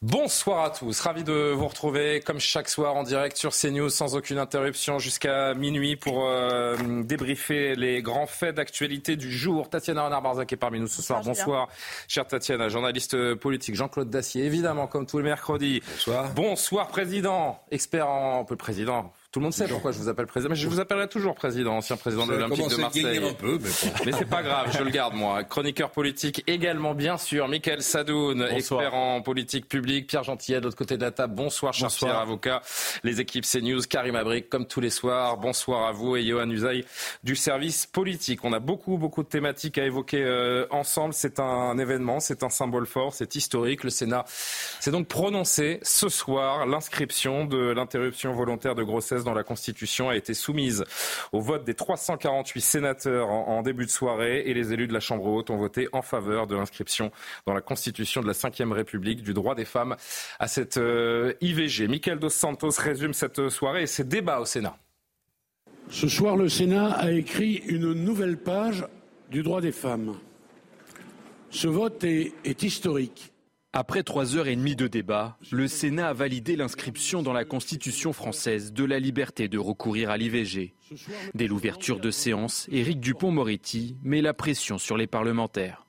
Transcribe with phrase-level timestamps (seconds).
[0.00, 4.14] Bonsoir à tous, ravi de vous retrouver comme chaque soir en direct sur CNews sans
[4.14, 9.68] aucune interruption jusqu'à minuit pour euh, débriefer les grands faits d'actualité du jour.
[9.68, 11.22] Tatiana Renard-Barzac est parmi nous ce soir.
[11.24, 11.66] Bonsoir,
[12.06, 13.74] chère Tatiana, journaliste politique.
[13.74, 15.82] Jean-Claude Dacier, évidemment, comme tous les mercredis.
[15.84, 16.32] Bonsoir.
[16.32, 18.44] Bonsoir, président, expert en...
[18.44, 20.50] peu président, tout le monde sait pourquoi je vous appelle président.
[20.50, 23.02] Mais je vous appellerai toujours président, ancien président de l'Olympique de Marseille.
[23.02, 23.92] guérir un peu, mais bon.
[24.04, 25.44] Mais c'est pas grave, je le garde moi.
[25.44, 27.46] Chroniqueur politique également, bien sûr.
[27.46, 30.08] Michael Sadoun, expert en politique publique.
[30.08, 31.36] Pierre Gentillet, de l'autre côté de la table.
[31.36, 32.62] Bonsoir, cher Pierre, avocat.
[33.04, 35.36] Les équipes CNews, Karim Abric, comme tous les soirs.
[35.36, 36.84] Bonsoir à vous et Johan Usaï
[37.22, 38.44] du service politique.
[38.44, 41.14] On a beaucoup, beaucoup de thématiques à évoquer euh, ensemble.
[41.14, 43.84] C'est un événement, c'est un symbole fort, c'est historique.
[43.84, 46.66] Le Sénat s'est donc prononcé ce soir.
[46.66, 50.84] L'inscription de l'interruption volontaire de grossesse dans la Constitution a été soumise
[51.32, 55.26] au vote des 348 sénateurs en, début de soirée et les élus de la Chambre
[55.26, 57.12] haute ont voté en faveur de l'inscription
[57.46, 59.96] dans la Constitution de la Ve République du droit des femmes
[60.38, 61.88] à cette euh, IVG.
[61.88, 64.78] Michael Dos Santos résume cette soirée et ses débats au Sénat.
[65.90, 68.86] Ce soir, le Sénat a écrit une nouvelle page
[69.30, 70.14] du droit des femmes.
[71.50, 73.32] Ce vote est historique.
[73.74, 78.14] Après trois heures et demie de débat, le Sénat a validé l'inscription dans la Constitution
[78.14, 80.74] française de la liberté de recourir à l'IVG.
[81.34, 85.84] Dès l'ouverture de séance, Éric Dupont-Moretti met la pression sur les parlementaires.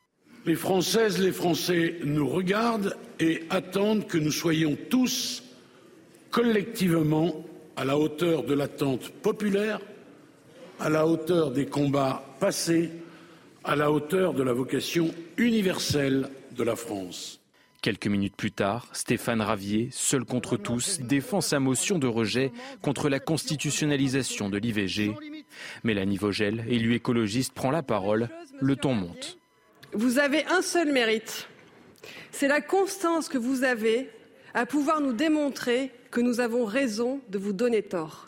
[0.45, 5.43] Les Françaises, les Français nous regardent et attendent que nous soyons tous
[6.31, 7.45] collectivement
[7.77, 9.79] à la hauteur de l'attente populaire,
[10.81, 12.91] à la hauteur des combats passés,
[13.63, 17.38] à la hauteur de la vocation universelle de la France.
[17.81, 22.51] Quelques minutes plus tard, Stéphane Ravier, seul contre tous, défend sa motion de rejet
[22.81, 25.13] contre la constitutionnalisation de l'IVG.
[25.85, 28.27] Mélanie Vogel, élue écologiste, prend la parole.
[28.59, 29.37] Le ton monte.
[29.93, 31.47] Vous avez un seul mérite.
[32.31, 34.09] C'est la constance que vous avez
[34.53, 38.27] à pouvoir nous démontrer que nous avons raison de vous donner tort.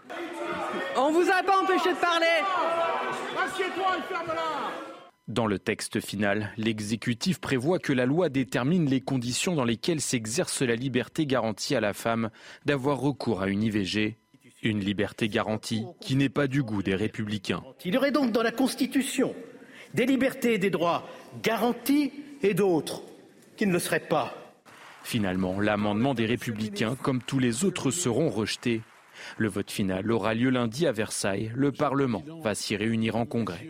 [0.95, 2.25] On vous a pas empêché de parler.
[5.31, 10.61] Dans le texte final, l'exécutif prévoit que la loi détermine les conditions dans lesquelles s'exerce
[10.61, 12.31] la liberté garantie à la femme
[12.65, 14.17] d'avoir recours à une IVG.
[14.61, 17.63] Une liberté garantie qui n'est pas du goût des républicains.
[17.85, 19.33] Il y aurait donc dans la Constitution
[19.93, 21.07] des libertés et des droits
[21.41, 22.11] garantis
[22.41, 23.01] et d'autres
[23.55, 24.35] qui ne le seraient pas.
[25.01, 28.81] Finalement, l'amendement des républicains, comme tous les autres, seront rejetés.
[29.37, 31.53] Le vote final aura lieu lundi à Versailles.
[31.55, 33.65] Le Parlement va s'y réunir en congrès.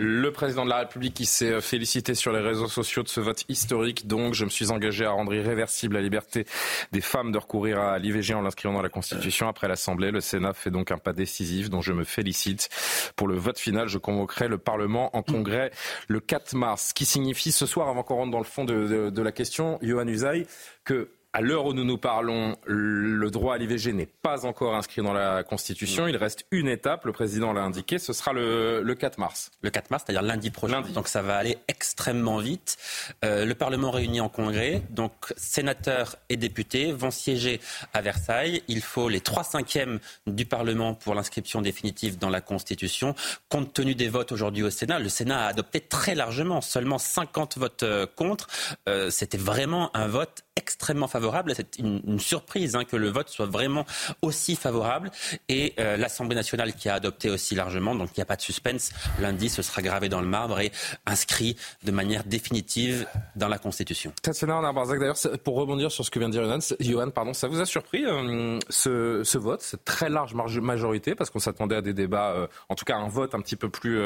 [0.00, 4.06] Le président de la République s'est félicité sur les réseaux sociaux de ce vote historique.
[4.06, 6.46] Donc, je me suis engagé à rendre irréversible la liberté
[6.92, 9.48] des femmes de recourir à l'IVG en l'inscrivant dans la Constitution.
[9.48, 12.68] Après l'Assemblée, le Sénat fait donc un pas décisif dont je me félicite.
[13.16, 15.72] Pour le vote final, je convoquerai le Parlement en congrès
[16.06, 16.90] le 4 mars.
[16.90, 20.06] Ce qui signifie ce soir, avant qu'on rentre dans le fond de la question, Johan
[20.06, 20.46] Usaï,
[20.84, 25.02] que à l'heure où nous nous parlons, le droit à l'IVG n'est pas encore inscrit
[25.02, 26.08] dans la Constitution.
[26.08, 29.50] Il reste une étape, le président l'a indiqué, ce sera le, le 4 mars.
[29.60, 30.80] le 4 mars, c'est-à-dire lundi prochain.
[30.80, 30.92] Lundi.
[30.92, 32.78] Donc ça va aller extrêmement vite.
[33.24, 37.60] Euh, le Parlement réuni en congrès, donc sénateurs et députés vont siéger
[37.92, 38.62] à Versailles.
[38.68, 43.14] Il faut les trois cinquièmes du Parlement pour l'inscription définitive dans la Constitution.
[43.50, 47.58] Compte tenu des votes aujourd'hui au Sénat, le Sénat a adopté très largement, seulement 50
[47.58, 48.46] votes euh, contre.
[48.88, 51.17] Euh, C'était vraiment un vote extrêmement favorable.
[51.54, 53.86] C'est une, surprise hein, que le vote soit vraiment
[54.22, 55.10] aussi favorable.
[55.48, 58.42] Et euh, l'Assemblée nationale qui a adopté aussi largement, donc il n'y a pas de
[58.42, 58.90] suspense.
[59.20, 60.72] Lundi, ce sera gravé dans le marbre et
[61.06, 63.06] inscrit de manière définitive
[63.36, 64.12] dans la Constitution.
[64.22, 67.48] Tatiana Arnard-Barzac, d'ailleurs, pour rebondir sur ce que vient de dire Johan, Johan, pardon, ça
[67.48, 71.94] vous a surpris euh, ce, vote, cette très large majorité, parce qu'on s'attendait à des
[71.94, 73.98] débats, euh, en tout cas un vote un petit peu plus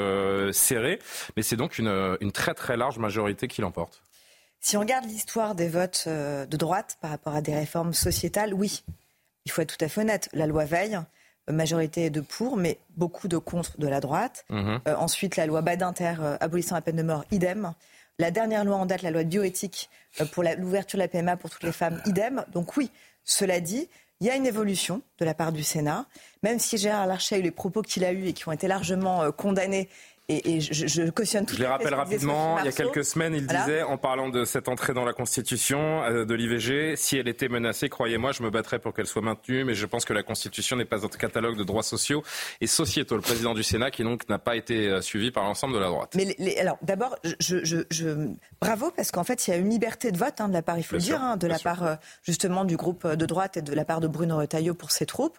[0.53, 0.99] serré,
[1.37, 4.03] mais c'est donc une très très large majorité qui l'emporte.
[4.63, 8.55] Si on regarde l'histoire des votes euh, de droite par rapport à des réformes sociétales,
[8.55, 8.85] oui,
[9.45, 10.29] il faut être tout à fait honnête.
[10.33, 11.01] La loi Veil,
[11.51, 14.45] euh, majorité de pour, mais beaucoup de contre de la droite.
[14.51, 14.81] Mhm.
[14.87, 17.75] Euh, ensuite, la loi Badinter euh, abolissant la peine de mort, idem.
[18.21, 21.37] La dernière loi en date, la loi de bioéthique euh, pour l'ouverture de la PMA
[21.37, 22.45] pour toutes les femmes, idem.
[22.53, 22.93] Donc oui,
[23.25, 23.89] cela dit,
[24.21, 26.07] il y a une évolution de la part du Sénat,
[26.45, 28.69] même si Gérard Larcher a eu les propos qu'il a eus et qui ont été
[28.69, 29.89] largement condamnés
[30.29, 33.83] Et, je, cautionne tout Je les rappelle rapidement, il y a quelques semaines, il disait,
[33.83, 37.89] en parlant de cette entrée dans la Constitution euh, de l'IVG, si elle était menacée,
[37.89, 40.85] croyez-moi, je me battrais pour qu'elle soit maintenue, mais je pense que la Constitution n'est
[40.85, 42.23] pas un catalogue de droits sociaux
[42.61, 43.17] et sociétaux.
[43.17, 45.89] Le président du Sénat, qui donc n'a pas été euh, suivi par l'ensemble de la
[45.89, 46.17] droite.
[46.17, 48.29] Mais alors, d'abord, je,
[48.61, 50.79] bravo, parce qu'en fait, il y a une liberté de vote hein, de la part,
[50.79, 53.63] il faut le dire, hein, de la part euh, justement du groupe de droite et
[53.63, 55.37] de la part de Bruno Retailleau pour ses troupes.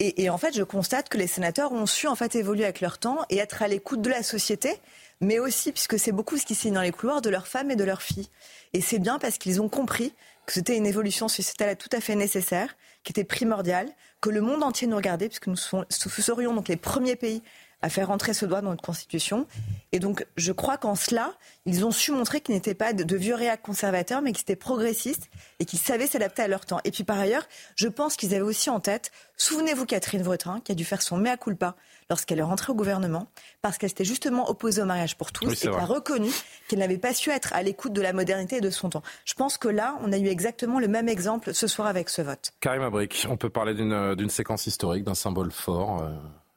[0.00, 2.80] Et, et en fait, je constate que les sénateurs ont su en fait évoluer avec
[2.80, 4.80] leur temps et être à l'écoute de la société,
[5.20, 7.76] mais aussi, puisque c'est beaucoup ce qui signe dans les couloirs, de leurs femmes et
[7.76, 8.28] de leurs filles.
[8.72, 10.12] Et c'est bien parce qu'ils ont compris
[10.46, 13.88] que c'était une évolution sociétale tout à fait nécessaire, qui était primordiale,
[14.20, 17.42] que le monde entier nous regardait, puisque nous serions donc les premiers pays
[17.82, 19.46] à faire entrer ce droit dans notre Constitution.
[19.92, 21.32] Et donc, je crois qu'en cela,
[21.66, 25.28] ils ont su montrer qu'ils n'étaient pas de, vieux réacs conservateurs, mais qu'ils étaient progressistes
[25.60, 26.80] et qu'ils savaient s'adapter à leur temps.
[26.84, 27.46] Et puis, par ailleurs,
[27.76, 31.18] je pense qu'ils avaient aussi en tête, souvenez-vous Catherine Vautrin, qui a dû faire son
[31.18, 31.76] mea culpa
[32.08, 33.28] lorsqu'elle est rentrée au gouvernement,
[33.62, 36.30] parce qu'elle s'était justement opposée au mariage pour tous et qu'elle a reconnu
[36.68, 39.02] qu'elle n'avait pas su être à l'écoute de la modernité et de son temps.
[39.24, 42.22] Je pense que là, on a eu exactement le même exemple ce soir avec ce
[42.22, 42.52] vote.
[42.60, 46.02] Karim Abric, on peut parler d'une séquence historique, d'un symbole fort.
[46.02, 46.10] Euh,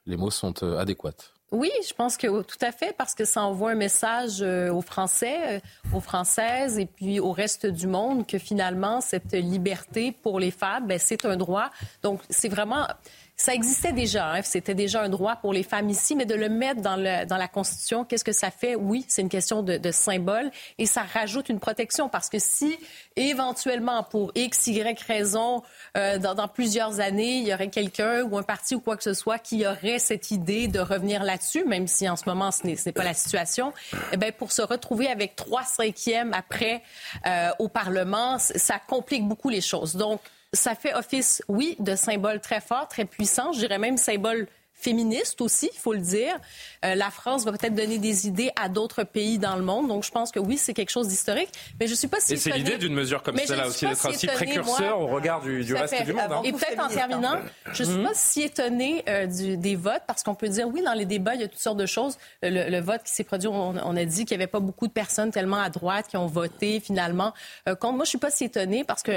[0.10, 1.12] les mots sont euh, adéquats.
[1.52, 4.82] Oui, je pense que tout à fait, parce que ça envoie un message euh, aux
[4.82, 5.64] Français,
[5.94, 10.86] aux Françaises et puis au reste du monde que finalement, cette liberté pour les femmes,
[10.86, 11.72] ben, c'est un droit.
[12.04, 12.86] Donc, c'est vraiment
[13.40, 14.42] ça existait déjà, hein.
[14.44, 17.38] c'était déjà un droit pour les femmes ici, mais de le mettre dans, le, dans
[17.38, 18.76] la Constitution, qu'est-ce que ça fait?
[18.76, 22.78] Oui, c'est une question de, de, symbole et ça rajoute une protection parce que si
[23.16, 25.64] éventuellement, pour X, Y raison,
[25.96, 29.04] euh, dans, dans, plusieurs années, il y aurait quelqu'un ou un parti ou quoi que
[29.04, 32.68] ce soit qui aurait cette idée de revenir là-dessus, même si en ce moment ce
[32.68, 33.72] n'est pas la situation,
[34.12, 36.84] eh bien, pour se retrouver avec trois cinquièmes après
[37.26, 39.96] euh, au Parlement, ça complique beaucoup les choses.
[39.96, 40.20] Donc,
[40.54, 44.48] ça fait office, oui, de symbole très fort, très puissant, je dirais même symbole
[44.80, 46.34] féministe aussi, il faut le dire.
[46.86, 49.90] Euh, la France va peut-être donner des idées à d'autres pays dans le monde.
[49.90, 51.50] Donc, je pense que oui, c'est quelque chose d'historique.
[51.80, 52.34] Mais je suis pas si.
[52.34, 56.06] Et c'est l'idée d'une mesure comme celle-là aussi d'être ainsi précurseur au regard du, reste
[56.06, 56.32] du monde.
[56.32, 56.42] Hein.
[56.46, 57.40] Et peut-être en terminant,
[57.74, 58.06] je suis mhm.
[58.06, 61.36] pas si étonnée euh, du, des votes parce qu'on peut dire oui, dans les débats,
[61.36, 62.18] il y a toutes sortes de choses.
[62.42, 65.32] Le, vote qui s'est produit, on, a dit qu'il n'y avait pas beaucoup de personnes
[65.32, 67.34] tellement à droite qui ont voté finalement
[67.68, 67.96] euh, contre.
[67.96, 69.12] Moi, je suis pas si étonnée parce que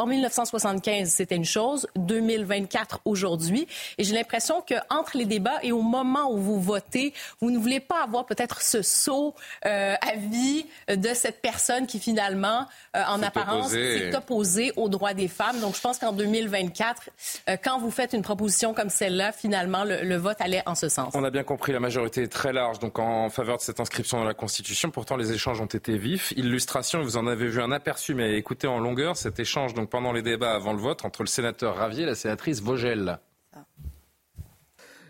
[0.00, 1.86] en 1975, c'était une chose.
[1.96, 3.66] 2024 aujourd'hui.
[3.98, 7.12] Et j'ai l'impression qu'entre les débats et au moment où vous votez,
[7.42, 9.34] vous ne voulez pas avoir peut-être ce saut
[9.66, 12.66] euh, à vie de cette personne qui finalement,
[12.96, 15.60] euh, en apparence, s'est opposée aux droits des femmes.
[15.60, 17.10] Donc je pense qu'en 2024,
[17.50, 20.88] euh, quand vous faites une proposition comme celle-là, finalement, le, le, vote allait en ce
[20.88, 21.12] sens.
[21.14, 24.18] On a bien compris, la majorité est très large donc en faveur de cette inscription
[24.18, 24.90] dans la Constitution.
[24.90, 26.32] Pourtant, les échanges ont été vifs.
[26.36, 30.12] Illustration, vous en avez vu un aperçu, mais écoutez en longueur cet échange donc pendant
[30.12, 33.18] les débats avant le vote entre le sénateur Ravier et la sénatrice Vogel.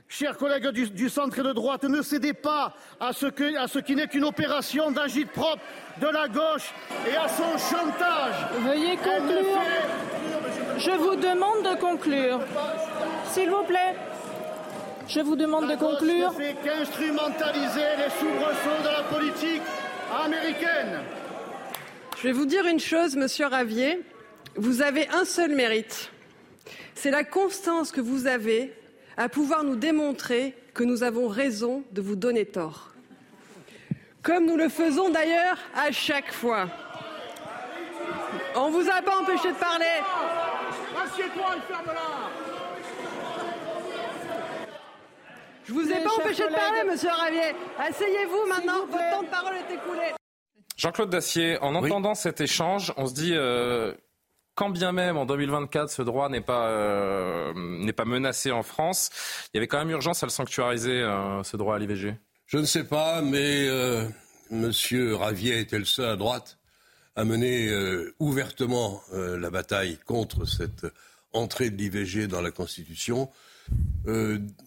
[0.08, 3.94] Chers collègues du, centre et de droite, ne cédez pas à ce, à ce qui
[3.94, 5.62] n'est qu'une opération d'agite propre
[6.00, 6.74] de la gauche
[7.08, 8.34] et à son chantage.
[8.64, 9.60] Veuillez conclure.
[10.78, 12.40] Je vous demande de conclure.
[13.26, 13.94] S'il vous plaît.
[15.06, 16.32] Je vous demande de conclure.
[16.32, 19.62] ne fait qu'instrumentaliser les soubresauts de la politique
[20.24, 21.02] américaine.
[22.16, 24.02] Je vais vous dire une chose, monsieur Ravier.
[24.56, 26.10] Vous avez un seul mérite.
[26.94, 28.72] C'est la constance que vous avez
[29.16, 32.92] à pouvoir nous démontrer que nous avons raison de vous donner tort.
[34.22, 36.68] Comme nous le faisons d'ailleurs à chaque fois.
[38.54, 39.84] On vous a pas empêché de parler.
[41.02, 42.30] Assieds-toi et ferme-la.
[45.64, 47.54] Je vous ai pas empêché de parler, monsieur Ravier.
[47.78, 50.14] Asseyez-vous maintenant, votre temps de parole est écoulé.
[50.76, 53.94] Jean-Claude Dacier, en entendant cet échange, on se dit euh,
[54.60, 59.08] quand bien même en 2024 ce droit n'est pas euh, n'est pas menacé en France,
[59.46, 62.14] il y avait quand même urgence à le sanctuariser euh, ce droit à l'IVG.
[62.44, 64.06] Je ne sais pas, mais euh,
[64.50, 66.58] Monsieur Ravier était le seul à droite
[67.16, 67.68] à mener
[68.18, 70.86] ouvertement la bataille contre cette
[71.32, 73.28] entrée de l'IVG dans la Constitution.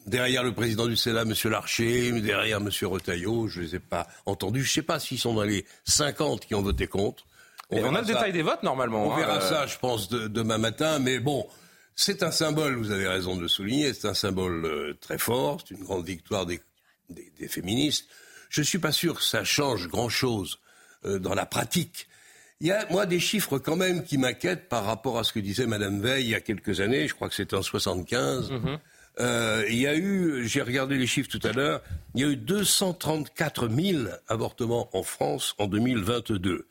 [0.05, 1.33] derrière le président du Sénat, M.
[1.45, 2.69] Larcher, derrière M.
[2.83, 4.61] Retailleau, je ne les ai pas entendus.
[4.63, 7.25] Je ne sais pas s'ils sont dans les 50 qui ont voté contre.
[7.81, 9.07] On, a le détail des votes normalement.
[9.07, 9.67] On verra hein, ça, euh.
[9.67, 10.99] je pense, demain matin.
[10.99, 11.47] Mais bon,
[11.95, 15.59] c'est un symbole, vous avez raison de le souligner, c'est un symbole euh, très fort,
[15.61, 16.61] c'est une grande victoire des,
[17.47, 18.07] féministes.
[18.49, 20.59] Je ne suis pas sûr que ça change grand-chose
[21.05, 22.07] euh, dans la pratique.
[22.61, 25.39] Il y a, moi, des chiffres quand même qui m'inquiètent par rapport à ce que
[25.39, 28.51] disait Madame Veil il y a quelques années, je crois que c'était en 75.
[28.51, 28.77] Mm
[29.69, 31.81] il y a eu, j'ai regardé les chiffres tout à l'heure,
[32.15, 36.65] il y a eu 234 000 avortements en France en 2022.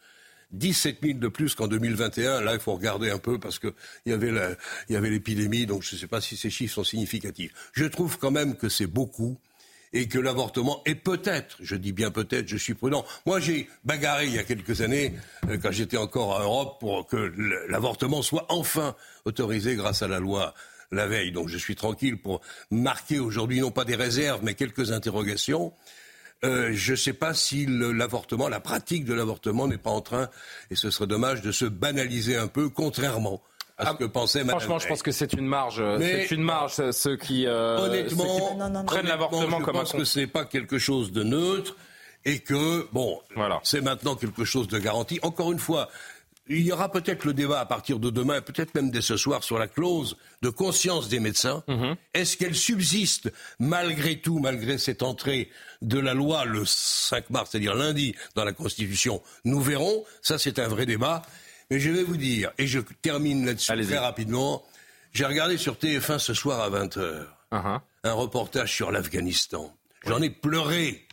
[0.53, 2.41] 17 000 de plus qu'en 2021.
[2.41, 3.73] Là, il faut regarder un peu parce qu'il
[4.07, 7.53] y avait l'épidémie, donc je ne sais pas si ces chiffres sont significatifs.
[7.73, 9.39] Je trouve quand même que c'est beaucoup
[9.93, 13.05] et que l'avortement est peut-être, je dis bien peut-être, je suis prudent.
[13.27, 15.15] Moi, j'ai bagarré il y a quelques années,
[15.49, 17.17] euh, quand j'étais encore en Europe, pour que
[17.69, 20.55] l'avortement soit enfin autorisé grâce à la loi
[20.93, 21.33] la veille.
[21.33, 22.41] Donc je suis tranquille pour
[22.71, 25.73] marquer aujourd'hui non pas des réserves, mais quelques interrogations.
[26.45, 30.29] Euh, je ne sais pas si l'avortement, la pratique de l'avortement n'est pas en train,
[30.71, 33.41] et ce serait dommage, de se banaliser un peu, contrairement
[33.79, 35.83] à ce ah, que pensait Madame Franchement, je pense que c'est une marge.
[36.01, 39.81] C'est une marge, ceux qui, euh, honnêtement, prennent l'avortement comme un.
[39.81, 41.77] Je pense que ce n'est pas quelque chose de neutre
[42.25, 43.61] et que, bon, voilà.
[43.65, 45.19] c'est maintenant quelque chose de garanti.
[45.23, 45.89] Encore une fois,
[46.59, 49.45] il y aura peut-être le débat à partir de demain, peut-être même dès ce soir,
[49.45, 51.63] sur la clause de conscience des médecins.
[51.69, 51.97] Mhm.
[52.15, 55.51] Est-ce qu'elle subsiste malgré tout, malgré cette entrée
[55.83, 59.23] de la loi le 5 mars, c'est-à-dire lundi, dans la Constitution?
[59.45, 60.05] Nous verrons.
[60.21, 61.23] Ça, c'est un vrai débat.
[61.71, 64.63] Mais je vais vous dire, et je termine là-dessus très rapidement,
[65.13, 67.81] j'ai regardé sur TF1 ce soir à 20h uh-huh.
[68.05, 69.75] un reportage sur l'Afghanistan.
[70.07, 71.07] J'en ai pleuré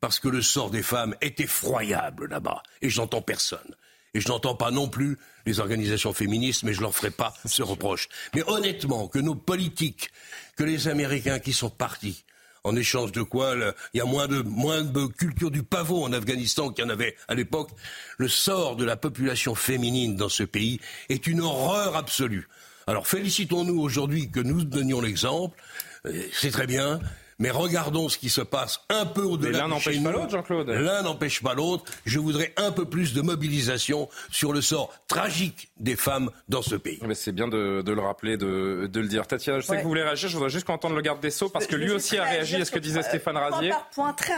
[0.00, 2.62] parce que le sort des femmes est effroyable là-bas.
[2.82, 3.74] Et je n'entends personne.
[4.16, 7.62] Et je n'entends pas non plus les organisations féministes, mais je leur ferai pas ce
[7.62, 8.08] reproche.
[8.34, 10.10] Mais honnêtement, que nos politiques,
[10.56, 12.24] que les Américains qui sont partis,
[12.64, 13.54] en échange de quoi
[13.92, 17.34] il y a moins de, culture du pavot en Afghanistan qu'il y en avait à
[17.34, 17.68] l'époque.
[18.16, 20.80] Le sort de la population féminine dans ce pays
[21.10, 22.48] est une horreur absolue.
[22.86, 25.60] Alors félicitons-nous aujourd'hui que nous donnions l'exemple.
[26.06, 27.00] Euh, c'est très bien.
[27.38, 29.58] Mais regardons ce qui se passe un peu au-delà.
[29.60, 30.68] L'un n'empêche pas l'autre, Jean-Claude.
[30.70, 31.84] L'un n'empêche pas l'autre.
[32.06, 36.76] Je voudrais un peu plus de mobilisation sur le sort tragique des femmes dans ce
[36.76, 36.98] pays.
[37.14, 39.26] C'est bien de, le rappeler, de, le dire.
[39.26, 40.28] Tatiana, je sais que vous voulez réagir.
[40.28, 42.64] Je voudrais juste entendre le garde des Sceaux parce que lui aussi a réagi à
[42.64, 43.72] ce que disait Stéphane Razier.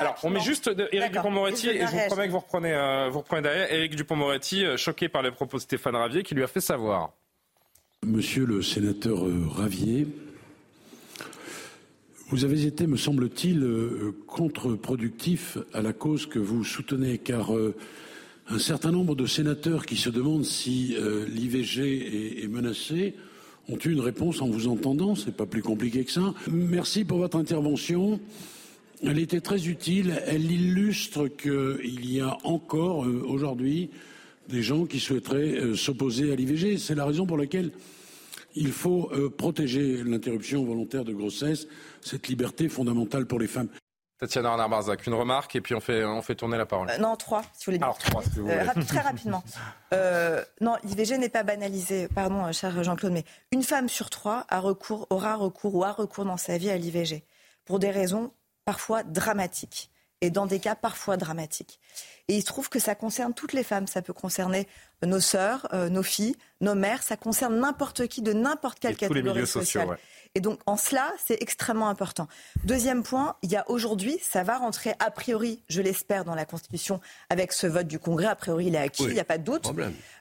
[0.00, 3.18] Alors, on met juste Éric Dupont-Moretti et je vous promets que vous reprenez, euh, vous
[3.20, 3.72] reprenez derrière.
[3.72, 7.10] Éric Dupont-Moretti, euh, choqué par les propos de Stéphane Ravier, qui lui a fait savoir.
[8.04, 10.06] Monsieur le sénateur euh, Ravier,
[12.30, 17.74] vous avez été, me semble-t-il, euh, contre-productif à la cause que vous soutenez, car euh,
[18.50, 23.14] un certain nombre de sénateurs qui se demandent si euh, l'IVG est, menacée
[23.70, 25.14] ont eu une réponse en vous entendant.
[25.14, 26.34] C'est pas plus compliqué que ça.
[26.50, 28.20] Merci pour votre intervention.
[29.02, 30.22] Elle était très utile.
[30.26, 33.88] Elle illustre qu'il y a encore aujourd'hui
[34.50, 36.78] des gens qui souhaiteraient s'opposer à l'IVG.
[36.78, 37.70] C'est la raison pour laquelle
[38.56, 41.68] il faut protéger l'interruption volontaire de grossesse
[42.02, 43.68] cette liberté fondamentale pour les femmes.
[44.18, 46.90] Tatiana Arnard-Barzac, une remarque et puis on fait, on fait tourner la parole.
[46.90, 47.78] Euh, non, trois, si vous voulez.
[47.82, 48.84] Alors, trois, si vous euh, voulez.
[48.86, 49.44] très rapidement.
[49.94, 54.58] Euh, non, l'IVG n'est pas banalisé, pardon, cher Jean-Claude, mais une femme sur trois a
[54.58, 57.22] recours, aura recours ou a recours dans sa vie à l'IVG
[57.64, 58.32] pour des raisons
[58.64, 59.90] parfois dramatiques
[60.20, 61.78] et dans des cas parfois dramatiques.
[62.26, 63.86] Et il se trouve que ça concerne toutes les femmes.
[63.86, 64.66] Ça peut concerner
[65.06, 67.04] nos sœurs, nos filles, nos mères.
[67.04, 69.96] Ça concerne n'importe qui de n'importe quelle catégorie sociale.
[70.34, 72.28] Et donc, en cela, c'est extrêmement important.
[72.64, 76.44] Deuxième point, il y a aujourd'hui, ça va rentrer a priori, je l'espère, dans la
[76.44, 78.26] Constitution avec ce vote du Congrès.
[78.26, 79.72] A priori, il est acquis, il n'y a pas de doute.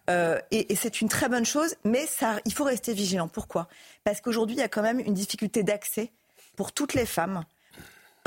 [0.10, 3.28] Euh, et, et c'est une très bonne chose, mais ça, il faut rester vigilant.
[3.28, 3.68] Pourquoi?
[4.04, 6.12] Parce qu'aujourd'hui, il y a quand même une difficulté d'accès
[6.56, 7.44] pour toutes les femmes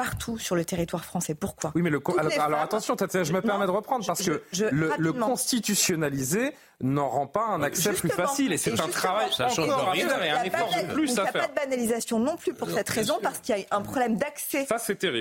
[0.00, 1.34] partout sur le territoire français.
[1.34, 2.00] Pourquoi Oui, mais le
[2.40, 7.62] alors, attention, je me permets de reprendre parce que le, constitutionnaliser n'en rend pas un
[7.62, 11.26] accès plus facile et c'est un travail ça encore et un effort de plus à
[11.26, 11.32] faire.
[11.34, 13.76] Il n'y a pas de banalisation non plus pour cette raison parce qu'il y a
[13.76, 14.66] un problème d'accès.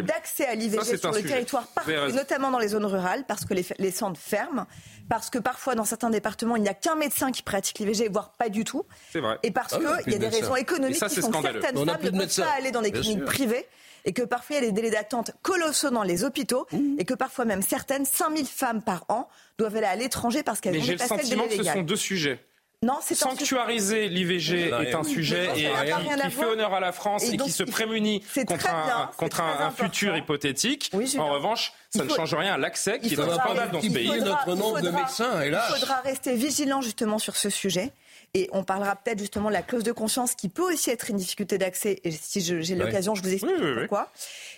[0.03, 1.65] D'accès à l'IVG sur le territoire,
[2.13, 4.65] notamment dans les zones rurales parce que les, les centres ferment
[5.09, 8.31] parce que parfois dans certains départements il n'y a qu'un médecin qui pratique l'IVG, voire
[8.31, 8.85] pas du tout.
[9.13, 9.39] Vrai.
[9.43, 12.19] Et parce ah qu'il y a des raisons économiques qui font que certaines femmes ne
[12.19, 13.67] peuvent pas aller dans des cliniques privées
[14.05, 16.99] et que parfois il y a des délais d'attente colossaux dans les hôpitaux mmh.
[16.99, 19.27] et que parfois même certaines, 5000 femmes par an,
[19.57, 21.73] doivent aller à l'étranger parce qu'elles ont dépassé le Mais j'ai le sentiment que ce
[21.73, 22.39] sont deux sujets.
[22.81, 27.35] Non, c'est Sanctuariser l'IVG est un sujet et, qui, fait honneur à la France et,
[27.35, 30.89] qui se prémunit contre un, futur hypothétique.
[31.17, 34.21] en revanche, ça ne change rien à l'accès qui est scandale dans ce pays.
[34.21, 37.91] notre nombre de médecins, Il faudra rester vigilant justement sur ce sujet.
[38.33, 41.17] Et on parlera peut-être justement de la clause de conscience qui peut aussi être une
[41.17, 41.99] difficulté d'accès.
[42.03, 44.11] Et si j'ai l'occasion, je vous explique pourquoi.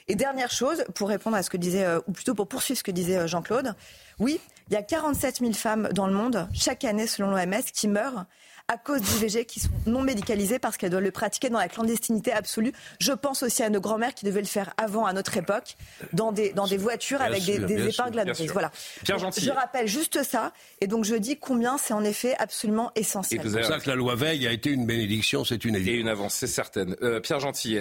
[0.08, 2.84] Et dernière chose, pour répondre à ce que disait, euh, ou plutôt pour poursuivre ce
[2.84, 3.76] que disait euh, Jean-Claude,
[4.20, 7.88] oui, il y a 47 000 femmes dans le monde, chaque année selon l'OMS, qui
[7.88, 8.26] meurent
[8.72, 12.32] à cause d'IVG qui sont non médicalisées parce qu'elles doivent le pratiquer dans la clandestinité
[12.32, 12.72] absolue.
[13.00, 15.76] Je pense aussi à nos grands-mères qui devaient le faire avant, à notre époque,
[16.14, 18.52] dans des, dans des voitures avec des, des épingles à nourrice.
[18.52, 18.72] Voilà.
[19.04, 19.42] Pierre Gentil.
[19.42, 20.54] Je rappelle juste ça.
[20.80, 23.42] Et donc je dis combien c'est en effet absolument essentiel.
[23.44, 25.94] C'est pour ça que la loi Veil a été une bénédiction, c'est une évidence.
[25.94, 26.96] Et une avancée certaine.
[27.02, 27.78] Euh, Pierre Gentil,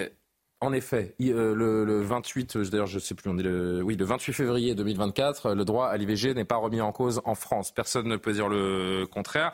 [0.59, 4.05] en effet, euh, le, 28, euh, d'ailleurs je sais plus, on est le, oui, le
[4.05, 7.71] 28 février 2024, le droit à l'IVG n'est pas remis en cause en France.
[7.71, 9.53] Personne ne peut dire le contraire.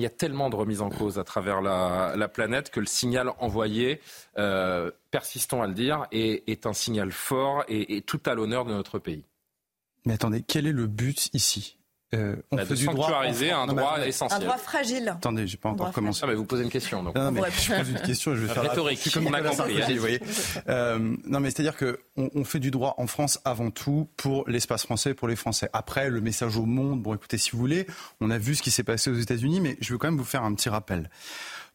[0.00, 3.32] Il y a tellement de remises en cause à travers la, planète que le signal
[3.38, 4.00] envoyé,
[4.38, 8.98] euh, persistons à le dire, est, un signal fort et tout à l'honneur de notre
[8.98, 9.24] pays.
[10.06, 11.79] Mais attendez, quel est le but ici?
[12.12, 14.42] Euh, on bah, fait du droit un droit essentiel.
[14.42, 15.08] Un droit fragile.
[15.10, 16.20] Attendez, j'ai pas encore commencé.
[16.24, 17.04] Ah, mais vous posez une question.
[17.04, 17.14] Donc.
[17.14, 19.08] Non, mais je pose une question, je vais faire rhétorique.
[19.12, 19.94] Comme on a compris.
[19.94, 20.20] vous voyez.
[20.68, 24.48] Euh, non, mais c'est-à-dire que on, on, fait du droit en France avant tout pour
[24.48, 25.68] l'espace français, pour les Français.
[25.72, 27.00] Après, le message au monde.
[27.00, 27.86] Bon, écoutez, si vous voulez,
[28.20, 30.24] on a vu ce qui s'est passé aux États-Unis, mais je veux quand même vous
[30.24, 31.10] faire un petit rappel.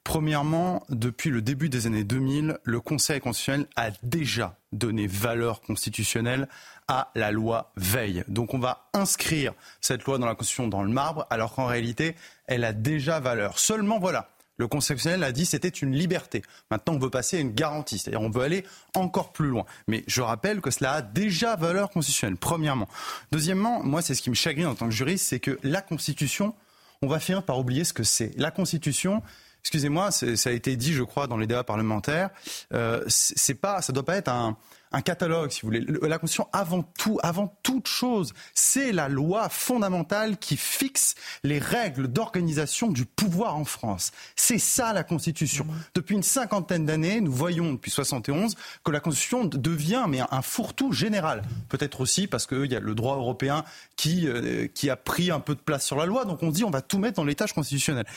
[0.05, 6.47] Premièrement, depuis le début des années 2000, le Conseil constitutionnel a déjà donné valeur constitutionnelle
[6.87, 8.23] à la loi Veil.
[8.27, 12.15] Donc on va inscrire cette loi dans la Constitution dans le marbre, alors qu'en réalité,
[12.45, 13.57] elle a déjà valeur.
[13.57, 16.43] Seulement, voilà, le Conseil constitutionnel a dit c'était une liberté.
[16.69, 19.65] Maintenant, on veut passer à une garantie, c'est-à-dire on veut aller encore plus loin.
[19.87, 22.87] Mais je rappelle que cela a déjà valeur constitutionnelle, premièrement.
[23.31, 26.53] Deuxièmement, moi, c'est ce qui me chagrine en tant que juriste, c'est que la Constitution,
[27.01, 28.37] on va finir par oublier ce que c'est.
[28.37, 29.23] La Constitution,
[29.65, 32.29] excusez-moi, ça a été dit, je crois, dans les débats parlementaires,
[32.71, 34.55] euh, c'est pas, ça doit pas être un,
[34.95, 35.85] un catalogue, si vous voulez.
[36.01, 42.07] La Constitution, avant tout, avant toute chose, c'est la loi fondamentale qui fixe les règles
[42.07, 44.11] d'organisation du pouvoir en France.
[44.35, 45.65] C'est ça la Constitution.
[45.65, 45.73] Mmh.
[45.95, 50.93] Depuis une cinquantaine d'années, nous voyons depuis 71 que la Constitution devient mais un fourre-tout
[50.93, 51.41] général.
[51.67, 53.65] Peut-être aussi parce qu'il y a le droit européen
[53.97, 56.25] qui, euh, qui a pris un peu de place sur la loi.
[56.25, 58.07] Donc on dit on va tout mettre dans les tâches constitutionnelles.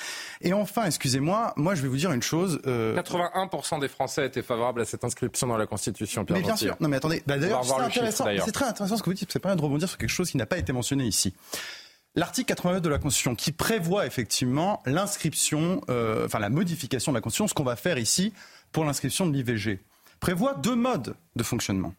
[0.42, 2.60] Et enfin, excusez-moi, moi je vais vous dire une chose.
[2.64, 6.24] 81% euh, des Français étaient favorables à cette inscription dans la Constitution.
[6.24, 7.22] Pierre bien sûr, non, mais attendez.
[7.26, 9.30] Bah, d'ailleurs, c'est très intéressant ce que vous dites.
[9.32, 11.34] C'est pas de rebondir sur quelque chose qui n'a pas été mentionné ici.
[12.14, 17.20] L'article 89 de la Constitution qui prévoit effectivement l'inscription, euh, enfin la modification de la
[17.20, 18.32] Constitution, ce qu'on va faire ici
[18.72, 19.80] pour l'inscription de l'IVG,
[20.18, 21.94] prévoit deux modes de fonctionnement.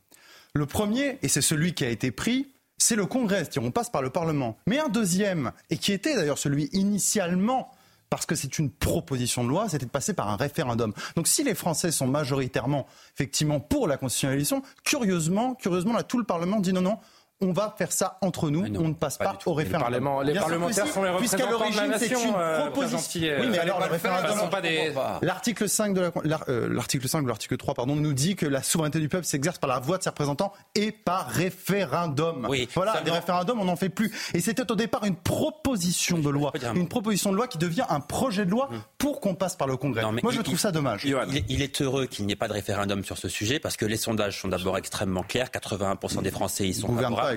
[0.53, 3.89] Le premier, et c'est celui qui a été pris, c'est le Congrès, c'est-à-dire on passe
[3.89, 4.57] par le Parlement.
[4.65, 7.71] Mais un deuxième, et qui était d'ailleurs celui initialement
[8.09, 10.93] parce que c'est une proposition de loi, c'était de passer par un référendum.
[11.15, 16.23] Donc si les Français sont majoritairement, effectivement, pour la constitutionnalisation, curieusement, curieusement, là, tout le
[16.23, 16.97] Parlement dit non, non,
[17.41, 20.21] on va faire ça entre nous, on ne passe pas, au référendum.
[20.23, 22.19] Les, parlementaires sont les représentants de la nation.
[22.19, 23.21] Une euh, proposition.
[23.39, 24.93] oui, mais alors le référendum, pas des...
[25.21, 26.11] L'article 5 de
[26.49, 29.57] euh, l'article 5 de l'article 3 pardon nous dit que la souveraineté du peuple s'exerce
[29.57, 32.45] par la voix de ses représentants et par référendum.
[32.49, 34.11] Oui, voilà, des référendums, on n'en fait plus.
[34.33, 38.01] Et c'était au départ une proposition de loi, une proposition de loi qui devient un
[38.01, 38.81] projet de loi hum.
[38.97, 40.03] pour qu'on passe par le Congrès.
[40.23, 41.05] Moi, je trouve ça dommage.
[41.47, 43.97] Il, est heureux qu'il n'y ait pas de référendum sur ce sujet parce que les
[43.97, 45.49] sondages sont d'abord extrêmement clairs.
[45.49, 47.28] 81% des Français y sont favorables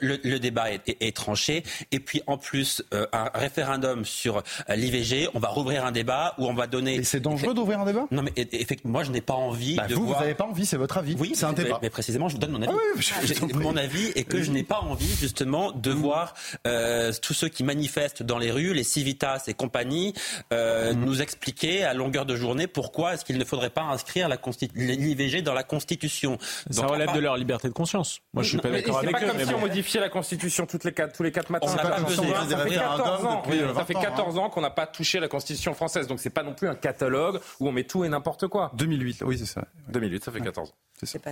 [0.00, 1.62] le, débat est, tranché.
[1.92, 6.34] Et puis en plus, euh, un référendum sur euh, l'IVG, on va rouvrir un débat
[6.38, 6.96] où on va donner.
[6.96, 8.06] Et c'est dangereux d'ouvrir un débat?
[8.10, 10.18] Non, mais effectivement, moi je n'ai pas envie bah, de vous, voir.
[10.18, 11.16] Vous n'avez pas envie, c'est votre avis.
[11.18, 11.78] Oui, c'est un débat.
[11.82, 12.72] Mais, précisément, je vous donne mon avis.
[12.72, 15.96] Ah mon avis est que je n'ai pas envie justement de mmh.
[15.96, 16.34] voir
[16.66, 20.14] euh, tous ceux qui manifestent dans les rues, les civitas et compagnie,
[20.50, 20.92] mmh.
[20.92, 24.28] nous expliquer à longueur de journée pourquoi est-ce qu'il ne faudrait pas inscrire
[24.74, 26.38] l'IVG dans la Constitution.
[26.70, 28.20] Ça relève de leur liberté de conscience.
[28.34, 30.92] Moi, je suis pas d'accord avec pas comme si on modifiait la Constitution toutes les
[30.92, 31.66] quatre, tous les quatre matins.
[31.70, 33.42] On pas ça, fait 14 ans,
[33.74, 36.06] ça fait 14 ans qu'on n'a pas touché la Constitution française.
[36.06, 38.70] Donc c'est pas non plus un catalogue où on met tout et n'importe quoi.
[38.74, 39.64] 2008, oui c'est ça.
[39.88, 40.74] 2008, ça fait 14 ans.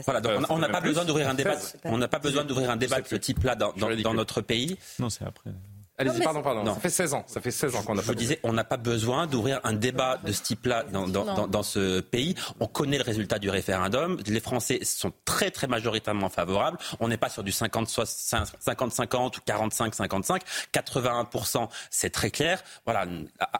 [0.05, 1.57] Voilà, donc on n'a pas besoin d'ouvrir un débat.
[1.85, 4.79] On n'a pas besoin d'ouvrir un débat de ce type-là dans, dans notre pays.
[4.99, 5.51] Non, c'est après.
[5.99, 6.63] Allez-y, pardon, pardon.
[6.63, 6.75] Non.
[6.75, 7.25] Ça fait 16 ans.
[7.27, 8.03] Ça fait 16 ans qu'on a.
[8.03, 11.63] Je disais, on n'a pas besoin d'ouvrir un débat de ce type-là dans, dans, dans,
[11.63, 12.35] ce pays.
[12.61, 14.19] On connaît le résultat du référendum.
[14.27, 16.77] Les Français sont très très majoritairement favorables.
[17.01, 20.41] On n'est pas sur du 50-50 ou 45-55.
[20.75, 22.63] 81%, c'est très clair.
[22.85, 23.07] Voilà,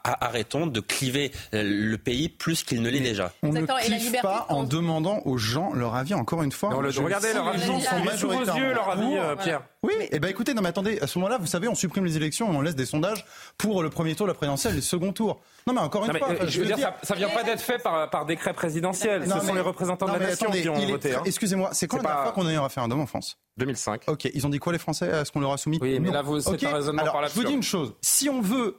[0.05, 3.33] arrêtons de cliver euh, le pays plus qu'il ne l'est déjà.
[3.43, 6.13] On ne clive pas en demandant aux gens leur avis.
[6.13, 6.69] Encore une fois.
[6.75, 7.63] regardez leur avis.
[7.67, 8.61] Ils sont majoritairement.
[8.61, 9.63] yeux leur avis, euh, Pierre.
[9.83, 12.05] Oui, et eh ben écoutez, non mais attendez, à ce moment-là, vous savez, on supprime
[12.05, 13.25] les élections et on laisse des sondages
[13.59, 15.41] pour le premier tour, la présidentielle, le second tour.
[15.67, 18.09] Non mais encore une fois, je veux dire, ça, ne vient pas d'être fait par,
[18.11, 19.27] par décret présidentiel.
[19.29, 21.15] Ce sont les représentants de la nation qui ont voté.
[21.15, 21.23] Hein.
[21.25, 23.39] Excusez-moi, c'est quand la dernière fois qu'on a eu un référendum en France?
[23.59, 24.03] 2005.
[24.09, 25.79] Ok, ils ont dit quoi les Français à ce qu'on leur a soumis?
[25.81, 28.29] Oui, mais là, vous, c'est un raisonnement Alors, par Je vous dis une chose, si
[28.29, 28.79] on veut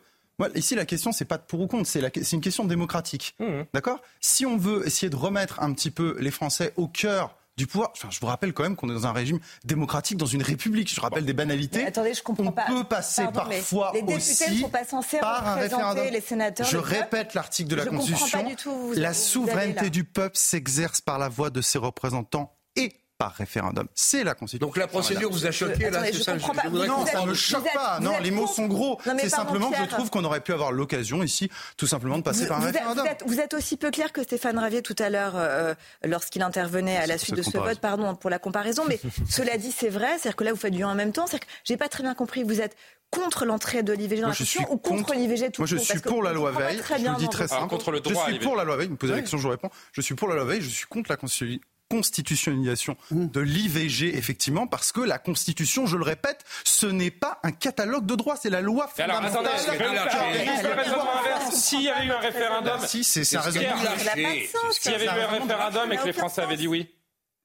[0.55, 3.35] ici, la question, c'est pas de pour ou contre, c'est une question démocratique.
[3.39, 3.63] Mmh.
[3.73, 3.99] D'accord?
[4.19, 7.91] Si on veut essayer de remettre un petit peu les Français au cœur du pouvoir.
[7.93, 10.93] Enfin, je vous rappelle quand même qu'on est dans un régime démocratique, dans une république.
[10.93, 11.85] Je rappelle des banalités.
[11.85, 15.55] attendez, je comprends on peut passer parfois les députés ne sont pas censés par un
[15.55, 16.07] référendum.
[16.11, 18.45] Les sénateurs, je répète l'article de la Constitution.
[18.95, 23.87] la souveraineté du peuple s'exerce par la voix de ses représentants et par référendum.
[23.95, 24.67] C'est la Constitution.
[24.67, 26.69] Donc la procédure vous a choqué là, je comprends pas.
[26.69, 27.99] Non, ça ne me choque pas.
[27.99, 28.99] Non, les mots sont gros.
[29.19, 32.41] C'est simplement que je trouve qu'on aurait pu avoir l'occasion ici, tout simplement, de passer
[32.43, 33.03] Vous, par un vous êtes, référendum.
[33.05, 36.41] vous êtes- vous êtes aussi peu clair que Stéphane Ravier tout à l'heure euh, lorsqu'il
[36.43, 37.69] intervenait à la suite de ce comparaison.
[37.71, 38.99] vote, pardon pour la comparaison, mais
[39.29, 41.53] cela dit c'est vrai, c'est-à-dire que là vous faites du en même temps, c'est-à-dire que
[41.63, 42.75] j'ai pas très bien compris, vous êtes
[43.09, 45.61] contre l'entrée de l'IVG dans Moi, la je suis Constitution ou contre, contre- l'IVG tout
[45.61, 46.77] Moi, je suis pour la loi Veil.
[46.79, 47.61] très Je bien le dis très simple.
[47.65, 48.87] Ah, contre le je droit suis pour la loi Veil.
[48.87, 49.69] Vous me posez la question, je vous réponds.
[49.93, 50.61] Je suis pour la loi Veil.
[50.61, 56.03] Je suis contre la constitu- constitutionnalisation de l'IVG, effectivement, parce que la Constitution, je le
[56.03, 59.43] répète, ce n'est pas un catalogue de droits, c'est la loi fondamentale.
[61.51, 65.91] S'il y avait eu un référendum, Si, c'est Ça s'il y avait eu un référendum
[65.91, 66.96] et que les Français avaient dit oui.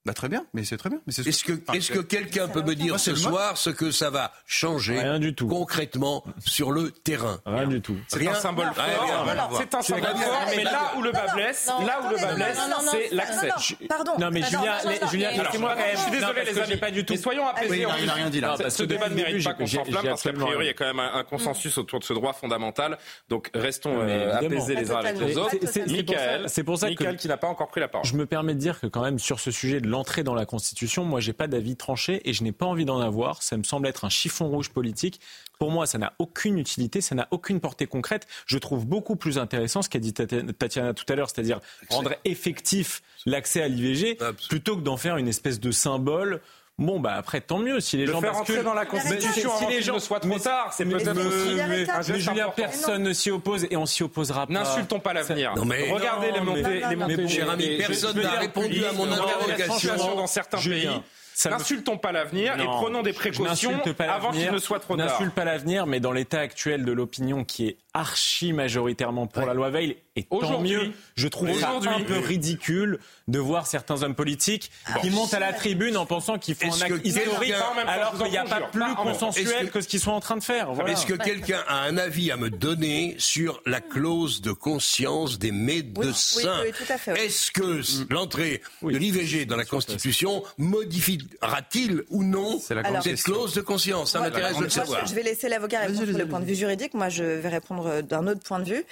[0.04, 0.98] Bah, très bien, mais c'est très bien.
[1.06, 3.18] Mais c'est- Est-ce que, Enfin, est-ce que quelqu'un peut me dire Moi, ce moi.
[3.20, 5.46] soir ce que ça va changer Rien du tout.
[5.46, 7.40] concrètement sur le terrain?
[7.46, 7.96] Rien du tout.
[8.08, 8.84] C'est Rien un symbole Non, fort.
[8.84, 9.48] rien, rien, rien.
[9.58, 12.58] C'est un symbole fort, Mais là où le bas blesse, là où le bas blesse,
[12.90, 13.48] c'est l'accès.
[13.80, 14.12] Je- Pardon.
[14.18, 14.74] Non mais Julien,
[15.08, 15.96] Julien, laissez-moi quand je même.
[15.96, 17.12] suis Non, désolé les que amis, pas du tout.
[17.12, 17.78] mais soyons apaisés.
[17.78, 18.56] Il a- en il a rien dit, là.
[18.68, 20.62] Ce que débat ne mérite pas qu'on s'enflamme j'ai parce qu'a priori il y a
[20.62, 20.72] rien.
[20.76, 22.98] quand même un consensus autour de ce droit fondamental.
[23.28, 25.50] Donc restons euh, apaisés les uns avec les autres.
[25.52, 27.86] C'est- pour ça- Michael, c'est pour ça que- Michael qui n'a pas encore pris la
[27.86, 28.04] parole.
[28.04, 30.44] Je me permets de dire que quand même sur ce sujet de l'entrée dans la
[30.46, 33.42] Constitution, moi j'ai pas d'avis tranché et je n'ai pas envie d'en avoir.
[33.44, 35.20] Ça me semble être un chiffon rouge politique.
[35.60, 38.26] Pour moi, ça n'a aucune utilité, ça n'a aucune portée concrète.
[38.46, 42.14] Je trouve beaucoup plus intéressant ce qu'a dit Tati- Tatiana tout à l'heure, c'est-à-dire rendre
[42.24, 44.16] effectif l'accès à l'IVG
[44.48, 46.40] plutôt que d'en faire une espèce de symbole.
[46.78, 48.54] Bon, bah après, tant mieux si les Le gens faire basculent.
[48.56, 50.72] entrer dans la Mais Constitution si avant les qu'il gens ne soit trop mais- tard,
[50.72, 54.46] c'est mais- peut-être mais- mais- mais Julien, personne ne s'y oppose et on s'y opposera
[54.46, 54.52] pas.
[54.52, 55.52] N'insultons pas l'avenir.
[55.54, 57.28] Non, mais- Regardez Non, les montées, mais- les mais montées.
[57.28, 60.14] cher ami, des- personne n'a répondu à mon dans les interrogation.
[60.16, 60.88] dans certains pays.
[61.34, 64.52] ça me- N'insultons pas l'avenir et Non, prenons des je précautions pas avant qu'il l'avenir,
[64.52, 65.08] ne soit trop je tard.
[65.12, 69.54] N'insulte pas l'avenir, mais dans l'état actuel de l'opinion qui est archi majoritairement pour la
[69.54, 70.72] loi Veil, et tant Aujourd'hui.
[70.72, 71.90] mieux, je trouve ça Aujourd'hui.
[71.90, 76.38] un peu ridicule de voir certains hommes politiques qui montent à la tribune en pensant
[76.38, 77.52] qu'ils font un acte historique
[77.86, 80.36] alors qu'il n'y a pas conjure, plus consensuel que- que ce qu'ils sont en train
[80.36, 80.72] de faire.
[80.72, 80.92] Voilà.
[80.92, 85.52] Est-ce que quelqu'un a un avis à me donner sur la clause de conscience des
[85.52, 86.60] médecins?
[86.62, 87.18] Oui, oui, tout à fait, oui.
[87.20, 87.80] Est-ce que
[88.12, 94.12] l'entrée de l'IVG dans la Constitution modifiera-t-il ou non cette clause de conscience?
[94.12, 95.06] Ça m'intéresse de le savoir.
[95.06, 96.94] Je vais laisser l'avocat répondre sur le point de vue juridique.
[96.94, 98.84] Moi, je vais répondre euh, d'un autre point de vue,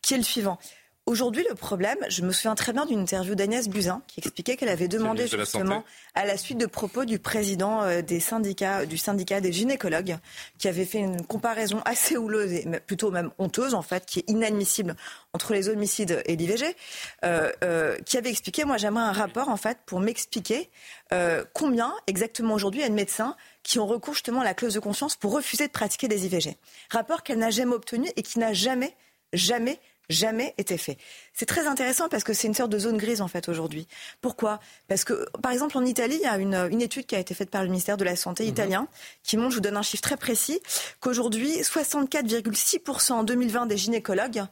[0.00, 0.58] qui est le suivant.
[1.04, 4.68] Aujourd'hui, le problème, je me souviens très bien d'une interview d'Agnès Buzyn qui expliquait qu'elle
[4.68, 5.84] avait demandé ministre de la justement,
[6.14, 10.18] à la suite de propos du président euh, des syndicats, du syndicat des gynécologues,
[10.58, 14.30] qui avait fait une comparaison assez houleuse et plutôt même honteuse en fait, qui est
[14.30, 14.94] inadmissible
[15.34, 16.76] entre les homicides et l'IVG,
[17.24, 20.70] euh, euh, qui avait expliqué, moi j'aimerais un rapport en fait pour m'expliquer
[21.12, 24.54] euh, combien exactement aujourd'hui il y a de médecins qui ont recours justement à la
[24.54, 26.56] clause de conscience pour refuser de pratiquer des IVG.
[26.90, 28.94] Rapport qu'elle n'a jamais obtenu et qui n'a jamais,
[29.32, 29.80] jamais
[30.12, 30.98] jamais été fait.
[31.32, 33.88] C'est très intéressant parce que c'est une sorte de zone grise en fait aujourd'hui.
[34.20, 34.60] Pourquoi?
[34.88, 37.34] Parce que par exemple en Italie, il y a une, une étude qui a été
[37.34, 38.88] faite par le ministère de la Santé italien
[39.22, 40.60] qui montre, je vous donne un chiffre très précis,
[41.00, 44.44] qu'aujourd'hui 64,6% en 2020 des gynécologues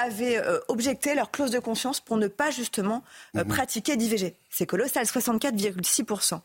[0.00, 3.02] avaient euh, objecté leur clause de conscience pour ne pas justement
[3.36, 4.34] euh, pratiquer d'IVG.
[4.50, 6.40] C'est colossal, 64,6%.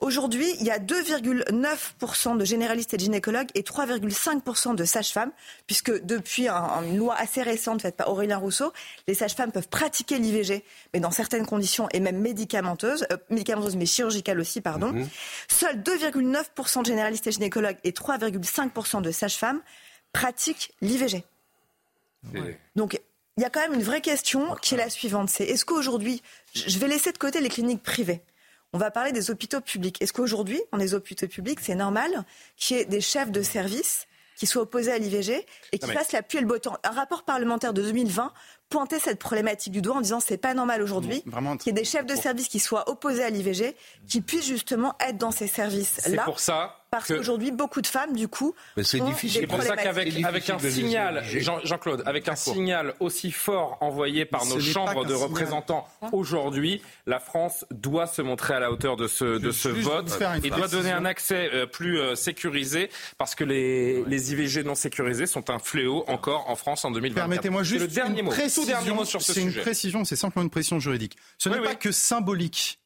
[0.00, 5.32] Aujourd'hui, il y a 2,9% de généralistes et de gynécologues et 3,5% de sages-femmes,
[5.66, 8.72] puisque depuis un- une loi assez récente faite par Aurélien Rousseau,
[9.06, 13.86] les sages-femmes peuvent pratiquer l'IVG, mais dans certaines conditions et même médicamenteuses, euh, médicamenteuses mais
[13.86, 14.92] chirurgicales aussi, pardon.
[15.50, 19.60] Seuls 2,9% de généralistes et gynécologues et 3,5% de sages-femmes
[20.12, 21.24] pratiquent l'IVG.
[22.76, 23.00] Donc,
[23.36, 25.30] il y a quand même une vraie question qui est la suivante.
[25.30, 26.22] C'est est-ce qu'aujourd'hui,
[26.54, 28.22] je je vais laisser de côté les cliniques privées.
[28.72, 30.00] On va parler des hôpitaux publics.
[30.02, 32.24] Est-ce qu'aujourd'hui, dans les hôpitaux publics, c'est normal
[32.56, 35.94] qu'il y ait des chefs de service qui soient opposés à l'IVG et qui mais-
[35.94, 36.76] fassent la pluie et le beau temps?
[36.84, 38.32] Un rapport parlementaire de 2020
[38.68, 41.84] pointait cette problématique du doigt en disant c'est pas normal aujourd'hui qu'il y ait des
[41.84, 43.74] chefs de service qui soient opposés à l'IVG,
[44.06, 46.22] qui puissent justement être dans ces C'est services-là.
[46.24, 49.42] pour ça Parce qu'aujourd'hui, beaucoup de femmes, du coup, Mais c'est difficile.
[49.42, 51.22] C'est pour ça qu'avec avec un signal.
[51.24, 57.20] Jean- Jean-Claude, avec un signal aussi fort envoyé par nos chambres de représentants aujourd'hui, la
[57.20, 60.92] France doit se montrer à la hauteur de ce, de ce vote et doit donner
[60.92, 65.58] un accès euh, plus euh, sécurisé parce que les, les IVG non sécurisés sont un
[65.58, 67.28] fléau encore en France en 2024.
[67.28, 68.57] Permettez-moi C'est juste le dernier une mot, précision.
[68.60, 71.16] Tout dernier mot sur ce C'est une précision, c'est simplement une précision juridique.
[71.38, 72.78] Ce n'est Oui, pas que symbolique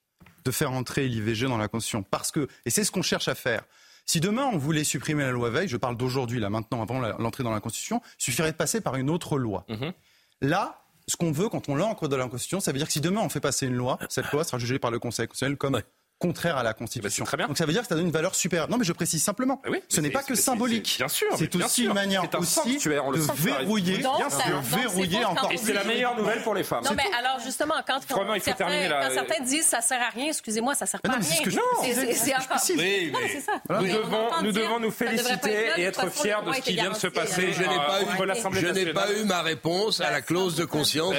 [0.44, 3.35] de faire entrer l'IVG dans la Constitution, parce que, et c'est ce qu'on cherche à
[3.35, 3.62] faire.
[4.06, 7.44] Si demain on voulait supprimer la loi Veil, je parle d'aujourd'hui, là maintenant, avant l'entrée
[7.44, 9.64] dans la Constitution, il suffirait de passer par une autre loi.
[9.68, 9.92] Mhm.
[10.40, 13.00] Là, ce qu'on veut quand on l'ancre dans la Constitution, ça veut dire que si
[13.00, 15.80] demain on fait passer une loi, cette loi sera jugée par le Conseil constitutionnel comme
[16.22, 17.24] contraire à la Constitution.
[17.24, 17.46] Eh ben, très bien.
[17.48, 18.68] Donc ça veut dire que ça donne une valeur supérieure.
[18.70, 19.61] Non, mais je précise simplement.
[19.64, 20.94] Ah oui, ce n'est pas que symbolique.
[20.98, 21.26] Bien sûr.
[21.37, 25.50] C'est aussi une manière aussi de verrouiller, de verrouiller encore.
[25.52, 26.85] Et c'est la meilleure nouvelle pour les femmes.
[26.85, 29.08] Non, mais alors justement, quand, Vraiment, il faut certains, terminer là.
[29.08, 31.26] quand certains disent ça sert à rien, excusez-moi, ça sert pas non, à rien.
[31.28, 31.82] C'est- encore.
[31.82, 34.42] Oui, Non, mais mais c'est ça.
[34.42, 37.52] nous devons, nous féliciter et être fiers de ce qui vient de se passer.
[37.61, 38.52] alors.
[38.54, 41.14] Je n'ai pas eu- ma réponse à la clause de conscience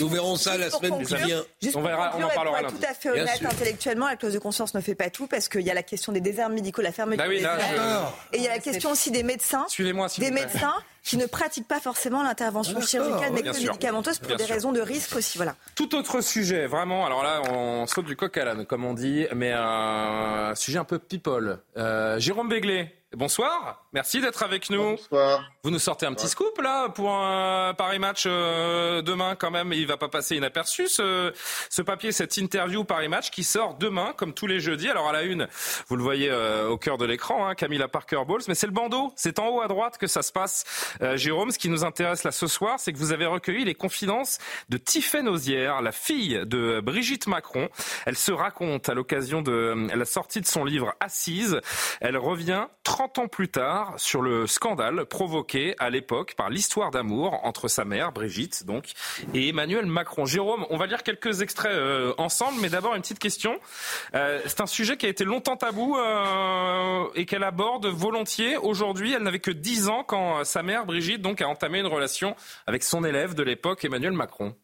[0.00, 1.42] Nous verrons ça la semaine qui vient.
[1.68, 2.80] On pour verra- on en parlera pour être lundi.
[2.80, 3.48] tout à fait Bien honnête sûr.
[3.60, 6.12] Intellectuellement, la clause de conscience ne fait pas tout parce qu'il y a la question
[6.12, 8.12] des déserts médicaux, la fermeture Bah oui, des là.
[8.32, 11.68] Et il y a la question aussi des médecins, Suivez-moi, des médecins qui ne pratiquent
[11.68, 14.54] pas forcément l'intervention chirurgicale Bien mais médicamenteuse pour Bien des sûr.
[14.54, 15.38] raisons de risque aussi.
[15.38, 15.56] Voilà.
[15.74, 17.06] Tout autre sujet, vraiment.
[17.06, 20.84] Alors là, on saute du coq à l'âne, comme on dit, mais un sujet un
[20.84, 21.58] peu people.
[21.76, 23.84] Euh, Jérôme Béglé, bonsoir.
[23.92, 24.92] Merci d'être avec nous.
[24.92, 25.50] Bonsoir.
[25.64, 29.72] Vous nous sortez un petit scoop là pour un Paris Match euh, demain quand même.
[29.72, 31.32] Il va pas passer inaperçu ce,
[31.68, 34.88] ce papier, cette interview Paris Match qui sort demain comme tous les jeudis.
[34.88, 35.48] Alors à la une,
[35.88, 38.72] vous le voyez euh, au cœur de l'écran, hein, Camilla Parker Bowles, mais c'est le
[38.72, 40.64] bandeau, c'est en haut à droite que ça se passe.
[41.02, 43.74] Euh, Jérôme, ce qui nous intéresse là ce soir, c'est que vous avez recueilli les
[43.74, 47.68] confidences de Tiffaine Ozière, la fille de Brigitte Macron.
[48.06, 51.60] Elle se raconte à l'occasion de euh, la sortie de son livre Assise.
[52.00, 57.40] Elle revient 30 ans plus tard sur le scandale provoqué à l'époque par l'histoire d'amour
[57.44, 58.92] entre sa mère, Brigitte, donc,
[59.34, 60.26] et Emmanuel Macron.
[60.26, 63.58] Jérôme, on va lire quelques extraits euh, ensemble, mais d'abord une petite question.
[64.14, 68.56] Euh, c'est un sujet qui a été longtemps tabou euh, et qu'elle aborde volontiers.
[68.56, 72.36] Aujourd'hui, elle n'avait que 10 ans quand sa mère, Brigitte, donc, a entamé une relation
[72.66, 74.54] avec son élève de l'époque, Emmanuel Macron.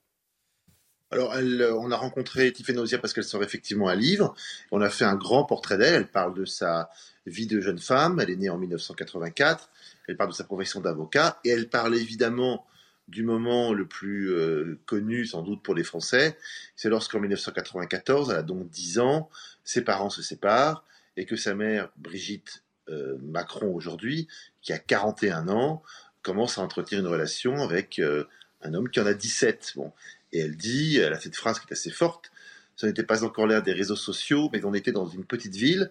[1.10, 1.32] Alors,
[1.78, 4.34] on a rencontré Tiffaine Ozière parce qu'elle sort effectivement un livre.
[4.72, 5.94] On a fait un grand portrait d'elle.
[5.94, 6.90] Elle parle de sa
[7.26, 8.20] vie de jeune femme.
[8.20, 9.70] Elle est née en 1984.
[10.08, 11.38] Elle parle de sa profession d'avocat.
[11.44, 12.66] Et elle parle évidemment
[13.08, 16.36] du moment le plus euh, connu, sans doute, pour les Français.
[16.74, 19.30] C'est lorsqu'en 1994, elle a donc 10 ans,
[19.64, 20.84] ses parents se séparent
[21.16, 24.28] et que sa mère, Brigitte euh, Macron aujourd'hui,
[24.60, 25.82] qui a 41 ans,
[26.22, 28.24] commence à entretenir une relation avec euh,
[28.62, 29.74] un homme qui en a 17.
[29.76, 29.92] Bon.
[30.32, 32.30] Et elle dit, elle a cette phrase qui est assez forte,
[32.76, 35.90] ce n'était pas encore l'ère des réseaux sociaux, mais on était dans une petite ville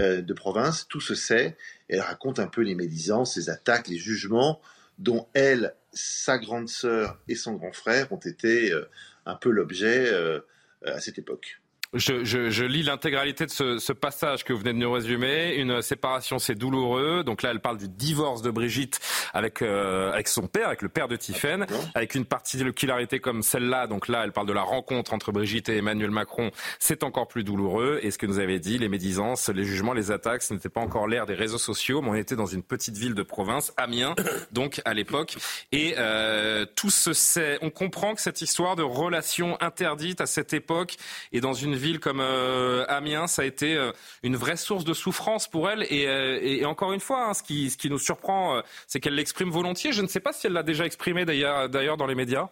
[0.00, 1.56] euh, de province, tout se sait.
[1.88, 4.60] Elle raconte un peu les médisances, les attaques, les jugements
[4.98, 8.88] dont elle, sa grande sœur et son grand frère ont été euh,
[9.26, 10.40] un peu l'objet euh,
[10.84, 11.60] à cette époque.
[11.94, 15.54] Je, je, je, lis l'intégralité de ce, ce, passage que vous venez de nous résumer.
[15.54, 17.22] Une séparation, c'est douloureux.
[17.22, 18.98] Donc là, elle parle du divorce de Brigitte
[19.32, 23.86] avec, euh, avec son père, avec le père de Tiffaine, avec une particularité comme celle-là.
[23.86, 26.50] Donc là, elle parle de la rencontre entre Brigitte et Emmanuel Macron.
[26.80, 28.00] C'est encore plus douloureux.
[28.02, 30.80] Et ce que nous avait dit, les médisances, les jugements, les attaques, ce n'était pas
[30.80, 34.16] encore l'ère des réseaux sociaux, mais on était dans une petite ville de province, Amiens,
[34.50, 35.36] donc à l'époque.
[35.70, 37.58] Et euh, tout se sait.
[37.62, 40.96] On comprend que cette histoire de relation interdite à cette époque
[41.32, 43.92] et dans une ville comme euh, Amiens, ça a été euh,
[44.22, 45.82] une vraie source de souffrance pour elle.
[45.90, 49.00] Et, euh, et, et encore une fois, hein, ce, qui, ce qui nous surprend, c'est
[49.00, 49.92] qu'elle l'exprime volontiers.
[49.92, 52.48] Je ne sais pas si elle l'a déjà exprimé d'ailleurs, dans les médias.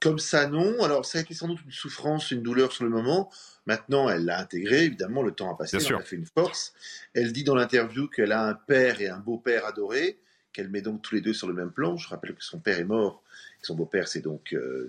[0.00, 0.82] Comme ça, non.
[0.82, 3.30] Alors, ça a été sans doute une souffrance, une douleur sur le moment.
[3.66, 4.84] Maintenant, elle l'a intégré.
[4.84, 5.76] Évidemment, le temps a passé.
[5.76, 6.74] Elle a fait une force.
[7.14, 10.18] Elle dit dans l'interview qu'elle a un père et un beau-père adorés,
[10.52, 11.96] qu'elle met donc tous les deux sur le même plan.
[11.96, 13.22] Je rappelle que son père est mort.
[13.62, 14.88] Son beau-père, c'est donc euh,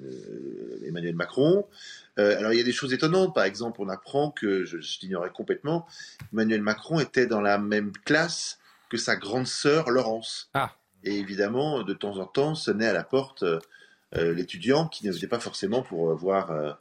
[0.85, 1.65] Emmanuel Macron.
[2.19, 3.33] Euh, alors, il y a des choses étonnantes.
[3.33, 5.87] Par exemple, on apprend que, je, je l'ignorais complètement,
[6.31, 8.59] Emmanuel Macron était dans la même classe
[8.89, 10.49] que sa grande sœur Laurence.
[10.53, 10.75] Ah.
[11.03, 13.59] Et évidemment, de temps en temps, sonnait à la porte euh,
[14.33, 16.75] l'étudiant qui ne venait pas forcément pour voir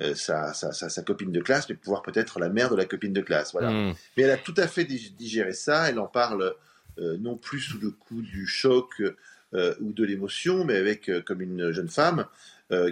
[0.00, 2.76] euh, sa, sa, sa, sa, copine de classe, mais pour voir peut-être la mère de
[2.76, 3.52] la copine de classe.
[3.52, 3.70] Voilà.
[3.70, 3.94] Mmh.
[4.16, 5.90] Mais elle a tout à fait digéré ça.
[5.90, 6.54] Elle en parle
[6.98, 9.16] euh, non plus sous le coup du choc euh,
[9.52, 12.26] ou de l'émotion, mais avec comme une jeune femme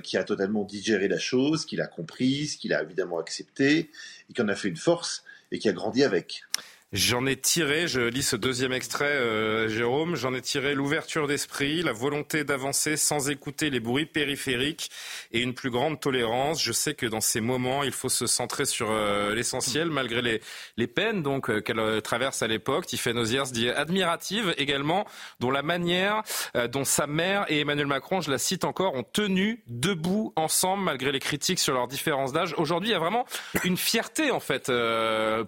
[0.02, 3.90] qui a totalement digéré la chose, qui l'a comprise, qui l'a évidemment accepté,
[4.28, 6.44] et qui en a fait une force et qui a grandi avec.
[6.92, 11.82] J'en ai tiré, je lis ce deuxième extrait, euh, Jérôme, j'en ai tiré l'ouverture d'esprit,
[11.82, 14.90] la volonté d'avancer sans écouter les bruits périphériques
[15.30, 16.60] et une plus grande tolérance.
[16.60, 20.40] Je sais que dans ces moments, il faut se centrer sur euh, l'essentiel, malgré les,
[20.76, 22.86] les peines donc euh, qu'elle traverse à l'époque.
[22.86, 25.06] Tiffaine Ozière se dit admirative également,
[25.38, 26.24] dont la manière
[26.72, 31.12] dont sa mère et Emmanuel Macron, je la cite encore, ont tenu debout ensemble malgré
[31.12, 32.52] les critiques sur leurs différences d'âge.
[32.56, 33.26] Aujourd'hui, il y a vraiment
[33.62, 34.72] une fierté en fait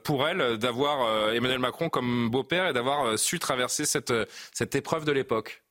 [0.04, 4.12] pour elle d'avoir Emmanuel Macron comme beau-père et d'avoir su traverser cette,
[4.52, 5.62] cette épreuve de l'époque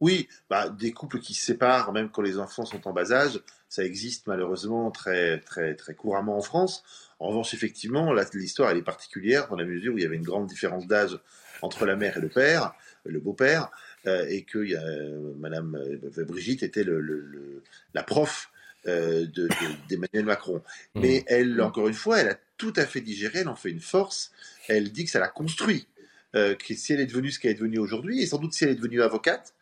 [0.00, 3.40] Oui, bah, des couples qui se séparent, même quand les enfants sont en bas âge,
[3.68, 6.84] ça existe malheureusement très, très, très couramment en France.
[7.18, 10.46] En revanche, effectivement, l'histoire est particulière dans la mesure où il y avait une grande
[10.46, 11.18] différence d'âge
[11.62, 13.70] entre la mère et le père, le beau-père,
[14.06, 15.78] euh, et que euh, Madame
[16.26, 17.62] Brigitte était le,
[17.94, 18.50] la prof
[18.84, 20.62] d'Emmanuel Macron.
[20.94, 21.00] Mmh.
[21.00, 23.80] Mais elle, encore une fois, elle a tout à fait digéré, elle en fait une
[23.80, 24.32] force.
[24.68, 25.86] Elle dit que ça l'a construit.
[26.32, 28.70] que si elle est devenue ce qu'elle est devenue aujourd'hui, et sans doute si elle
[28.70, 29.54] est devenue avocate,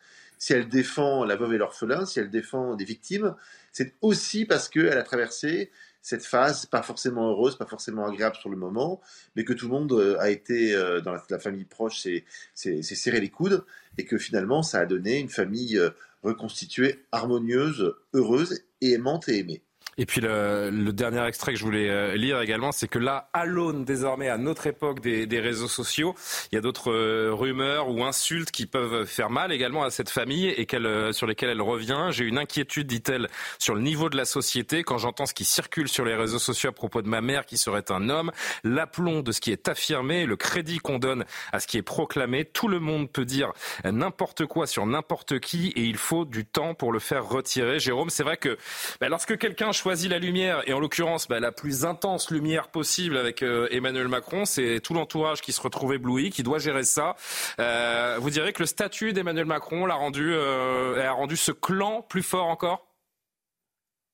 [0.43, 3.33] si elle défend la veuve et l'orphelin, si elle défend des victimes,
[3.71, 8.49] c'est aussi parce qu'elle a traversé cette phase, pas forcément heureuse, pas forcément agréable sur
[8.49, 8.99] le moment,
[9.37, 13.21] mais que tout le monde euh, a été, euh, dans la, famille proche, s'est serré
[13.21, 13.63] les coudes,
[13.97, 19.63] et que finalement, ça a donné une famille euh, reconstituée, harmonieuse, heureuse, et et aimée.
[19.97, 23.45] Et puis le, dernier extrait que je voulais euh, lire également, c'est que là, à
[23.45, 26.15] l'aune désormais, à notre époque des, des réseaux sociaux,
[26.51, 30.09] il y a d'autres euh, rumeurs ou insultes qui peuvent faire mal également à cette
[30.09, 32.07] famille et qu'elle, euh, sur lesquelles elle revient.
[32.11, 33.27] J'ai une inquiétude, dit-elle,
[33.59, 36.69] sur le niveau de la société quand j'entends ce qui circule sur les réseaux sociaux
[36.69, 38.31] à propos de ma mère qui serait un homme,
[38.63, 42.45] l'aplomb de ce qui est affirmé, le crédit qu'on donne à ce qui est proclamé.
[42.45, 43.51] Tout le monde peut dire
[43.83, 47.79] n'importe quoi sur n'importe qui et il faut du temps pour le faire retirer.
[47.79, 48.57] Jérôme, c'est vrai que
[48.99, 53.17] bah, lorsque quelqu'un choisi la lumière, et en l'occurrence bah, la plus intense lumière possible
[53.17, 57.17] avec euh, Emmanuel Macron, c'est tout l'entourage qui se retrouve ébloui, qui doit gérer ça.
[57.59, 62.01] Euh, vous direz que le statut d'Emmanuel Macron l'a rendu, euh, a rendu ce clan
[62.01, 62.95] plus fort encore?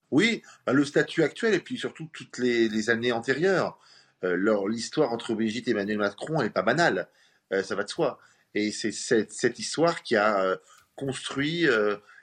[0.09, 3.77] Oui, bah, le statut actuel et puis surtout toutes les, années antérieures.
[4.23, 7.09] L'histoire entre Brigitte et Emmanuel Macron, n'est pas banale,
[7.51, 8.17] ça va de soi.
[8.55, 10.57] Et c'est cette, histoire qui a
[10.95, 11.67] construit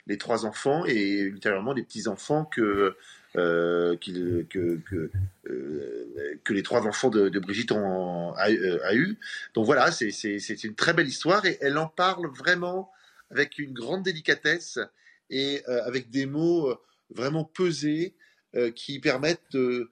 [0.05, 2.95] les trois enfants et ultérieurement les petits-enfants que
[3.35, 9.17] euh, que, euh, que, les trois enfants de, Brigitte ont a, euh, eu.
[9.53, 12.89] Donc voilà, c'est une très belle histoire et elle en parle vraiment
[13.29, 14.79] avec une grande délicatesse
[15.29, 16.73] et avec des mots
[17.09, 18.15] vraiment pesés
[18.75, 19.89] qui permettent de,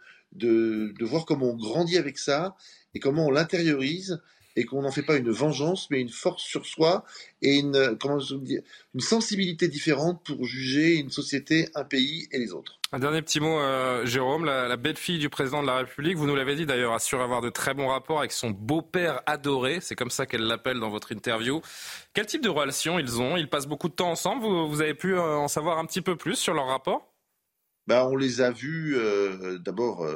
[1.01, 2.55] voir comment on grandit avec ça
[2.93, 4.21] et comment on l'intériorise
[4.55, 7.03] et qu'on n'en fait pas une vengeance, mais une force sur soi
[7.41, 8.61] et une, comment dire,
[8.93, 12.79] une sensibilité différente pour juger une société, un pays et les autres.
[12.91, 16.35] Un dernier petit mot, euh, Jérôme, la, belle-fille du président de la République, vous nous
[16.35, 20.11] l'avez dit d'ailleurs, assure avoir de très bons rapports avec son beau-père adoré, c'est comme
[20.11, 21.61] ça qu'elle l'appelle dans votre interview.
[22.13, 23.35] Quel type de relation ils ont?
[23.35, 26.15] Ils passent beaucoup de temps ensemble, vous, avez pu euh, en savoir un petit peu
[26.15, 27.13] plus sur leur rapport?
[27.87, 30.07] Bah, On les a vus euh, d'abord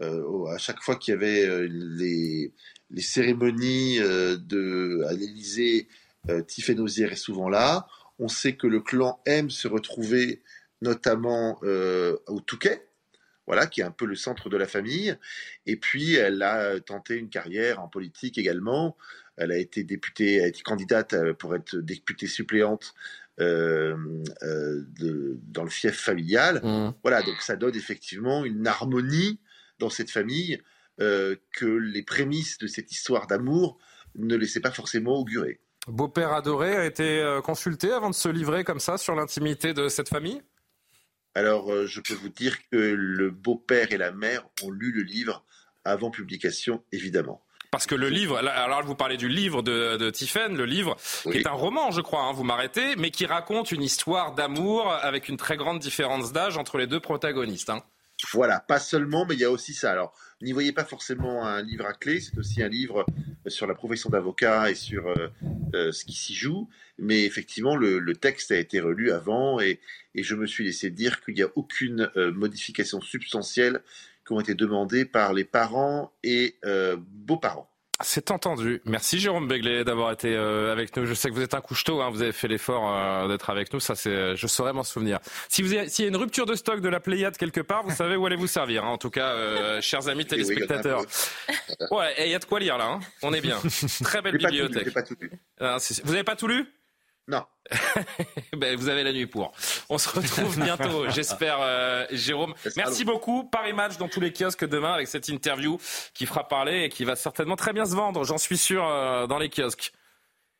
[0.00, 2.52] à chaque fois qu'il y avait les,
[2.90, 5.88] les cérémonies de, à l'Élysée,
[6.46, 7.86] Tiffany est souvent là.
[8.18, 10.42] On sait que le clan aime se retrouver
[10.82, 12.86] notamment euh, au Touquet,
[13.46, 15.16] voilà, qui est un peu le centre de la famille.
[15.66, 18.96] Et puis, elle a tenté une carrière en politique également.
[19.36, 22.94] Elle a été députée, a été candidate euh, pour être députée suppléante
[23.40, 23.96] euh,
[24.40, 26.60] dans le fief familial.
[26.62, 26.94] Mmh.
[27.02, 29.40] Voilà, donc ça donne effectivement une harmonie
[29.82, 30.60] dans cette famille
[30.98, 33.78] que les prémices de cette histoire d'amour
[34.14, 35.60] ne laissaient pas forcément augurer.
[35.88, 40.08] Beau-père adoré a été consulté avant de se livrer comme ça sur l'intimité de cette
[40.08, 40.42] famille?
[41.34, 45.02] Alors, euh, je peux vous dire que le beau-père et la mère ont lu le
[45.02, 45.44] livre
[45.84, 47.42] avant publication, évidemment.
[47.70, 51.38] Parce que le livre, alors vous parlez du livre de, de Tiffen, le livre, qui
[51.38, 55.30] est un roman, je crois, hein, vous m'arrêtez, mais qui raconte une histoire d'amour avec
[55.30, 57.70] une très grande différence d'âge entre les deux protagonistes.
[57.70, 57.82] Hein.
[58.32, 59.90] Voilà, pas seulement, mais il y a aussi ça.
[59.90, 63.04] Alors, n'y voyez pas forcément un livre à clé, c'est aussi un livre
[63.46, 65.28] sur la profession d'avocat et sur euh,
[65.74, 66.68] euh, ce qui s'y joue.
[66.98, 69.80] Mais effectivement, le, texte a été relu avant et,
[70.14, 73.80] je me suis laissé dire qu'il n'y a aucune euh, modification substantielle
[74.26, 76.56] qui ont été demandées par les parents et
[76.96, 77.71] beaux-parents.
[78.02, 78.82] C'est entendu.
[78.84, 81.06] Merci Jérôme Begley d'avoir été euh, avec nous.
[81.06, 82.10] Je sais que vous êtes un couche-tôt, hein.
[82.10, 83.80] vous avez fait l'effort euh, d'être avec nous.
[83.80, 85.18] Ça, c'est, euh, je saurais m'en souvenir.
[85.48, 87.94] Si vous s'il y a une rupture de stock de la Pléiade quelque part, vous
[87.94, 88.84] savez où allez vous servir.
[88.84, 88.88] Hein.
[88.88, 91.02] En tout cas, chers amis téléspectateurs.
[91.90, 92.86] Ouais, il y a de quoi lire là.
[92.86, 93.00] Hein.
[93.22, 93.58] On est bien.
[94.04, 94.88] Très belle bibliothèque.
[95.60, 96.66] Ah, vous n'avez pas tout lu?
[97.28, 97.44] Non.
[98.56, 99.52] ben, vous avez la nuit pour.
[99.88, 102.54] On se retrouve bientôt, j'espère, euh, Jérôme.
[102.76, 103.44] Merci beaucoup.
[103.44, 105.78] Paris Match dans tous les kiosques demain avec cette interview
[106.14, 109.26] qui fera parler et qui va certainement très bien se vendre, j'en suis sûr, euh,
[109.26, 109.92] dans les kiosques.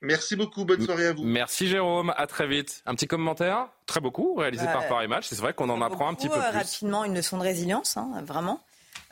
[0.00, 1.22] Merci beaucoup, bonne soirée à vous.
[1.22, 2.82] Merci Jérôme, à très vite.
[2.86, 3.68] Un petit commentaire?
[3.86, 5.28] Très beaucoup, réalisé par Paris Match.
[5.28, 6.58] C'est vrai qu'on en apprend un petit peu euh, plus.
[6.58, 8.60] Rapidement, une leçon de résilience, hein, vraiment.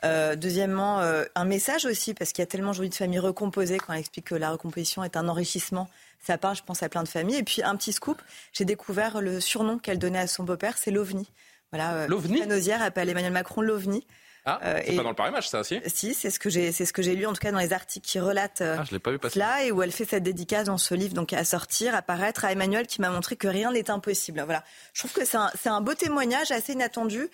[0.03, 0.99] Deuxièmement,
[1.35, 4.25] un message aussi, parce qu'il y a tellement aujourd'hui de familles recomposées quand elle explique
[4.25, 5.89] que la recomposition est un enrichissement
[6.21, 7.37] ça parle, je pense, à plein de familles.
[7.37, 8.21] Et puis, un petit scoop,
[8.53, 11.27] j'ai découvert le surnom qu'elle donnait à son beau-père, c'est l'OVNI.
[11.71, 14.05] Voilà, euh, l'OVNI Nosière appelle Emmanuel Macron l'OVNI.
[14.43, 16.87] Ah, euh, c'est pas dans le Match, ça aussi Si, c'est ce que j'ai, c'est
[16.87, 18.91] ce que j'ai lu en tout cas dans les articles qui relatent euh, ah, je
[18.91, 19.37] l'ai pas vu passer.
[19.37, 22.43] là et où elle fait cette dédicace dans ce livre, donc à sortir, à paraître,
[22.43, 24.41] à Emmanuel qui m'a montré que rien n'est impossible.
[24.43, 24.63] Voilà,
[24.93, 27.29] je trouve que c'est un, c'est un beau témoignage assez inattendu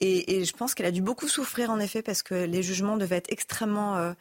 [0.00, 3.16] et, je pense qu'elle a dû beaucoup souffrir en effet parce que les jugements devaient
[3.16, 4.14] être extrêmement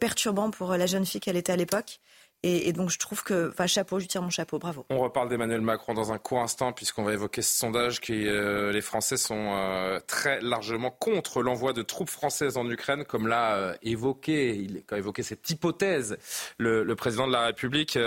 [0.00, 2.00] perturbants pour la jeune fille qu'elle était à l'époque
[2.44, 4.84] Et, donc je trouve que, enfin, chapeau, je tire mon chapeau, bravo.
[4.90, 8.72] On reparle d'Emmanuel Macron dans un court instant, puisqu'on va évoquer ce sondage qui, euh,
[8.72, 13.54] les Français sont euh, très largement contre l'envoi de troupes françaises en Ukraine, comme l'a
[13.54, 16.18] euh, évoqué, il a évoqué cette hypothèse
[16.58, 17.98] le, président de la République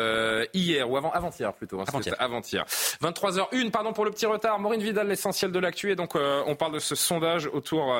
[0.53, 1.79] hier ou avant, avant-hier plutôt.
[1.79, 2.15] Hein, avant-hier.
[2.19, 2.65] avant-hier.
[3.01, 4.59] 23h01, pardon pour le petit retard.
[4.59, 7.93] Maureen Vidal, l'essentiel de l'actu, et donc on parle de ce sondage autour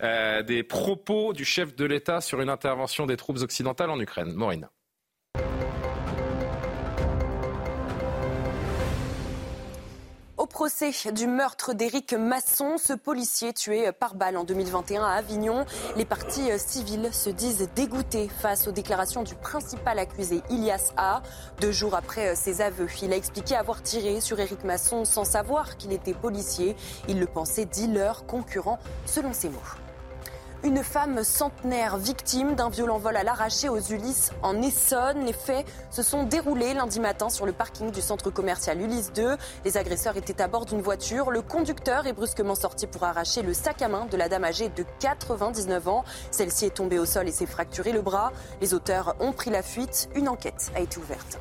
[0.00, 4.32] des propos du chef de l'État sur une intervention des troupes occidentales en Ukraine.
[4.32, 4.68] Maureen.
[10.44, 15.64] Au procès du meurtre d'Éric Masson, ce policier tué par balle en 2021 à Avignon,
[15.96, 21.22] les partis civils se disent dégoûtés face aux déclarations du principal accusé, Ilias A.
[21.62, 25.78] Deux jours après ses aveux, il a expliqué avoir tiré sur Éric Masson sans savoir
[25.78, 26.76] qu'il était policier.
[27.08, 29.83] Il le pensait dealer, concurrent, selon ses mots.
[30.64, 35.26] Une femme centenaire victime d'un violent vol à l'arraché aux Ulysses en Essonne.
[35.26, 39.36] Les faits se sont déroulés lundi matin sur le parking du centre commercial Ulysse 2.
[39.66, 41.30] Les agresseurs étaient à bord d'une voiture.
[41.30, 44.70] Le conducteur est brusquement sorti pour arracher le sac à main de la dame âgée
[44.70, 46.02] de 99 ans.
[46.30, 48.32] Celle-ci est tombée au sol et s'est fracturé le bras.
[48.62, 50.08] Les auteurs ont pris la fuite.
[50.14, 51.38] Une enquête a été ouverte.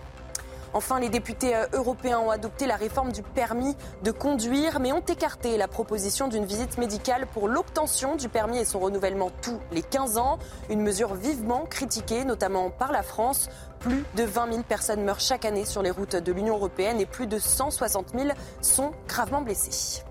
[0.74, 5.00] Enfin, les députés euh, européens ont adopté la réforme du permis de conduire, mais ont
[5.00, 9.84] écarté la proposition d'une visite médicale pour l'obtention du permis et son renouvellement tous les
[9.84, 10.40] 15 ans.
[10.70, 13.50] Une mesure vivement critiquée, notamment par la France.
[13.80, 17.06] Plus de 20 000 personnes meurent chaque année sur les routes de l'Union européenne et
[17.06, 18.30] plus de 160 000
[18.62, 20.04] sont gravement blessées.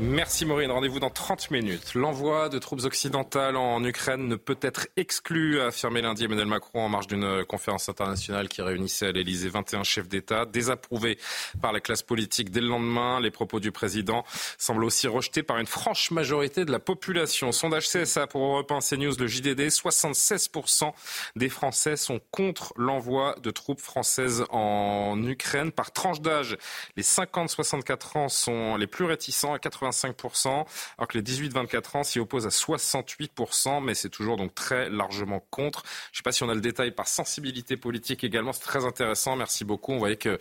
[0.00, 0.70] Merci Maureen.
[0.70, 1.94] Rendez-vous dans 30 minutes.
[1.94, 6.80] L'envoi de troupes occidentales en Ukraine ne peut être exclu, a affirmé lundi Emmanuel Macron
[6.80, 10.46] en marge d'une conférence internationale qui réunissait à l'Elysée 21 chefs d'État.
[10.46, 11.18] Désapprouvé
[11.60, 14.24] par la classe politique dès le lendemain, les propos du président
[14.56, 17.52] semblent aussi rejetés par une franche majorité de la population.
[17.52, 20.90] Sondage CSA pour Europe 1 CNews, le JDD, 76%
[21.36, 25.70] des Français sont contre l'envoi de troupes françaises en Ukraine.
[25.70, 26.56] Par tranche d'âge,
[26.96, 30.66] les 50-64 ans sont les plus réticents à 80 85%,
[30.98, 35.44] alors que les 18-24 ans s'y opposent à 68%, mais c'est toujours donc très largement
[35.50, 35.82] contre.
[36.12, 38.84] Je ne sais pas si on a le détail par sensibilité politique également, c'est très
[38.84, 39.92] intéressant, merci beaucoup.
[39.92, 40.38] On voyait que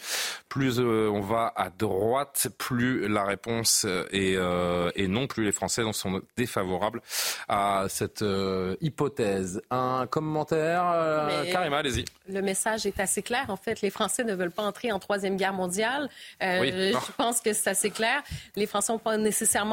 [0.50, 5.84] plus euh, on va à droite, plus la réponse est, euh, non, plus les Français
[5.94, 7.02] sont défavorables
[7.48, 9.62] à cette euh, hypothèse.
[9.72, 10.84] Un commentaire,
[11.52, 12.06] Karima, allez-y.
[12.30, 13.46] Le message est assez clair.
[13.50, 16.10] En fait, les Français ne veulent pas entrer en troisième guerre mondiale.
[16.40, 18.24] Je pense que c'est assez clair.
[18.56, 19.31] Les Français n'ont pas nécessairement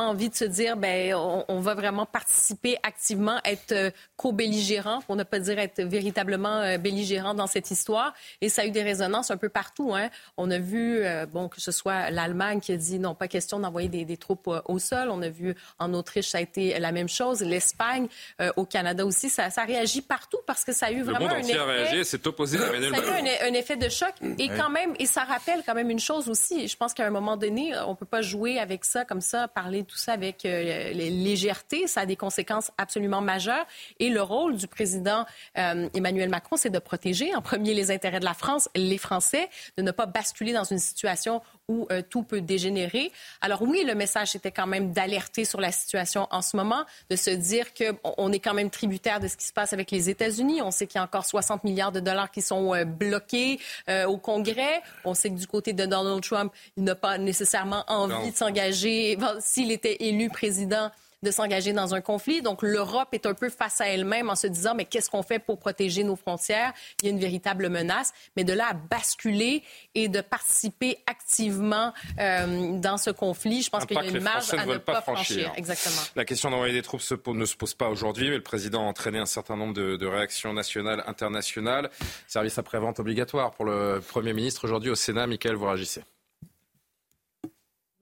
[0.09, 5.25] envie de se dire, ben, on, va vraiment participer activement, être euh, co-belligérant, pour ne
[5.25, 8.15] pas dire être véritablement euh, belligérant dans cette histoire.
[8.41, 9.95] Et ça a eu des résonances un peu partout.
[9.95, 10.09] Hein.
[10.37, 13.59] On a vu, euh, bon, que ce soit l'Allemagne qui a dit non, pas question
[13.59, 15.11] d'envoyer des, troupes au sol.
[15.11, 17.41] On a vu en Autriche, ça a été la même chose.
[17.41, 18.09] L'Espagne,
[18.57, 21.57] au Canada aussi, ça, ça réagit partout parce que ça a eu vraiment un effet.
[21.57, 24.15] A réagi, c'est opposé à Emmanuel Ça a eu un, effet de choc.
[24.39, 26.67] Et quand même, et ça rappelle quand même une chose aussi.
[26.69, 29.83] Je pense qu'à un moment donné, on peut pas jouer avec ça comme ça parler
[29.83, 31.87] de tout ça avec euh, légèreté.
[31.87, 33.67] Ça a des conséquences absolument majeures.
[33.99, 35.25] Et le rôle du président
[35.57, 39.49] euh, Emmanuel Macron, c'est de protéger en premier les intérêts de la France, les Français,
[39.77, 43.13] de ne pas basculer dans une situation où euh, tout peut dégénérer.
[43.41, 47.17] Alors oui, le message était quand même d'alerter sur la situation en ce moment, de
[47.17, 50.63] se dire qu'on est quand même tributaire de ce qui se passe avec les États-Unis.
[50.63, 54.07] On sait qu'il y a encore 60 milliards de dollars qui sont euh, bloqués euh,
[54.07, 54.83] au Congrès.
[55.05, 59.19] On sait que du côté de Donald Trump, il n'a pas nécessairement envie de s'engager
[59.41, 60.91] s'il était élu président
[61.23, 62.43] de s'engager dans un conflit.
[62.43, 65.39] Donc l'Europe est un peu face à elle-même en se disant mais qu'est-ce qu'on fait
[65.39, 66.73] pour protéger nos frontières?
[67.03, 68.13] Il y a une véritable menace.
[68.37, 69.63] Mais de là à basculer
[69.95, 74.53] et de participer activement euh, dans ce conflit, je pense qu'il y a une marge
[74.55, 75.53] à ne, pas, franchir.
[75.57, 76.03] Exactement.
[76.17, 79.19] La question d'envoyer des troupes ne se pose pas aujourd'hui, mais le président a entraîné
[79.19, 81.91] un certain nombre de, réactions nationales, internationales.
[82.27, 85.27] Service après-vente obligatoire pour le Premier ministre aujourd'hui au Sénat.
[85.27, 86.03] Michael, vous réagissez.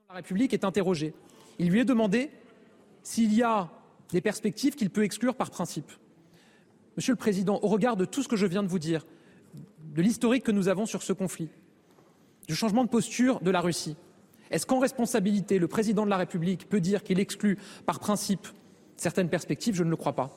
[0.09, 1.15] La République est interrogée.
[1.59, 2.31] Il lui est demandé
[3.07, 3.71] s'il y a
[4.11, 5.93] des perspectives qu'il peut exclure par principe.
[6.97, 9.07] Monsieur le Président, au regard de tout ce que je viens de vous dire,
[9.95, 11.49] de l'historique que nous avons sur ce conflit,
[12.49, 13.97] du changement de posture de la Russie,
[14.51, 18.49] est-ce qu'en responsabilité, le Président de la République peut dire qu'il exclut par principe
[18.97, 19.77] certaines perspectives?
[19.77, 20.37] Je ne le crois pas.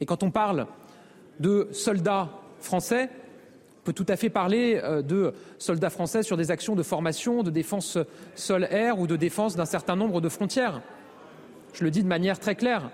[0.00, 0.66] Et quand on parle
[1.40, 3.10] de soldats français,
[3.80, 7.42] on peut tout à fait parler euh, de soldats français sur des actions de formation,
[7.42, 7.98] de défense
[8.34, 10.80] sol-air ou de défense d'un certain nombre de frontières.
[11.76, 12.90] Je le dis de manière très claire.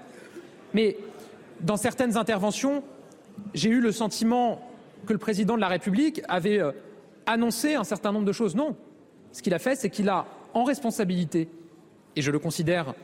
[0.75, 0.97] Mais
[1.61, 2.83] dans certaines interventions,
[3.55, 4.61] j'ai eu le sentiment
[5.07, 6.73] que le président de la République avait euh,
[7.27, 8.57] annoncé un certain nombre de choses.
[8.57, 8.77] Non.
[9.31, 11.49] Ce qu'il a fait, c'est qu'il a, en responsabilité,
[12.17, 12.95] et je le considère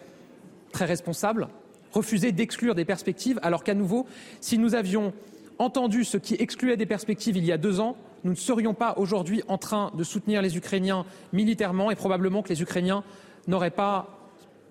[0.73, 1.49] très responsable,
[1.93, 4.07] refusé d'exclure des perspectives, alors qu'à nouveau,
[4.41, 5.13] si nous avions
[5.59, 8.95] entendu ce qui excluait des perspectives il y a deux ans, nous ne serions pas
[8.97, 13.05] aujourd'hui en train de soutenir les Ukrainiens militairement et probablement que les Ukrainiens
[13.47, 14.18] n'auraient pas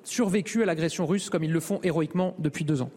[0.08, 2.92] survécu à l'agression russe comme ils le font héroïquement depuis deux ans.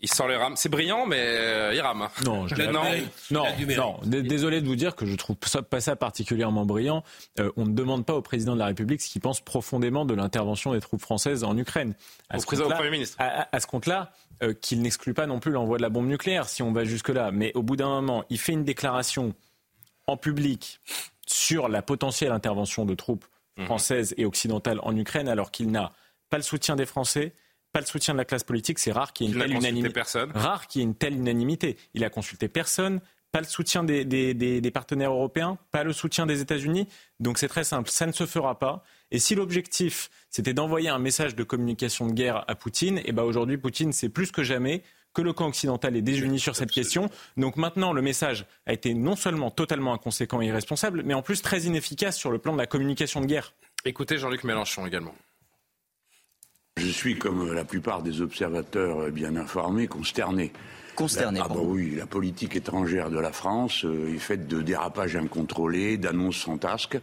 [0.00, 0.56] Il sort les rames.
[0.56, 2.08] C'est brillant, mais euh, il rame.
[2.24, 2.82] Non, je non,
[3.30, 7.02] non, non, Désolé de vous dire que je trouve ça, pas ça particulièrement brillant.
[7.40, 10.12] Euh, on ne demande pas au président de la République ce qu'il pense profondément de
[10.12, 11.94] l'intervention des troupes françaises en Ukraine.
[12.28, 13.16] À au président, au Premier ministre.
[13.18, 14.12] À, ce compte-là,
[14.42, 17.30] euh, qu'il n'exclut pas non plus l'envoi de la bombe nucléaire, si on va jusque-là.
[17.32, 19.34] Mais au bout d'un moment, il fait une déclaration
[20.06, 20.80] en public
[21.26, 23.24] sur la potentielle intervention de troupes
[23.56, 23.64] mhm.
[23.64, 25.92] françaises et occidentales en Ukraine, alors qu'il n'a
[26.28, 27.32] pas le soutien des Français,
[27.72, 28.78] pas le soutien de la classe politique.
[28.78, 30.00] C'est rare qu'il y ait une telle unanimité.
[30.34, 31.76] Rare qu'il y ait une telle unanimité.
[31.94, 33.00] Il a consulté personne,
[33.32, 36.88] pas le soutien des, partenaires européens, pas le soutien des États-Unis.
[37.20, 38.82] Donc c'est très simple, ça ne se fera pas.
[39.10, 43.12] Et si l'objectif c'était d'envoyer un message de communication de guerre à Poutine, et eh
[43.12, 46.70] ben aujourd'hui Poutine c'est plus que jamais que le camp occidental est désuni sur cette
[46.70, 47.08] question.
[47.38, 51.40] Donc maintenant, le message a été non seulement totalement inconséquent et irresponsable, mais en plus
[51.40, 53.54] très inefficace sur le plan de la communication de guerre.
[53.86, 55.14] Écoutez Jean-Luc Mélenchon également.
[56.78, 60.52] Je suis, comme la plupart des observateurs bien informés, consterné.
[60.94, 61.40] Consterné.
[61.42, 65.98] ah bah oui, la politique étrangère de la France euh, est faite de dérapages incontrôlés,
[65.98, 66.98] d'annonces fantasques,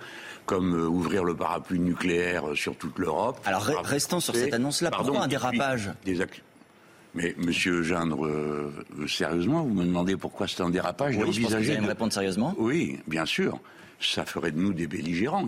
[0.46, 3.40] comme euh, ouvrir le parapluie nucléaire sur toute l'Europe.
[3.46, 4.90] Alors restons sur cette annonce-là.
[4.90, 5.92] Pourquoi un dérapage?
[7.16, 8.72] mais Monsieur Gindre, euh,
[9.08, 11.16] sérieusement, vous me demandez pourquoi c'est un dérapage?
[11.16, 12.56] Oui, je pense que vous allez me répondre sérieusement.
[12.58, 13.60] Oui, bien sûr.
[14.00, 15.48] Ça ferait de nous des belligérants.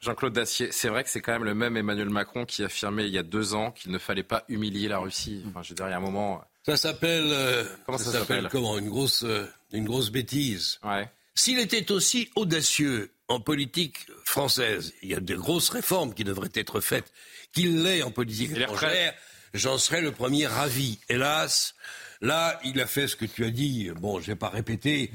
[0.00, 3.12] Jean-Claude Dacier, c'est vrai que c'est quand même le même Emmanuel Macron qui affirmait il
[3.12, 5.44] y a deux ans qu'il ne fallait pas humilier la Russie.
[5.48, 6.42] Enfin, je a un moment.
[6.64, 7.26] Ça s'appelle.
[7.26, 10.78] Euh, comment ça, s'appelle Comment une grosse, euh, une grosse bêtise.
[10.82, 11.08] Ouais.
[11.34, 16.50] S'il était aussi audacieux en politique française, il y a de grosses réformes qui devraient
[16.54, 17.12] être faites,
[17.52, 19.14] qu'il l'est en politique étrangère,
[19.54, 20.98] j'en serais le premier ravi.
[21.08, 21.74] Hélas,
[22.22, 23.90] Là, il a fait ce que tu as dit.
[23.98, 25.10] Bon, je vais pas répéter,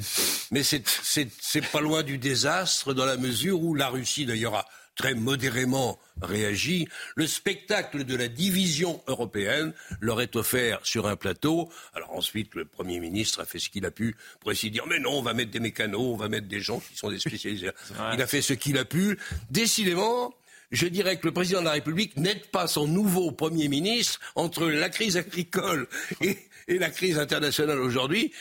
[0.51, 5.13] mais c'est pas loin du désastre dans la mesure où la Russie, d'ailleurs, a très
[5.13, 6.87] modérément réagi.
[7.15, 11.69] Le spectacle de la division européenne leur est offert sur un plateau.
[11.93, 14.87] Alors ensuite, le Premier ministre a fait ce qu'il a pu pour essayer de dire
[14.87, 17.19] mais non, on va mettre des mécanos, on va mettre des gens qui sont des
[17.19, 17.69] spécialisés.
[18.13, 19.19] Il a fait ce qu'il a pu.
[19.51, 20.33] Décidément,
[20.71, 24.65] je dirais que le président de la République n'aide pas son nouveau Premier ministre entre
[24.65, 25.87] la crise agricole
[26.21, 26.37] et,
[26.67, 28.31] et la crise internationale aujourd'hui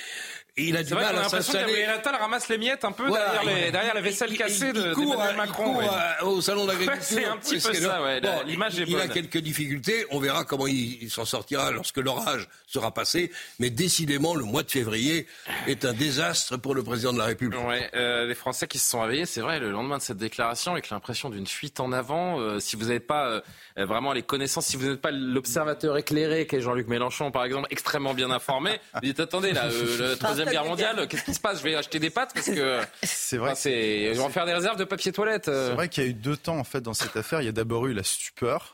[0.57, 1.67] il a du mal à s'installer.
[1.67, 5.17] Gabriel Attal ramasse les miettes un peu derrière, les, derrière, la vaisselle cassée de court,
[5.37, 5.81] Macron.
[6.23, 7.01] au salon d'agriculture.
[7.03, 8.21] c'est un petit peu ça, ouais.
[8.47, 8.95] L'image est bonne.
[8.95, 10.07] Il a quelques difficultés.
[10.11, 13.31] On verra comment il, s'en sortira lorsque l'orage sera passé.
[13.59, 15.27] Mais décidément, le mois de février
[15.67, 17.61] est un désastre pour le président de la République.
[17.65, 20.73] Ouais, euh, les Français qui se sont réveillés, c'est vrai, le lendemain de cette déclaration,
[20.73, 22.41] avec l'impression d'une fuite en avant.
[22.41, 23.41] Euh, si vous n'avez pas euh,
[23.77, 28.15] vraiment les connaissances, si vous n'êtes pas l'observateur éclairé qu'est Jean-Luc Mélenchon, par exemple, extrêmement
[28.15, 31.59] bien informé, vous dites attendez, là, le troisième Guerre mondiale, qu'est-ce qui se passe?
[31.59, 33.55] Je vais acheter des pâtes parce que c'est vrai.
[33.55, 35.49] c'est, ils vont faire des réserves de papier toilette.
[35.49, 35.69] Euh.
[35.69, 37.41] C'est vrai qu'il y a eu deux temps en fait dans cette affaire.
[37.41, 38.74] Il y a d'abord eu la stupeur.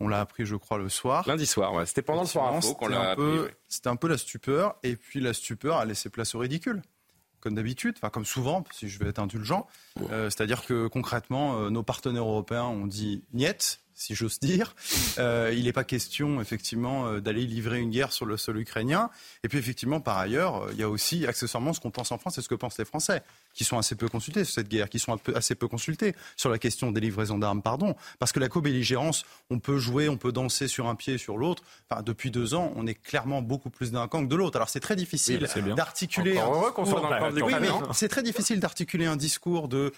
[0.00, 1.24] On l'a appris, je crois, le soir.
[1.26, 1.86] Lundi soir, ouais.
[1.86, 3.38] C'était pendant le soir info qu'on l'a appris.
[3.68, 6.82] C'était un peu la stupeur, et puis la stupeur a laissé place au ridicule
[7.40, 9.66] comme d'habitude, enfin comme souvent, si je vais être indulgent.
[10.10, 14.76] Euh, c'est-à-dire que concrètement, euh, nos partenaires européens ont dit niet, si j'ose dire.
[15.18, 19.10] Euh, il n'est pas question, effectivement, euh, d'aller livrer une guerre sur le sol ukrainien.
[19.42, 22.18] Et puis, effectivement, par ailleurs, euh, il y a aussi, accessoirement, ce qu'on pense en
[22.18, 23.22] France et ce que pensent les Français,
[23.54, 26.58] qui sont assez peu consultés sur cette guerre, qui sont assez peu consultés sur la
[26.58, 27.96] question des livraisons d'armes, pardon.
[28.20, 31.36] Parce que la co-belligérance, on peut jouer, on peut danser sur un pied et sur
[31.36, 31.64] l'autre.
[31.90, 34.56] Enfin, depuis deux ans, on est clairement beaucoup plus d'un camp que de l'autre.
[34.56, 35.44] Alors, c'est très difficile
[35.76, 36.40] d'articuler.
[37.92, 39.92] c'est très difficile d'articuler un discours de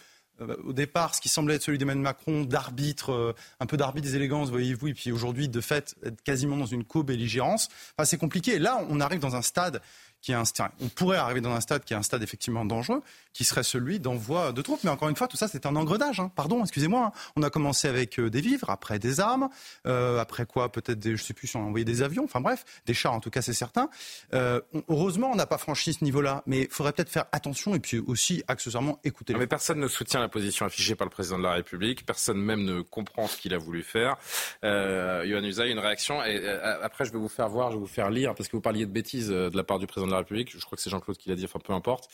[0.64, 4.16] au départ ce qui semblait être celui d'Emmanuel Macron, d'arbitre, euh, un peu d'arbitre des
[4.16, 7.68] élégances, voyez-vous, et puis aujourd'hui, de fait, être quasiment dans une co-belligérance.
[7.96, 8.58] Enfin, c'est compliqué.
[8.58, 9.80] Là, on arrive dans un stade
[10.22, 10.44] qui est un,
[10.80, 13.02] on pourrait arriver dans un stade qui est un stade effectivement dangereux,
[13.32, 14.84] qui serait celui d'envoi de troupes.
[14.84, 16.20] Mais encore une fois, tout ça, c'est un engrenage.
[16.20, 16.30] Hein.
[16.34, 17.06] Pardon, excusez-moi.
[17.06, 17.30] Hein.
[17.36, 19.48] On a commencé avec euh, des vivres, après des armes,
[19.86, 22.24] euh, après quoi, peut-être, des, je sais plus si on a envoyé des avions.
[22.24, 23.88] Enfin bref, des chars en tout cas, c'est certain.
[24.34, 27.80] Euh, heureusement, on n'a pas franchi ce niveau-là, mais il faudrait peut-être faire attention et
[27.80, 29.34] puis aussi accessoirement écouter.
[29.34, 32.04] mais personne ne soutient la position affichée par le président de la République.
[32.04, 34.16] Personne même ne comprend ce qu'il a voulu faire.
[34.62, 36.22] Yohann Usaï, une réaction.
[36.24, 36.46] Et
[36.82, 38.86] après, je vais vous faire voir, je vais vous faire lire, parce que vous parliez
[38.86, 40.50] de bêtises de la part du président de la République.
[40.52, 41.44] Je crois que c'est Jean-Claude qui l'a dit.
[41.44, 42.08] Enfin, peu importe.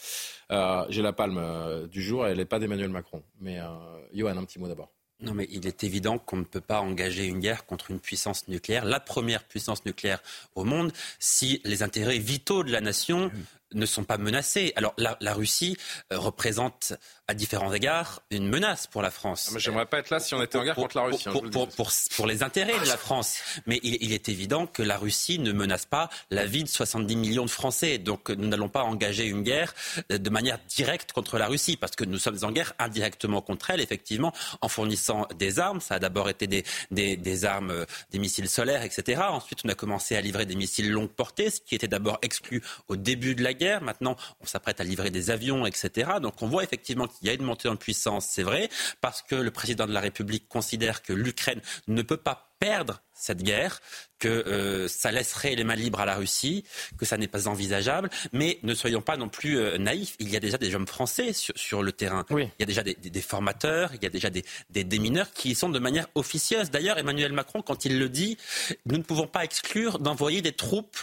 [0.89, 3.23] J'ai la palme euh, du jour, elle n'est pas d'Emmanuel Macron.
[3.41, 3.67] Mais euh,
[4.13, 4.93] Johan, un petit mot d'abord.
[5.21, 8.49] Non, mais il est évident qu'on ne peut pas engager une guerre contre une puissance
[8.49, 10.23] nucléaire, la première puissance nucléaire
[10.55, 13.31] au monde, si les intérêts vitaux de la nation
[13.75, 14.73] ne sont pas menacés.
[14.77, 15.77] Alors la, la Russie
[16.13, 16.95] euh, représente
[17.29, 19.51] à différents égards une menace pour la France.
[19.55, 21.29] Ah, j'aimerais pas être là si on était en guerre contre la Russie.
[21.29, 23.39] Hein, pour, pour, pour, pour, les intérêts de la France.
[23.67, 27.17] Mais il, il, est évident que la Russie ne menace pas la vie de 70
[27.17, 27.99] millions de Français.
[27.99, 29.75] Donc nous n'allons pas engager une guerre
[30.13, 33.71] euh, de manière directe contre la Russie, parce que nous sommes en guerre indirectement contre
[33.71, 35.81] elle, effectivement, en fournissant des armes.
[35.81, 39.23] Ça a d'abord été des, des, des armes, euh, des missiles solaires, etc.
[39.29, 42.63] Ensuite, on a commencé à livrer des missiles longue portée, ce qui était d'abord exclu
[42.89, 43.83] au début de la guerre.
[43.83, 46.13] Maintenant, on s'apprête à livrer des avions, etc.
[46.23, 48.69] Donc on voit effectivement qu'il y a une montée en puissance, c'est vrai,
[49.01, 53.43] parce que le président de la République considère que l'Ukraine ne peut pas perdre cette
[53.43, 53.81] guerre,
[54.19, 56.65] que euh, ça laisserait les mains libres à la Russie,
[56.99, 58.11] que ça n'est pas envisageable.
[58.33, 60.17] Mais ne soyons pas non plus euh, naïfs.
[60.21, 62.25] Il y a déjà des hommes français sur, sur le terrain.
[62.31, 62.45] Oui.
[62.59, 65.33] Il y a déjà des, des, des, formateurs, il y a déjà des, des démineurs
[65.33, 66.71] qui y sont de manière officieuse.
[66.71, 68.37] D'ailleurs, Emmanuel Macron, quand il le dit,
[68.85, 70.99] nous ne pouvons pas exclure d'envoyer des troupes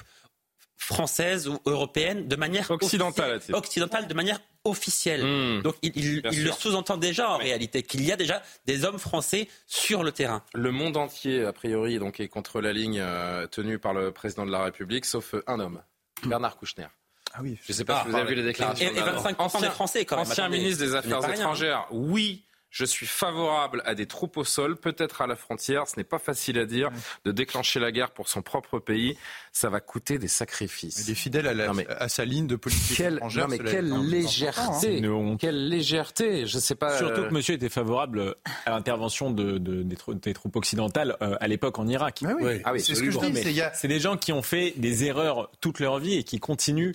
[0.78, 5.24] française ou européenne de manière occidentale, occidentale de manière officielle.
[5.24, 5.62] Mmh.
[5.62, 7.46] Donc il, il, il le sous-entend déjà en oui.
[7.46, 10.44] réalité qu'il y a déjà des hommes français sur le terrain.
[10.54, 14.46] Le monde entier a priori donc est contre la ligne euh, tenue par le président
[14.46, 15.82] de la République, sauf un homme,
[16.26, 16.88] Bernard Kouchner.
[17.34, 17.58] Ah oui.
[17.66, 18.92] Je ne sais pas ah, si vous avez vu les déclarations.
[18.94, 20.28] Et, et 25 ancien, des Français quand même.
[20.28, 22.44] Ancien Attendez, ministre des Affaires étrangères, oui.
[22.74, 25.88] Je suis favorable à des troupes au sol, peut-être à la frontière.
[25.88, 26.90] Ce n'est pas facile à dire
[27.24, 29.16] de déclencher la guerre pour son propre pays.
[29.52, 31.06] Ça va coûter des sacrifices.
[31.06, 33.48] Il est fidèle à, la, non mais, à sa ligne de politique quelle, étrangère.
[33.48, 35.38] Non mais quelle légèreté non.
[35.38, 36.98] Quelle légèreté Je sais pas.
[36.98, 37.30] Surtout euh...
[37.30, 41.48] que Monsieur était favorable à l'intervention de, de, des, troupes, des, troupes occidentales euh, à
[41.48, 42.24] l'époque en Irak.
[42.26, 42.62] Ah oui, oui.
[42.64, 43.62] Ah oui c'est ce que je dis.
[43.76, 46.94] C'est des gens qui ont fait des erreurs toute leur vie et qui continuent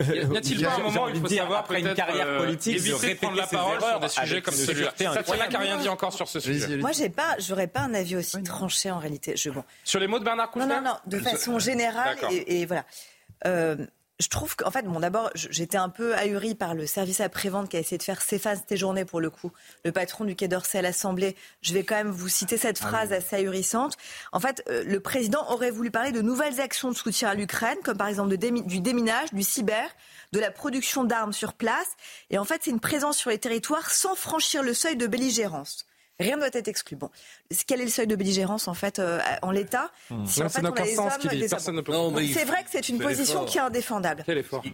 [0.00, 2.92] n'y a-t-il pas un moment où il faut dire, savoir après une carrière politique, euh,
[2.92, 6.12] éviter de prendre la parole sur des sujets comme celui-là Tatiana n'a rien dit encore
[6.12, 6.76] sur ce sujet.
[6.76, 9.36] Moi, j'ai pas, j'aurais pas un avis aussi tranché en réalité.
[9.36, 9.64] Je, bon.
[9.84, 12.84] Sur les mots de Bernard Kouchner Non, non, non, de façon générale et, et, voilà.
[13.46, 13.76] Euh,
[14.20, 17.76] je trouve qu'en fait, bon, d'abord, j'étais un peu ahurie par le service après-vente qui
[17.76, 19.52] a essayé de faire s'efface tes journées pour le coup.
[19.84, 23.10] Le patron du Quai d'Orsay à l'Assemblée, je vais quand même vous citer cette phrase
[23.12, 23.24] ah oui.
[23.24, 23.96] assez ahurissante.
[24.32, 27.78] En fait, euh, le président aurait voulu parler de nouvelles actions de soutien à l'Ukraine,
[27.84, 29.88] comme par exemple de démi du déminage, du cyber,
[30.32, 31.88] de la production d'armes sur place.
[32.30, 35.87] Et en fait, c'est une présence sur les territoires sans franchir le seuil de belligérance.
[36.20, 36.96] Rien ne doit être exclu.
[36.96, 37.10] Bon,
[37.66, 39.90] quel est le seuil de belligérance en fait euh, en l'état?
[40.10, 40.26] Mmh.
[40.26, 42.32] Si en fait on a les hommes, les hommes.
[42.32, 44.24] C'est vrai que c'est une position qui est indéfendable.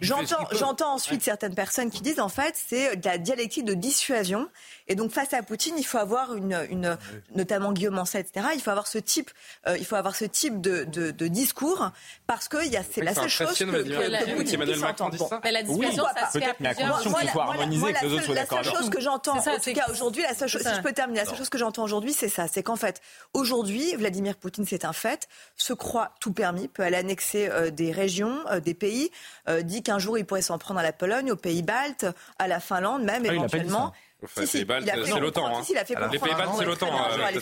[0.01, 1.25] J'entends, j'entends ensuite ouais.
[1.25, 4.49] certaines personnes qui disent en fait c'est de la dialectique de dissuasion
[4.87, 6.97] et donc face à Poutine il faut avoir une, une
[7.35, 8.47] notamment Guillaume Ancet, etc.
[8.55, 9.29] Il faut avoir ce type,
[9.67, 11.91] euh, il faut avoir ce type de, de, de discours
[12.25, 15.17] parce que y a c'est la seule chose que, puisse entendre.
[15.17, 15.29] Bon.
[15.43, 17.01] Mais la dissuasion, ça se fait à plusieurs.
[17.01, 18.57] qu'il faut harmoniser que les autres soient d'accord.
[18.59, 20.93] La seule chose que j'entends, en tout cas aujourd'hui, la seule chose, si je peux
[20.93, 23.01] terminer, la seule chose que j'entends aujourd'hui, c'est ça, c'est qu'en fait,
[23.33, 27.91] aujourd'hui, Vladimir Poutine, c'est un fait, se croit tout permis, peut aller annexer euh, des
[27.91, 29.11] régions, euh, des pays,
[29.49, 32.05] euh, dit qu'un jour il pourrait s'en prendre à la Pologne, aux pays baltes,
[32.39, 33.93] à la Finlande, même ah, éventuellement.
[34.23, 35.61] Enfin, si, si, c'est l'OTAN.
[36.11, 36.87] Les pays baltes, c'est l'OTAN.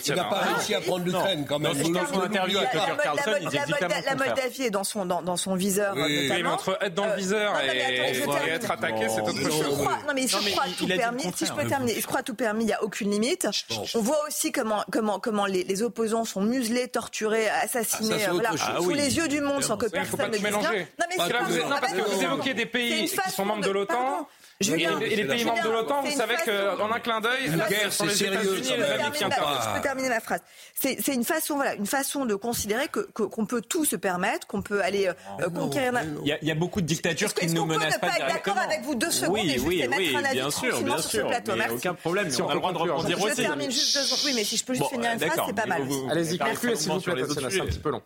[0.06, 1.72] Il n'a pas réussi à prendre l'Ukraine quand même.
[1.92, 3.58] Dans son interview avec Tucker Carlson, il dit
[4.04, 5.94] La Moldavie est dans son, dans, dans son viseur.
[5.96, 9.78] Oui, mais entre être dans le viseur et être attaqué, c'est autre chose.
[9.78, 11.22] Non, mais il se croit tout permis.
[11.36, 13.46] Si je peux terminer, il se croit tout permis, il n'y a aucune limite.
[13.94, 18.50] On voit aussi comment, comment, comment les, les opposants sont muselés, torturés, assassinés, voilà,
[18.80, 20.86] sous les yeux du monde sans que personne ne dise rien.
[20.98, 24.28] Non, mais parce que vous évoquez des pays qui sont membres de l'OTAN.
[24.60, 27.92] Julien, et, les pays membres de l'OTAN, vous savez qu'en un clin d'œil, la guerre,
[27.92, 28.62] c'est sérieux.
[28.62, 30.40] Je peux terminer ma phrase.
[30.74, 34.62] C'est une façon, voilà, une façon de considérer que qu'on peut tout se permettre, qu'on
[34.62, 35.92] peut aller euh, conquérir.
[36.22, 38.54] Il y, a, il y a beaucoup de dictatures qui ne nous menacent pas directement.
[38.54, 40.80] D'accord avec vous deux secondes oui, et oui, je oui, mettre un avis bien sûr,
[40.82, 41.30] bien sûr.
[41.72, 42.30] Aucun problème.
[42.30, 43.36] Si on a le droit de rebondir aussi.
[43.36, 44.20] Je termine juste deux secondes.
[44.26, 45.82] Oui, mais si je peux juste finir une phrase, c'est pas mal.
[46.10, 48.02] Allez-y, concluez s'il vous plaît, c'est un petit peu long.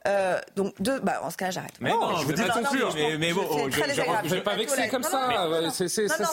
[0.56, 1.74] Donc deux, bah en ce cas, j'arrête.
[1.80, 2.94] Mais non, je vous dis conclure.
[3.18, 3.46] Mais bon,
[4.24, 5.28] je vais pas vexer comme ça.
[5.28, 5.36] Mais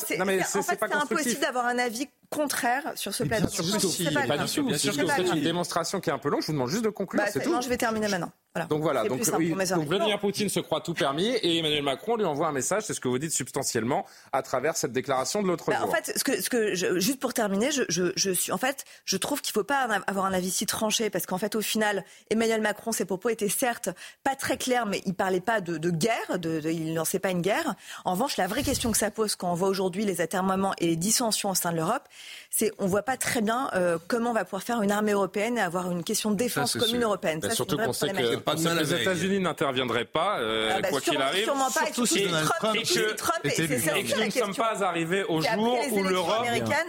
[0.06, 3.48] c'est pas c'est impossible d'avoir un avis contraire sur ce plateau.
[3.48, 4.64] Bien sûr, c'est pas, pas du tout.
[4.64, 6.42] Bien sûr que c'est une démonstration qui est un peu longue.
[6.42, 7.24] Je vous demande juste de conclure.
[7.24, 7.52] Bah, c'est tout.
[7.52, 8.32] Non, je vais terminer maintenant.
[8.56, 8.68] Voilà.
[8.68, 9.04] Donc voilà.
[9.04, 12.54] Donc, oui, donc Vladimir Poutine se croit tout permis et Emmanuel Macron lui envoie un
[12.54, 12.84] message.
[12.84, 15.90] C'est ce que vous dites substantiellement à travers cette déclaration de l'autre bah, jour.
[15.90, 18.58] En fait, ce que, ce que je, juste pour terminer, je, je, je, suis en
[18.58, 21.56] fait, je trouve qu'il ne faut pas avoir un avis si tranché parce qu'en fait,
[21.56, 23.90] au final, Emmanuel Macron, ses propos étaient certes
[24.24, 27.32] pas très clairs, mais il parlait pas de, de guerre, de, de, il lançait pas
[27.32, 27.76] une guerre.
[28.06, 30.88] En revanche, la vraie question que ça pose quand on voit aujourd'hui les atermoiements et
[30.88, 32.08] les dissensions au sein de l'Europe,
[32.50, 35.58] c'est on voit pas très bien euh, comment on va pouvoir faire une armée européenne
[35.58, 37.06] et avoir une question de défense ça, commune sûr.
[37.06, 37.40] européenne.
[37.40, 41.02] Bah, ça, surtout qu'on sait que, pas les États-Unis n'interviendraient pas, euh, ah bah, quoi
[41.02, 41.44] qu'il arrive.
[41.44, 44.84] Sûrement pas, surtout si Trump, Trump, et que, Trump, et que nous ne sommes pas
[44.84, 46.46] arrivés au jour où l'Europe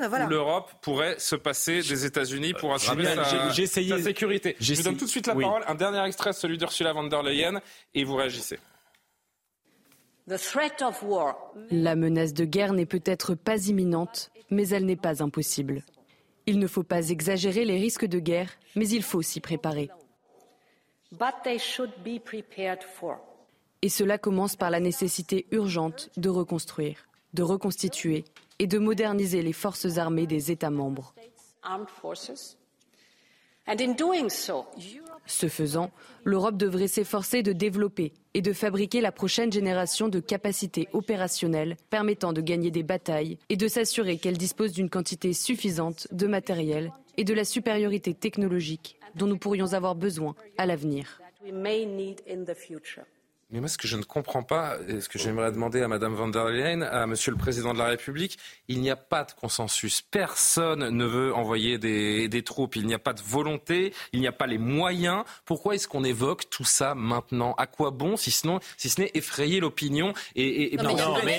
[0.08, 0.66] voilà.
[0.80, 4.56] pourrait se passer des États-Unis pour assurer sa, sa, sécurité.
[4.60, 5.62] Je vous donne tout de suite la parole.
[5.66, 7.60] Un dernier extrait, celui d'Ursula von der Leyen,
[7.94, 8.58] et vous réagissez.
[10.28, 15.82] La menace de guerre n'est peut-être pas imminente, mais elle n'est pas impossible.
[16.46, 19.88] Il ne faut pas exagérer les risques de guerre, mais il faut s'y préparer.
[23.82, 28.24] Et cela commence par la nécessité urgente de reconstruire, de reconstituer
[28.58, 31.14] et de moderniser les forces armées des États membres.
[35.26, 35.90] Ce faisant,
[36.24, 42.32] l'Europe devrait s'efforcer de développer et de fabriquer la prochaine génération de capacités opérationnelles permettant
[42.32, 47.24] de gagner des batailles et de s'assurer qu'elle dispose d'une quantité suffisante de matériel et
[47.24, 51.20] de la supériorité technologique dont nous pourrions avoir besoin à l'avenir.
[53.50, 56.14] Mais moi, ce que je ne comprends pas, et ce que j'aimerais demander à Mme
[56.14, 59.30] von der Leyen, à Monsieur le Président de la République, il n'y a pas de
[59.40, 60.02] consensus.
[60.02, 62.74] Personne ne veut envoyer des, des troupes.
[62.74, 63.94] Il n'y a pas de volonté.
[64.12, 65.22] Il n'y a pas les moyens.
[65.44, 67.54] Pourquoi est-ce qu'on évoque tout ça maintenant?
[67.56, 71.38] À quoi bon, si, sinon, si ce n'est effrayer l'opinion et, et, non, non, mais,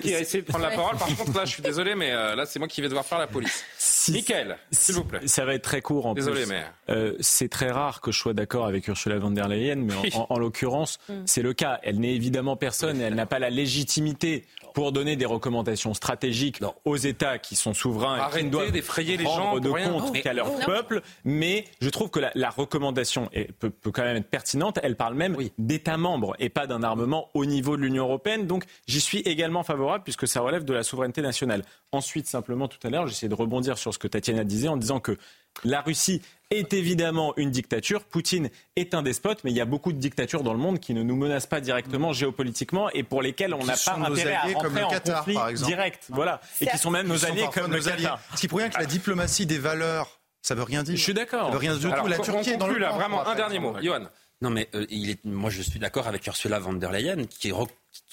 [0.00, 0.96] qui a essayé de prendre la parole.
[0.96, 3.18] Par contre, là, je suis désolé, mais euh, là, c'est moi qui vais devoir faire
[3.18, 3.62] la police.
[3.76, 5.20] Si, Michael, s'il vous plaît.
[5.26, 6.48] Ça va être très court en désolé, plus.
[6.48, 10.14] mais euh, c'est très rare que je sois d'accord avec Ursula von der Leyen, mais
[10.14, 11.12] en, en, en l'occurrence Mm.
[11.26, 11.80] c'est le cas.
[11.82, 14.44] Elle n'est évidemment personne et elle n'a pas la légitimité
[14.74, 19.16] pour donner des recommandations stratégiques aux États qui sont souverains Arrêtez et qui doivent d'effrayer
[19.16, 21.02] les gens de compte qu'à leur peuple.
[21.24, 24.78] Mais je trouve que la, la recommandation est, peut, peut, quand même être pertinente.
[24.82, 25.52] Elle parle même oui.
[25.58, 28.46] d'États membres et pas d'un armement au niveau de l'Union européenne.
[28.46, 31.64] Donc j'y suis également favorable puisque ça relève de la souveraineté nationale.
[31.92, 35.00] Ensuite, simplement tout à l'heure, j'essaie de rebondir sur ce que Tatiana disait en disant
[35.00, 35.18] que
[35.64, 36.22] la Russie
[36.52, 38.04] est évidemment une dictature.
[38.04, 40.94] Poutine est un despote, mais il y a beaucoup de dictatures dans le monde qui
[40.94, 44.82] ne nous menacent pas directement géopolitiquement et pour lesquelles on n'a pas intérêt à rentrer
[44.82, 45.70] en Qatar, conflit par exemple.
[45.70, 46.04] direct.
[46.08, 46.40] Voilà.
[46.60, 48.04] Et qui sont même nos alliés comme nos le alliés.
[48.04, 48.20] Qatar.
[48.34, 50.96] Ce qui prouve bien que la diplomatie des valeurs, ça veut rien dire.
[50.96, 51.46] Je suis d'accord.
[51.46, 52.10] Ça veut rien dire du Alors, tout.
[52.10, 53.74] La Turquie est dans le là, camp, vraiment en un dernier mot.
[53.80, 54.06] Johan.
[54.42, 57.52] Non, mais euh, il est, moi, je suis d'accord avec Ursula von der Leyen qui,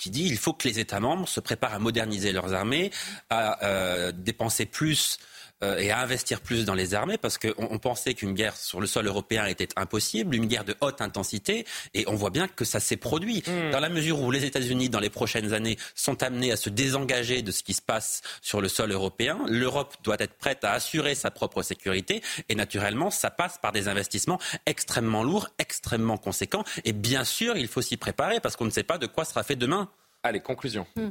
[0.06, 2.92] dit il faut que les États membres se préparent à moderniser leurs armées,
[3.32, 5.18] à euh, dépenser plus
[5.64, 8.80] euh, et à investir plus dans les armées parce qu'on on pensait qu'une guerre sur
[8.80, 12.66] le sol européen était impossible, une guerre de haute intensité, et on voit bien que
[12.66, 13.44] ça s'est produit.
[13.46, 13.72] Hmm.
[13.72, 17.42] Dans la mesure où les États-Unis, dans les prochaines années, sont amenés à se désengager
[17.42, 21.16] de ce qui se passe sur le sol européen, l'Europe doit être prête à assurer
[21.16, 26.94] sa propre sécurité, et naturellement, ça passe par des investissements extrêmement lourds, extrêmement conséquents, et
[26.94, 29.56] bien sûr, il faut s'y préparer parce qu'on ne sait pas de quoi sera fait
[29.56, 29.90] demain.
[30.22, 30.86] Allez, conclusion.
[30.98, 31.10] Hmm.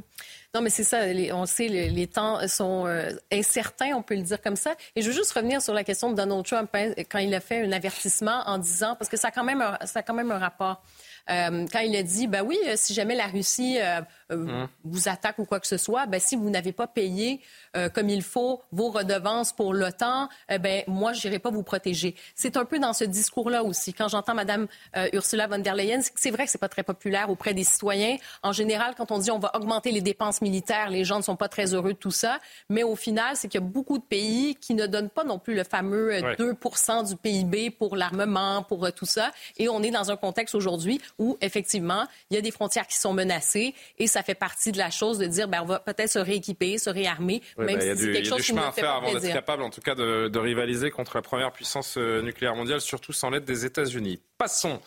[0.53, 0.99] Non, mais c'est ça.
[1.33, 4.75] on sait, les, les temps sont euh, incertains, on peut le dire comme ça.
[4.95, 7.39] Et je veux juste revenir sur la question de Donald Trump hein, quand il a
[7.39, 10.13] fait un avertissement en disant, parce que ça a quand même un, ça a quand
[10.13, 10.83] même un rapport.
[11.31, 13.79] Euh, quand il a dit, ben oui, euh, si jamais la Russie
[14.31, 14.67] euh, Hum.
[14.83, 17.41] vous attaque ou quoi que ce soit, ben si vous n'avez pas payé
[17.75, 21.63] euh, comme il faut vos redevances pour l'OTAN, eh ben moi je n'irai pas vous
[21.63, 22.15] protéger.
[22.35, 23.93] C'est un peu dans ce discours-là aussi.
[23.93, 27.29] Quand j'entends Madame euh, Ursula von der Leyen, c'est vrai que c'est pas très populaire
[27.29, 28.17] auprès des citoyens.
[28.43, 31.35] En général, quand on dit on va augmenter les dépenses militaires, les gens ne sont
[31.35, 32.39] pas très heureux de tout ça.
[32.69, 35.39] Mais au final, c'est qu'il y a beaucoup de pays qui ne donnent pas non
[35.39, 36.35] plus le fameux Ouais.
[36.35, 39.31] 2% du PIB pour l'armement, pour tout ça.
[39.57, 42.97] Et on est dans un contexte aujourd'hui où, effectivement, il y a des frontières qui
[42.97, 46.09] sont menacées et ça fait partie de la chose de dire, ben, on va peut-être
[46.09, 48.23] se rééquiper, se réarmer, Oui, même il y a si c'est il y a quelque
[48.23, 50.27] du chose qui chemin nous à fait faire avant d'être capable, en tout cas, de,
[50.27, 54.21] de rivaliser contre la première puissance euh, nucléaire mondiale, surtout sans l'aide des États-Unis.
[54.37, 54.81] Passons.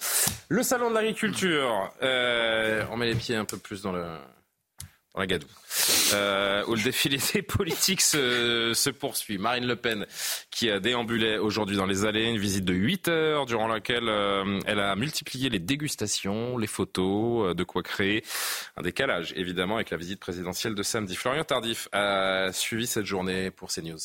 [0.48, 1.92] Le salon de l'agriculture.
[2.02, 4.04] Euh, on met les pieds un peu plus dans le
[5.14, 5.46] dans la gadoue.
[6.14, 9.38] Euh, où le défilé des politiques se, se poursuit.
[9.38, 10.06] Marine Le Pen
[10.50, 14.60] qui a déambulé aujourd'hui dans les allées, une visite de 8 heures durant laquelle euh,
[14.66, 18.24] elle a multiplié les dégustations, les photos, euh, de quoi créer
[18.76, 21.16] un décalage évidemment avec la visite présidentielle de samedi.
[21.16, 23.98] Florian Tardif a suivi cette journée pour CNews.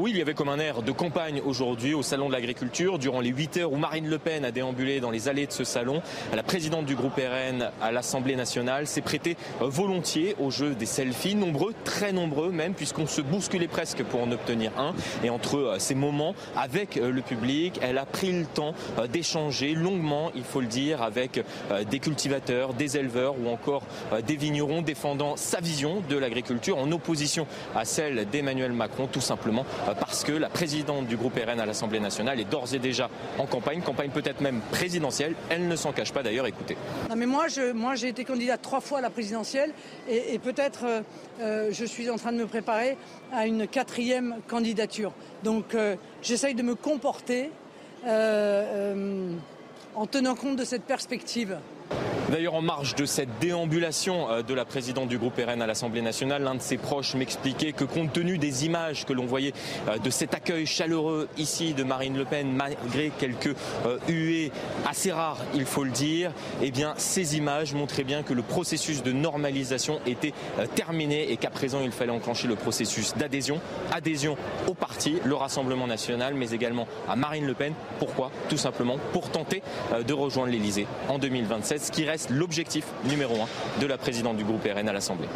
[0.00, 3.18] Oui, il y avait comme un air de campagne aujourd'hui au Salon de l'Agriculture, durant
[3.18, 6.02] les 8 heures où Marine Le Pen a déambulé dans les allées de ce salon.
[6.32, 11.34] La présidente du groupe RN à l'Assemblée nationale s'est prêtée volontiers au jeu des selfies,
[11.34, 14.94] nombreux, très nombreux même, puisqu'on se bousculait presque pour en obtenir un.
[15.24, 19.08] Et entre euh, ces moments avec euh, le public, elle a pris le temps euh,
[19.08, 21.44] d'échanger longuement, il faut le dire, avec
[21.90, 23.82] des cultivateurs, des éleveurs ou encore
[24.26, 29.47] des vignerons défendant sa vision de l'agriculture en opposition à celle d'Emmanuel Macron, tout simplement
[30.00, 33.46] parce que la présidente du groupe RN à l'Assemblée nationale est d'ores et déjà en
[33.46, 35.34] campagne, campagne peut-être même présidentielle.
[35.48, 36.76] Elle ne s'en cache pas d'ailleurs, écoutez.
[37.16, 39.72] Mais moi, j'ai été candidate trois fois à la présidentielle
[40.08, 41.00] et, peut-être euh,
[41.40, 42.96] euh, je suis en train de me préparer
[43.32, 45.12] à une quatrième candidature.
[45.42, 47.50] Donc, euh, j'essaye de me comporter
[48.04, 51.58] en tenant compte de cette perspective.
[52.30, 56.02] D'ailleurs, en marge de cette déambulation euh, de la présidente du groupe RN à l'Assemblée
[56.02, 59.54] nationale, l'un de ses proches m'expliquait que compte tenu des images que l'on voyait
[59.88, 63.56] euh, de cet accueil chaleureux ici de Marine Le Pen, malgré quelques
[63.86, 64.52] euh, huées
[64.86, 69.02] assez rares, il faut le dire, eh bien, ces images montraient bien que le processus
[69.02, 70.34] de normalisation était
[70.74, 73.60] terminé et qu'à présent, il fallait enclencher le processus d'adhésion.
[73.90, 77.72] Adhésion au parti, le Rassemblement national, mais également à Marine Le Pen.
[77.98, 78.30] Pourquoi?
[78.50, 79.62] Tout simplement pour tenter
[80.06, 84.44] de rejoindre l'Elysée en 2027, ce qui reste l'objectif numéro un de la présidente du
[84.44, 85.28] groupe RN à l'Assemblée.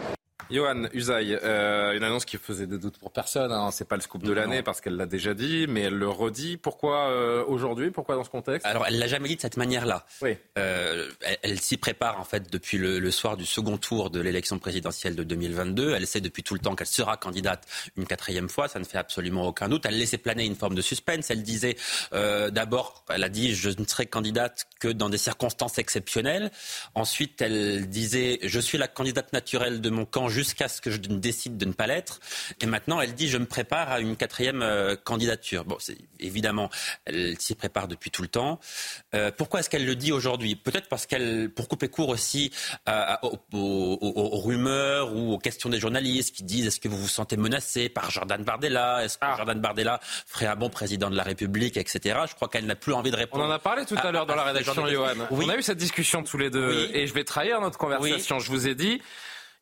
[0.52, 3.52] Johan Usaï, euh, une annonce qui faisait de doute pour personne.
[3.52, 3.70] Hein.
[3.72, 6.56] C'est pas le scoop de l'année parce qu'elle l'a déjà dit, mais elle le redit.
[6.56, 7.90] Pourquoi euh, aujourd'hui?
[7.90, 8.66] Pourquoi dans ce contexte?
[8.66, 10.04] Alors, elle l'a jamais dit de cette manière-là.
[10.20, 10.36] Oui.
[10.58, 11.08] Euh,
[11.42, 15.22] elle, s'y prépare en fait depuis le, soir du second tour de l'élection présidentielle de
[15.22, 15.92] 2022.
[15.94, 18.68] Elle sait depuis tout le temps qu'elle sera candidate une quatrième fois.
[18.68, 19.86] Ça ne fait absolument aucun doute.
[19.86, 21.30] Elle laissait planer une forme de suspense.
[21.30, 21.76] Elle disait
[22.12, 26.50] d'abord, elle a dit je ne serai candidate que dans des circonstances exceptionnelles.
[26.94, 30.98] Ensuite, elle disait je suis la candidate naturelle de mon camp jusqu'à ce que je
[30.98, 32.20] décide de ne pas l'être.
[32.60, 35.64] Et maintenant, elle dit je me prépare à une quatrième euh, candidature.
[35.64, 35.78] Bon,
[36.18, 36.68] évidemment,
[37.04, 38.58] elle s'y prépare depuis tout le temps.
[39.14, 40.56] Euh, pourquoi est-ce qu'elle le dit aujourd'hui?
[40.56, 42.52] Peut-être parce qu'elle, pour couper court aussi
[43.52, 47.88] aux, rumeurs ou aux questions des journalistes qui disent est-ce que vous vous sentez menacé
[47.88, 49.04] par Jordan Bardella?
[49.04, 49.34] Est-ce que ah.
[49.36, 52.18] Jordan Bardella ferait un bon président de la République, etc.
[52.28, 53.44] Je crois qu'elle n'a plus envie de répondre.
[53.44, 55.14] On en a parlé tout à, l'heure dans la rédaction, Johan.
[55.30, 58.38] On a eu cette discussion tous les deux et je vais trahir notre conversation.
[58.38, 59.00] Je vous ai dit.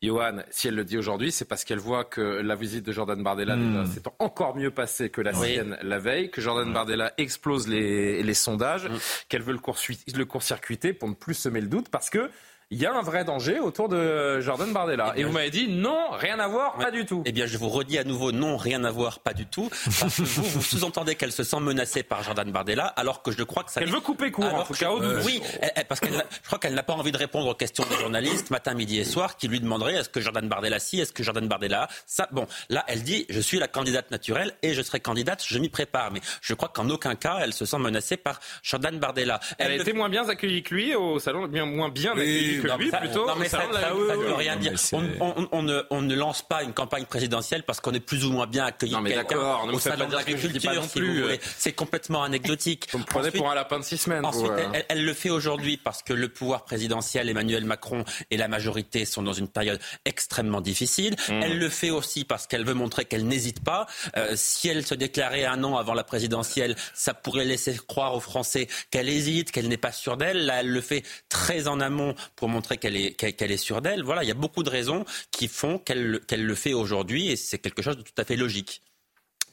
[0.01, 3.21] Johan, si elle le dit aujourd'hui, c'est parce qu'elle voit que la visite de Jordan
[3.21, 3.85] Bardella hmm.
[3.85, 6.73] s'est encore mieux passée que la sienne la veille, que Jordan.
[6.73, 8.97] Bardella explose les, sondages, hmm.
[9.29, 12.29] qu'elle veut le court-circuiter pour ne plus semer le doute, parce que
[12.71, 15.13] il y a un vrai danger autour de Jordan Bardella.
[15.15, 17.21] Eh et, vous m'avez dit non, rien à voir, pas du tout.
[17.25, 19.69] Eh bien, je vous redis à nouveau non, rien à voir, pas du tout.
[19.99, 23.43] Parce que vous, vous sous-entendez qu'elle se sent menacée par Jordan Bardella, alors que je
[23.43, 23.81] crois que ça.
[23.81, 24.89] Elle veut couper court, en tout cas,
[25.25, 25.41] Oui,
[25.89, 28.73] parce que je crois qu'elle n'a pas envie de répondre aux questions des journalistes matin,
[28.73, 31.89] midi et soir qui lui demanderaient est-ce que Jordan Bardella si, est-ce que Jordan Bardella
[32.05, 32.29] ça.
[32.31, 35.67] Bon, là, elle dit je suis la candidate naturelle et je serai candidate, je m'y
[35.67, 36.11] prépare.
[36.11, 39.41] Mais je crois qu'en aucun cas elle se sent menacée par Jordan Bardella.
[39.57, 42.77] Elle, a été moins bien accueillie que lui au salon, bien moins bien accueillie que
[42.77, 43.27] lui plutôt.
[43.27, 44.73] Non, mais ça, ne veut rien dire.
[44.91, 45.01] On,
[45.61, 48.65] ne, on, ne, lance pas une campagne présidentielle parce qu'on est plus ou moins bien
[48.65, 51.39] accueilli quelqu'un au salon de l'agriculture, si voulez.
[51.57, 52.87] C'est complètement anecdotique.
[52.91, 54.25] Vous me prenez pour un lapin de six semaines.
[54.25, 54.51] Ensuite,
[54.89, 59.23] elle, le fait aujourd'hui parce que le pouvoir présidentiel, Emmanuel Macron et la majorité sont
[59.23, 61.15] dans une période extrêmement difficile.
[61.27, 61.41] Mmh.
[61.43, 63.87] Elle le fait aussi parce qu'elle veut montrer qu'elle n'hésite pas.
[64.17, 68.19] Euh, si elle se déclarait un an avant la présidentielle, ça pourrait laisser croire aux
[68.19, 70.45] Français qu'elle hésite, qu'elle n'est pas sûre d'elle.
[70.45, 74.03] Là, elle le fait très en amont pour montrer qu'elle est qu'elle est sûre d'elle.
[74.03, 77.57] Voilà, il y a beaucoup de raisons qui font qu'elle le fait aujourd'hui et c'est
[77.57, 78.81] quelque chose de tout à fait logique.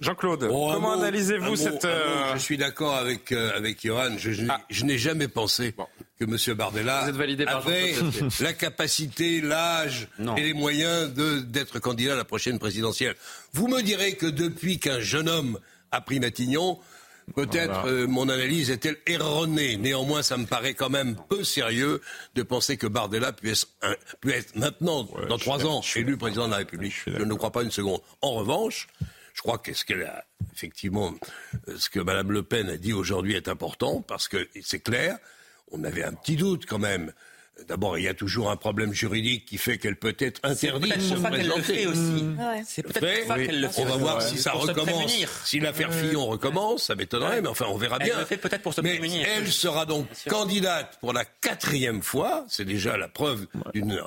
[0.01, 1.85] Jean-Claude, comment analysez-vous cette...
[1.85, 4.15] Euh, je suis d'accord avec, euh, avec Johan.
[4.49, 4.61] Ah.
[4.71, 5.75] Je, n'ai jamais pensé
[6.21, 6.57] que M.
[6.57, 7.95] Bardella avait
[8.41, 13.17] la capacité, l'âge et les moyens d'être candidat à la prochaine présidentielle.
[13.53, 15.59] Vous me direz que depuis qu'un jeune homme
[15.91, 16.79] a pris Matignon,
[17.35, 19.77] Peut-être euh, mon analyse est-elle erronée.
[19.77, 22.01] Néanmoins, ça me paraît quand même peu sérieux
[22.35, 23.67] de penser que Bardella puisse,
[24.27, 26.95] être maintenant, dans trois ans, élu président de la République.
[27.07, 28.01] Je, ne crois pas une seconde.
[28.23, 28.89] En revanche,
[29.35, 30.25] je crois que ce qu'elle a
[30.55, 31.15] effectivement,
[31.69, 35.19] euh, ce que Mme Le Pen a dit aujourd'hui est important parce que c'est clair.
[35.71, 37.13] On avait un petit doute quand même
[37.67, 41.01] D'abord, il y a toujours un problème juridique qui fait qu'elle peut être interdite de
[41.01, 41.87] se présenter.
[41.87, 42.01] aussi.
[42.01, 42.39] Mmh.
[42.65, 43.83] C'est peut-être ça qu'elle le fait.
[43.83, 45.13] On va voir si ça recommence.
[45.45, 48.15] Si l'affaire Fillon recommence, ça m'étonnerait, mais enfin, on verra bien.
[48.15, 49.27] Elle le fait peut-être pour se mais prémunir.
[49.37, 52.45] Elle sera donc candidate pour la quatrième fois.
[52.49, 54.01] C'est déjà la preuve d'une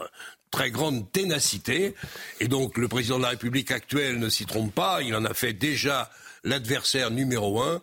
[0.51, 1.95] très grande ténacité.
[2.39, 5.01] Et donc, le président de la République actuel ne s'y trompe pas.
[5.01, 6.11] Il en a fait déjà
[6.43, 7.81] l'adversaire numéro un.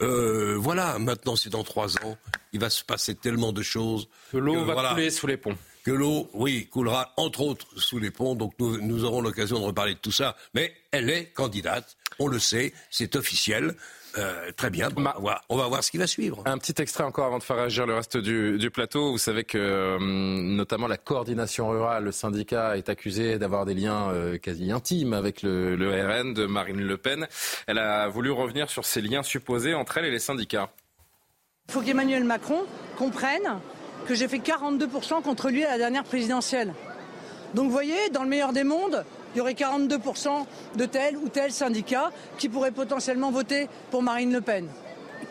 [0.00, 2.16] Euh, voilà, maintenant c'est dans trois ans.
[2.52, 4.08] Il va se passer tellement de choses.
[4.32, 5.56] Que l'eau va couler sous les ponts.
[5.84, 8.34] Que l'eau, oui, coulera entre autres sous les ponts.
[8.34, 10.36] Donc nous, nous aurons l'occasion de reparler de tout ça.
[10.54, 13.74] Mais elle est candidate, on le sait, c'est officiel.
[14.16, 16.42] Euh, très bien, on, va voir, on va voir ce qui va suivre.
[16.46, 19.10] Un petit extrait encore avant de faire réagir le reste du, plateau.
[19.10, 24.10] Vous savez que euh, notamment la coordination rurale, le syndicat, est accusé d'avoir des liens
[24.10, 27.26] euh, quasi intimes avec le, le, RN de Marine Le Pen.
[27.66, 30.70] Elle a voulu revenir sur ces liens supposés entre elle et les syndicats.
[31.68, 32.64] Il faut qu'Emmanuel Macron
[32.96, 33.58] comprenne
[34.06, 36.74] que j'ai fait 42% contre lui à la dernière présidentielle.
[37.54, 39.04] Donc vous voyez, dans le meilleur des mondes,
[39.34, 44.32] il y aurait 42% de tel ou tel syndicat qui pourrait potentiellement voter pour Marine
[44.32, 44.68] Le Pen.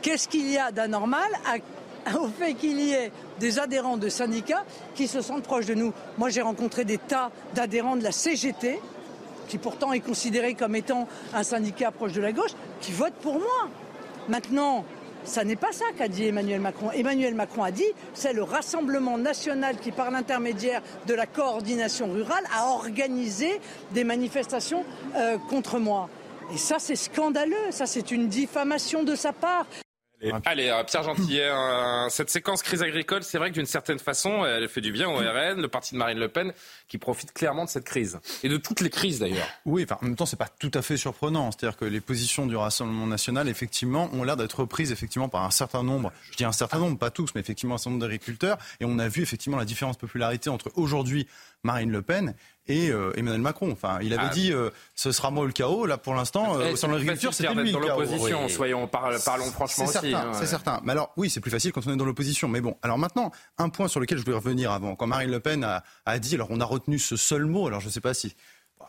[0.01, 1.29] Qu'est-ce qu'il y a d'anormal
[2.19, 5.93] au fait qu'il y ait des adhérents de syndicats qui se sentent proches de nous?
[6.17, 8.79] Moi, j'ai rencontré des tas d'adhérents de la CGT,
[9.47, 12.51] qui pourtant est considéré comme étant un syndicat proche de la gauche,
[12.81, 13.69] qui votent pour moi.
[14.27, 14.85] Maintenant,
[15.25, 16.91] Ça n'est pas ça qu'a dit Emmanuel Macron.
[16.91, 22.43] Emmanuel Macron a dit c'est le Rassemblement national qui, par l'intermédiaire de la coordination rurale,
[22.55, 23.59] a organisé
[23.91, 24.83] des manifestations
[25.15, 26.09] euh, contre moi.
[26.53, 27.71] Et ça, c'est scandaleux.
[27.71, 29.65] Ça, c'est une diffamation de sa part.
[30.45, 31.49] Allez, euh, Pierre Gentillet,
[32.09, 35.17] cette séquence crise agricole, c'est vrai que d'une certaine façon, elle fait du bien au
[35.17, 36.53] RN, le parti de Marine Le Pen,
[36.87, 38.19] qui profite clairement de cette crise.
[38.43, 39.47] Et de toutes les crises d'ailleurs.
[39.65, 41.51] Oui, enfin, en même temps, c'est pas tout à fait surprenant.
[41.51, 45.51] C'est-à-dire que les positions du Rassemblement national, effectivement, ont l'air d'être reprises effectivement par un
[45.51, 48.57] certain nombre, je dis un certain nombre, pas tous, mais effectivement un certain nombre d'agriculteurs.
[48.79, 51.27] Et on a vu effectivement la différence de popularité entre aujourd'hui
[51.63, 52.35] Marine Le Pen
[52.67, 53.71] et euh, Emmanuel Macron.
[53.71, 54.33] Enfin, il avait ah.
[54.33, 55.85] dit euh, ce sera moi le chaos.
[55.85, 58.47] Là, pour l'instant, euh, au l'agriculture, c'est lui dans l'opposition.
[58.49, 59.19] Soyons parlons
[59.51, 59.93] franchement aussi.
[59.93, 60.81] Certain, hein, c'est certain.
[60.83, 62.47] Mais alors, oui, c'est plus facile quand on est dans l'opposition.
[62.47, 64.95] Mais bon, alors maintenant, un point sur lequel je voulais revenir avant.
[64.95, 67.67] Quand Marine Le Pen a, a dit, alors on a retenu ce seul mot.
[67.67, 68.35] Alors je ne sais pas si,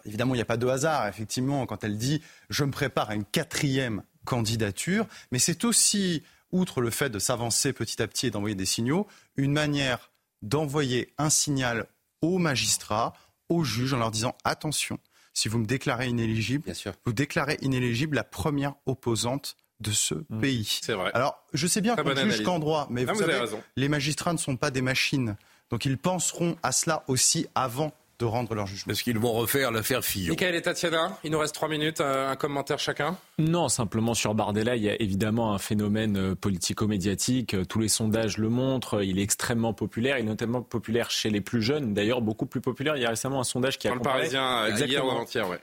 [0.05, 1.09] évidemment, il n'y a pas de hasard.
[1.09, 6.23] Effectivement, quand elle dit je me prépare à une quatrième candidature, mais c'est aussi,
[6.53, 9.07] outre le fait de s'avancer petit à petit et d'envoyer des signaux,
[9.37, 10.11] une manière
[10.43, 11.87] d'envoyer un signal
[12.21, 13.13] aux magistrats
[13.55, 14.99] aux juges en leur disant attention,
[15.33, 16.73] si vous me déclarez inéligible,
[17.05, 20.41] vous déclarez inéligible la première opposante de ce mmh.
[20.41, 20.79] pays.
[20.83, 21.11] C'est vrai.
[21.15, 23.41] Alors, je sais bien qu'on juge qu'en droit, mais vous, savez,
[23.77, 25.37] les magistrats ne sont pas des machines.
[25.71, 28.91] Donc ils penseront à cela aussi avant de rendre leur jugement.
[28.91, 30.31] Parce qu'ils vont refaire l'affaire Fillon.
[30.31, 34.35] Michael et Tatiana, il nous reste trois minutes, euh, un commentaire chacun Non, simplement sur
[34.35, 37.55] Bardella, il y a évidemment un phénomène euh, politico-médiatique.
[37.55, 39.03] Euh, tous les sondages le montrent.
[39.03, 42.61] Il est extrêmement populaire, il est notamment populaire chez les plus jeunes, d'ailleurs beaucoup plus
[42.61, 42.97] populaire.
[42.97, 44.29] Il y a récemment un sondage qui a, comparé,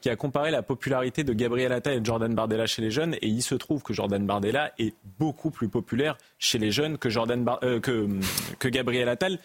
[0.01, 3.15] qui a comparé la popularité de Gabriel Attal et de Jordan Bardella chez les jeunes.
[3.15, 7.09] Et il se trouve que Jordan Bardella est beaucoup plus populaire chez les jeunes que,
[7.09, 7.45] Jordan
[7.81, 8.07] que,
[8.59, 9.39] que Gabriel Attal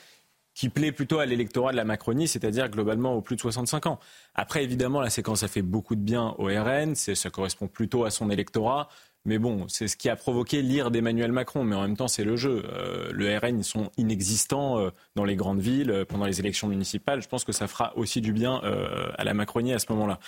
[0.56, 4.00] qui plaît plutôt à l'électorat de la Macronie, c'est-à-dire globalement aux plus de 65 ans.
[4.34, 8.10] Après, évidemment, la séquence a fait beaucoup de bien au RN, ça correspond plutôt à
[8.10, 8.88] son électorat.
[9.26, 11.64] Mais bon, c'est ce qui a provoqué l'ire d'Emmanuel Macron.
[11.64, 12.62] Mais en même temps, c'est le jeu.
[12.64, 16.68] Euh, le RN, ils sont inexistants euh, dans les grandes villes euh, pendant les élections
[16.68, 17.20] municipales.
[17.20, 18.62] Je pense que ça fera aussi du bien
[19.18, 20.20] à la Macronie à ce moment-là.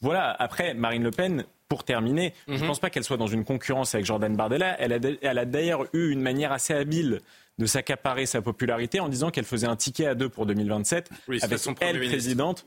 [0.00, 0.30] voilà.
[0.38, 2.66] Après, Marine Le Pen, pour terminer, je ne mhm.
[2.66, 4.80] pense pas qu'elle soit dans une concurrence avec Jordan Bardella.
[4.80, 7.20] Elle a, elle a d'ailleurs eu une manière assez habile
[7.60, 11.10] de s'accaparer sa popularité en disant qu'elle faisait un ticket à deux pour 2027
[11.42, 12.66] avec son elle présidente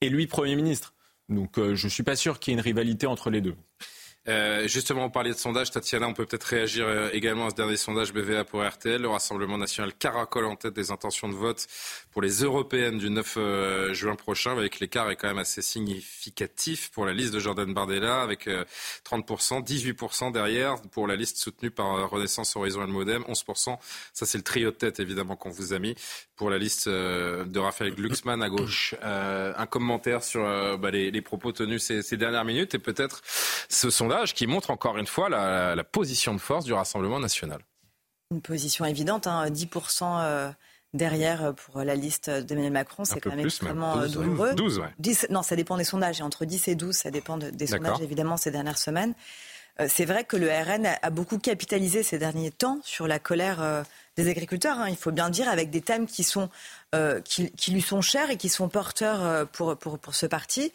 [0.00, 0.92] et lui Premier ministre.
[1.28, 3.54] Donc euh, je ne suis pas sûr qu'il y ait une rivalité entre les deux.
[4.26, 5.70] Euh, justement, on parlait de sondage.
[5.70, 9.00] Tatiana, on peut peut-être réagir euh, également à ce dernier sondage BVA pour RTL.
[9.00, 11.66] Le Rassemblement national caracole en tête des intentions de vote
[12.10, 16.90] pour les européennes du 9 euh, juin prochain, avec l'écart est quand même assez significatif
[16.90, 18.48] pour la liste de Jordan Bardella, avec
[19.04, 23.78] 30%, 18% derrière pour la liste soutenue par Renaissance Horizon et le Modem, 11%.
[24.12, 25.94] Ça, c'est le trio de tête, évidemment, qu'on vous a mis
[26.36, 28.94] pour la liste de Raphaël Glucksmann à gauche.
[29.02, 30.42] un commentaire sur
[30.78, 33.22] bah, les, propos tenus ces, ces dernières minutes et peut-être
[33.68, 37.60] ce sondage qui montre encore une fois la, position de force du Rassemblement national.
[38.30, 40.50] Une position évidente, 10% hein, euh,
[40.92, 44.54] derrière pour la liste d'Emmanuel Macron, c'est quand même extrêmement euh, douloureux.
[44.54, 44.82] 12,
[45.30, 46.20] non, ça dépend des sondages.
[46.20, 49.14] Entre 10 et 12, ça dépend des sondages, évidemment, ces dernières semaines.
[49.80, 53.84] Euh, c'est vrai que le RN a beaucoup capitalisé ces derniers temps sur la colère
[54.16, 56.48] des agriculteurs, hein, il faut bien dire, avec des thèmes qui, sont,
[57.24, 60.72] qui, qui, lui sont chers et qui sont porteurs pour, pour, pour ce parti.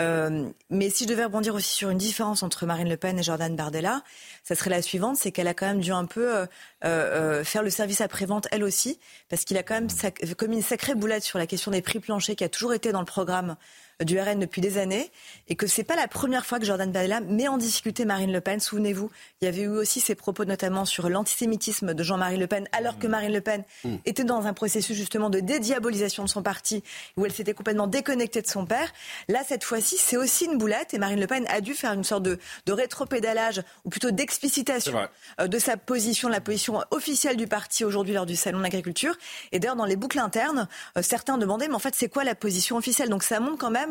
[0.00, 3.22] Euh, mais si je devais rebondir aussi sur une différence entre Marine Le Pen et
[3.22, 4.02] Jordan Bardella,
[4.44, 6.46] ça serait la suivante, c'est qu'elle a quand même dû un peu euh,
[6.84, 9.88] euh, faire le service après-vente elle aussi, parce qu'il a quand même
[10.36, 13.00] commis une sacrée boulette sur la question des prix planchers qui a toujours été dans
[13.00, 13.56] le programme
[14.04, 15.10] du RN depuis des années
[15.48, 18.40] et que c'est pas la première fois que Jordan Bardella met en difficulté Marine Le
[18.40, 18.60] Pen.
[18.60, 22.68] Souvenez-vous, il y avait eu aussi ses propos notamment sur l'antisémitisme de Jean-Marie Le Pen,
[22.72, 23.08] alors que.
[23.08, 23.96] Marine Le Pen mmh.
[24.04, 26.84] était dans un processus justement de dédiabolisation de son parti
[27.16, 28.92] où elle s'était complètement déconnectée de son père.
[29.28, 32.04] Là, cette fois-ci, c'est aussi une boulette et Marine Le Pen a dû faire une
[32.04, 35.08] sorte de, de rétropédalage ou plutôt d'explicitation
[35.40, 39.16] euh, de sa position, la position officielle du parti aujourd'hui lors du salon de l'agriculture.
[39.52, 42.34] Et d'ailleurs, dans les boucles internes, euh, certains demandaient, mais en fait, c'est quoi la
[42.34, 43.08] position officielle?
[43.08, 43.87] Donc ça montre quand même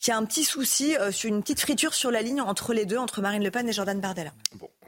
[0.00, 2.72] qu'il y a un petit souci, euh, sur une petite friture sur la ligne entre
[2.72, 4.32] les deux, entre Marine Le Pen et Jordan Bardella.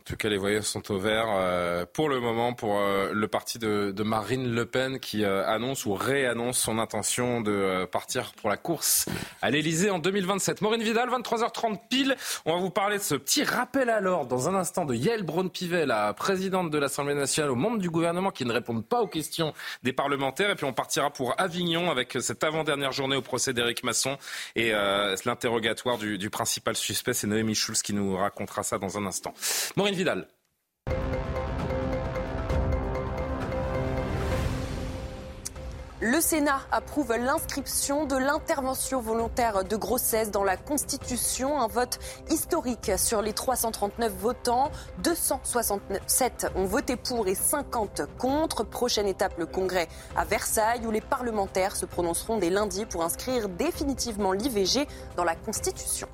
[0.09, 3.59] Tout cas, les voyages sont au vert euh, pour le moment pour euh, le parti
[3.59, 9.05] de, Marine Le Pen qui annonce ou réannonce son intention de partir pour la course
[9.43, 10.63] à l'Elysée en 2027.
[10.63, 12.17] Maureen Vidal, 23h30 pile.
[12.47, 15.25] On va vous parler de ce petit rappel à l'ordre dans un instant de Yael
[15.25, 19.09] Braun-Pivet, la présidente de l'Assemblée nationale, aux membres du gouvernement qui ne répondent pas aux
[19.09, 19.53] questions
[19.83, 20.49] des parlementaires.
[20.49, 24.17] Et puis on partira pour Avignon avec cette avant-dernière journée au procès d'Éric Masson
[24.57, 27.13] et euh, l'interrogatoire du, principal suspect.
[27.13, 29.35] C'est Noémie Schulz qui nous racontera ça dans un instant.
[36.01, 41.99] Le Sénat approuve l'inscription de l'intervention volontaire de grossesse dans la Constitution, un vote
[42.31, 44.71] historique sur les 339 votants.
[45.03, 48.63] 267 ont voté pour et 50 contre.
[48.63, 53.49] Prochaine étape, le Congrès à Versailles, où les parlementaires se prononceront dès lundi pour inscrire
[53.49, 54.87] définitivement l'IVG
[55.17, 56.09] dans la Constitution.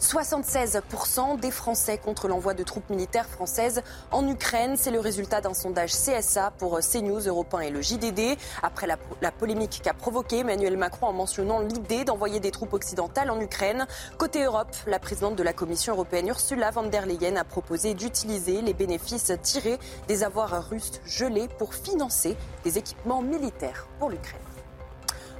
[0.00, 4.76] 76% des Français contre l'envoi de troupes militaires françaises en Ukraine.
[4.76, 8.38] C'est le résultat d'un sondage CSA pour CNews, Europe 1 et le JDD.
[8.62, 13.30] Après la, la polémique qu'a provoqué Emmanuel Macron en mentionnant l'idée d'envoyer des troupes occidentales
[13.30, 13.86] en Ukraine.
[14.18, 18.62] Côté Europe, la présidente de la Commission européenne Ursula von der Leyen a proposé d'utiliser
[18.62, 24.47] les bénéfices tirés des avoirs russes gelés pour financer des équipements militaires pour l'Ukraine.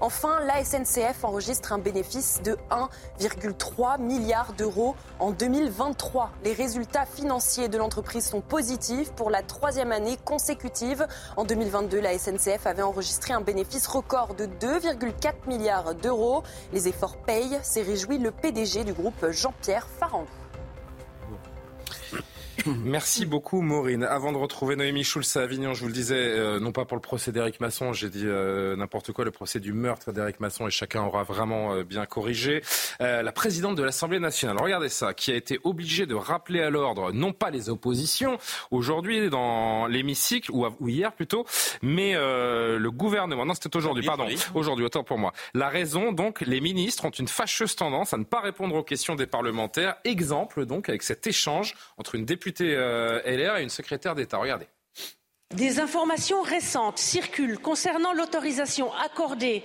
[0.01, 6.31] Enfin, la SNCF enregistre un bénéfice de 1,3 milliard d'euros en 2023.
[6.45, 11.07] Les résultats financiers de l'entreprise sont positifs pour la troisième année consécutive.
[11.37, 16.45] En 2022, la SNCF avait enregistré un bénéfice record de 2,4 milliards d'euros.
[16.73, 20.29] Les efforts payent, s'est réjoui le PDG du groupe Jean-Pierre Farandou.
[22.85, 24.03] Merci beaucoup, Maureen.
[24.03, 26.97] Avant de retrouver Noémie Schulz à Avignon, je vous le disais, euh, non pas pour
[26.97, 30.67] le procès d'Éric Masson, j'ai dit euh, n'importe quoi, le procès du meurtre d'Éric Masson,
[30.67, 32.63] et chacun aura vraiment euh, bien corrigé.
[33.01, 37.13] la présidente de l'Assemblée nationale, regardez ça, qui a été obligée de rappeler à l'ordre,
[37.13, 38.39] non pas les oppositions,
[38.71, 41.47] aujourd'hui dans l'hémicycle, ou, ou, hier plutôt,
[41.83, 43.47] mais le gouvernement.
[43.47, 44.27] Non, c'était aujourd'hui, pardon.
[44.55, 45.33] Aujourd'hui, autant pour moi.
[45.55, 49.15] La raison, donc, les ministres ont une fâcheuse tendance à ne pas répondre aux questions
[49.15, 49.97] des parlementaires.
[50.05, 54.39] Exemple, donc, avec cet échange entre une députée euh, LR et une secrétaire d'État.
[54.39, 54.67] Regardez.
[55.57, 59.63] Des informations récentes circulent concernant l'autorisation accordée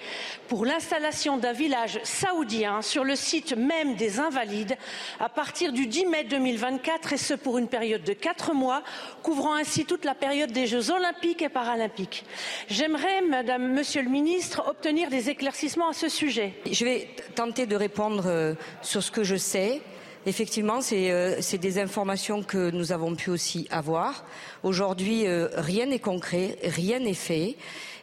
[0.47, 4.77] pour l'installation d'un village saoudien sur le site même des Invalides
[5.19, 8.81] à partir du 10 mai 2024 et ce pour une période de quatre mois,
[9.23, 12.23] couvrant ainsi toute la période des Jeux olympiques et paralympiques.
[12.69, 16.53] J'aimerais, Madame, Monsieur le Ministre, obtenir des éclaircissements à ce sujet.
[16.71, 19.81] Je vais tenter de répondre euh, sur ce que je sais.
[20.25, 24.23] Effectivement, euh, c'est des informations que nous avons pu aussi avoir.
[24.63, 27.57] Aujourd'hui, euh, rien n'est concret, rien n'est fait.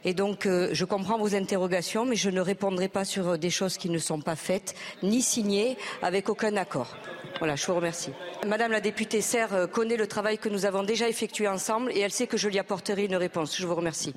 [0.04, 3.78] Et donc, euh, je comprends vos interrogations, mais je ne répondrai pas sur des choses
[3.78, 6.94] qui ne sont pas faites, ni signées, avec aucun accord.
[7.38, 8.10] Voilà, je vous remercie.
[8.46, 12.12] Madame la députée Serre connaît le travail que nous avons déjà effectué ensemble et elle
[12.12, 13.58] sait que je lui apporterai une réponse.
[13.58, 14.12] Je vous remercie.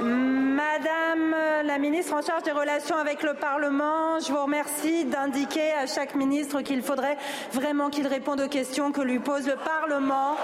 [0.00, 1.34] Madame
[1.64, 6.14] la ministre en charge des relations avec le Parlement, je vous remercie d'indiquer à chaque
[6.14, 7.16] ministre qu'il faudrait
[7.52, 10.36] vraiment qu'il réponde aux questions que lui pose le Parlement.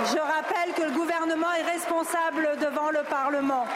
[0.00, 3.66] Je rappelle que le gouvernement est responsable devant le Parlement.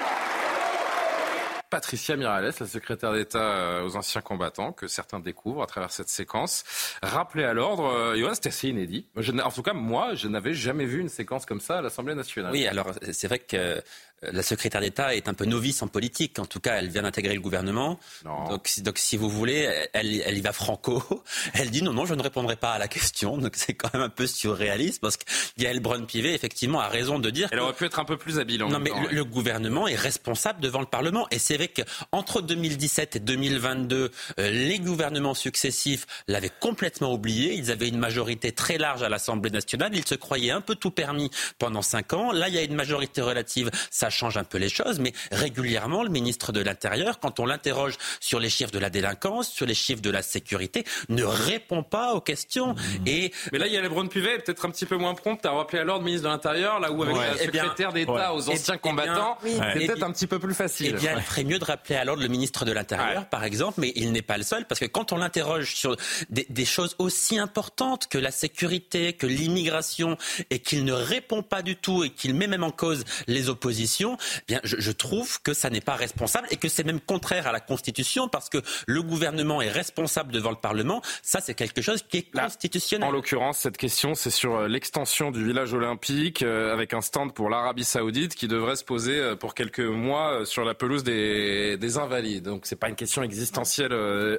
[1.71, 6.09] Patricia Mirales, la secrétaire d'État euh, aux anciens combattants, que certains découvrent à travers cette
[6.09, 6.65] séquence.
[7.03, 9.07] Rappelé à l'ordre, euh, c'était assez inédit.
[9.17, 12.53] en tout cas, moi, je n'avais jamais vu une séquence comme ça à l'Assemblée nationale.
[12.53, 13.83] Oui, alors c'est vrai que
[14.23, 16.39] la secrétaire d'État est un peu novice en politique.
[16.39, 17.99] En tout cas, elle vient d'intégrer le gouvernement.
[18.25, 21.03] Donc, donc, si vous voulez, elle, elle y va franco.
[21.55, 23.39] Elle dit non, non, je ne répondrai pas à la question.
[23.39, 25.25] Donc, c'est quand même un peu surréaliste parce que
[25.59, 27.49] Gaël Brun-Pivet, effectivement, a raison de dire.
[27.53, 28.63] Elle aurait pu être un peu plus habile.
[28.63, 31.27] En non, mais le, gouvernement est responsable devant le Parlement.
[31.31, 37.55] Et c'est vrai qu'entre 2017 et 2022, euh, les gouvernements successifs l'avaient complètement oublié.
[37.55, 39.91] Ils avaient une majorité très large à l'Assemblée nationale.
[39.95, 42.33] Ils se croyaient un peu tout permis pendant cinq ans.
[42.33, 43.71] Là, il y a une majorité relative.
[43.91, 47.95] Ça change un peu les choses, mais régulièrement, le ministre de l'Intérieur, quand on l'interroge
[48.21, 52.15] sur les chiffres de la délinquance, sur les chiffres de la sécurité, ne répond pas
[52.15, 52.75] aux questions.
[52.75, 53.07] Mmh.
[53.07, 55.45] Et mais là, il y a les Brun Puvet, peut-être un petit peu moins prompt
[55.45, 58.49] à rappeler à l'ordre ministre de l'Intérieur, là où avec la eh secrétaire d'État aux
[58.49, 60.95] anciens combattants, c'est peut-être un petit peu plus facile.
[60.97, 63.81] Eh bien, il ferait mieux de rappeler à l'ordre le ministre de l'Intérieur, par exemple,
[63.81, 65.97] mais il n'est pas le seul, parce que quand on l'interroge sur
[66.31, 70.17] des, des choses aussi importantes que la sécurité, que l'immigration,
[70.51, 73.96] et qu'il ne répond pas du tout et qu'il met même en cause les oppositions,
[74.05, 77.47] eh bien, je, je, trouve que ça n'est pas responsable et que c'est même contraire
[77.47, 81.03] à la Constitution parce que le gouvernement est responsable devant le Parlement.
[81.23, 83.09] Ça, c'est quelque chose qui est constitutionnel.
[83.09, 87.33] En l'occurrence, cette question, c'est sur euh, l'extension du village olympique euh, avec un stand
[87.33, 91.77] pour l'Arabie Saoudite qui devrait se poser euh, pour quelques mois sur la pelouse des,
[91.77, 92.45] des Invalides.
[92.45, 93.93] Donc, c'est pas une question existentielle,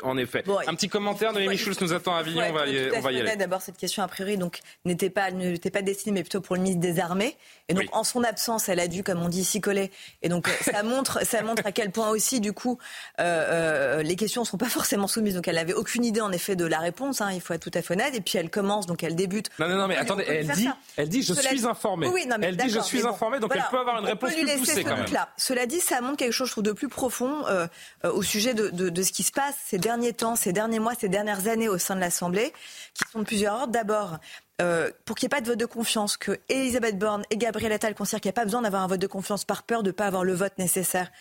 [0.04, 0.44] en effet.
[0.68, 2.44] un petit commentaire de Amy Schulz nous attend à Avignon.
[2.50, 3.36] on va y, on va y aller.
[3.36, 6.62] D'abord, cette question, a priori, donc, n'était pas, n'était pas destinée, mais plutôt pour le
[6.62, 7.36] ministre des Armées.
[7.68, 9.92] Et donc, en son absence, elle a dû, comme on dit ici, coller.
[10.22, 12.78] Et donc, ça montre, ça montre à quel point aussi, du coup,
[13.20, 15.36] euh, euh, les questions ne sont pas forcément soumises.
[15.36, 17.22] Donc, elle n'avait aucune idée, en effet, de la réponse.
[17.22, 18.14] Hein, il faut être tout à fait honnête.
[18.16, 19.50] Et puis, elle commence, donc elle débute.
[19.60, 22.08] Non, non, non, mais attendez, elle dit, elle dit, je suis informée.
[22.08, 24.58] Oui, non, mais elle dit, je suis informée, donc elle peut avoir une réponse plus
[24.58, 25.12] poussée quand même.
[25.12, 25.30] Là.
[25.38, 27.68] Cela dit, ça montre quelque chose, je trouve, de plus profond euh,
[28.06, 30.80] euh, au sujet de, de, de ce qui se passe ces derniers temps, ces derniers
[30.80, 32.54] mois, ces dernières années au sein de l'Assemblée,
[32.94, 33.74] qui sont de plusieurs ordres.
[33.74, 34.18] D'abord,
[34.60, 37.72] euh, pour qu'il n'y ait pas de vote de confiance, que Elisabeth Borne et Gabriel
[37.72, 39.90] Attal considèrent qu'il n'y a pas besoin d'avoir un vote de confiance par peur de
[39.90, 41.12] ne pas avoir le vote nécessaire,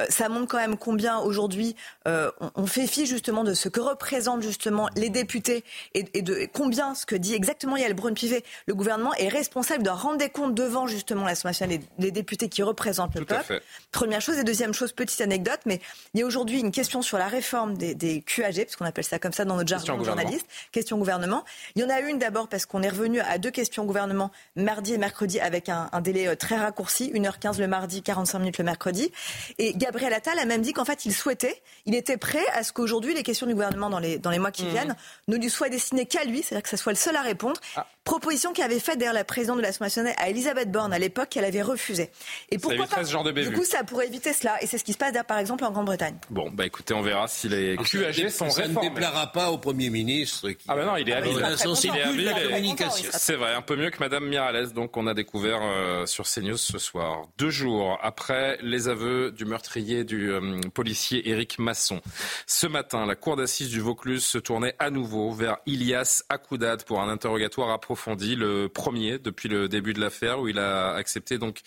[0.00, 1.76] euh, ça montre quand même combien aujourd'hui
[2.08, 5.64] euh, on, fait fi justement de ce que représentent justement les députés
[5.94, 10.18] et, de combien ce que dit exactement Yael Braun-Pivet, le gouvernement est responsable de rendre
[10.18, 13.62] des comptes devant justement l'Assemblée nationale les, députés qui représentent le peuple.
[13.92, 15.80] Première chose et deuxième chose, petite anecdote, mais
[16.14, 19.04] il y a aujourd'hui une question sur la réforme des, des QAG, parce qu'on appelle
[19.04, 21.44] ça comme ça dans notre jargon journaliste, question gouvernement.
[21.76, 24.94] Il y en a une d'abord parce qu'on est revenu à deux questions gouvernement mardi
[24.94, 29.12] et mercredi avec un, délai euh, très raccourci, 1h15 le mardi, 45 minutes le mercredi.
[29.58, 32.72] Et Gabriel Attal a même dit qu'en fait il souhaitait, il était prêt à ce
[32.72, 34.70] qu'aujourd'hui les questions du gouvernement dans les, dans les mois qui mmh.
[34.70, 34.96] viennent
[35.28, 37.60] ne lui soient destinées qu'à lui, c'est-à-dire que ce soit le seul à répondre.
[37.76, 37.86] Ah.
[38.04, 41.28] Proposition qui avait faite d'ailleurs la présidente de l'Assemblée nationale à Elisabeth Borne à l'époque,
[41.28, 42.10] qu'elle avait refusé.
[42.50, 44.60] Et pourquoi pas genre de Du coup, ça pourrait éviter cela.
[44.62, 46.16] Et c'est ce qui se passe par exemple en Grande-Bretagne.
[46.30, 48.74] Bon, bah écoutez, on verra si les QAG sont ça réformés.
[48.74, 50.50] Ça ne déplaira pas au Premier ministre.
[50.50, 50.64] Qui...
[50.68, 51.36] Ah ben non, il est habile.
[51.38, 53.10] la communication.
[53.12, 56.56] C'est vrai, un peu mieux que Madame Miralles, donc on a découvert euh, sur CNews
[56.56, 57.22] ce soir.
[57.38, 62.00] Deux jours après les aveux du meurtrier du euh, policier Éric Masson.
[62.46, 67.00] Ce matin, la cour d'assises du Vaucluse se tournait à nouveau vers Ilias Akoudad pour
[67.00, 68.36] un interrogatoire approfondi.
[68.36, 71.60] Le premier depuis le début de l'affaire où il a accepté donc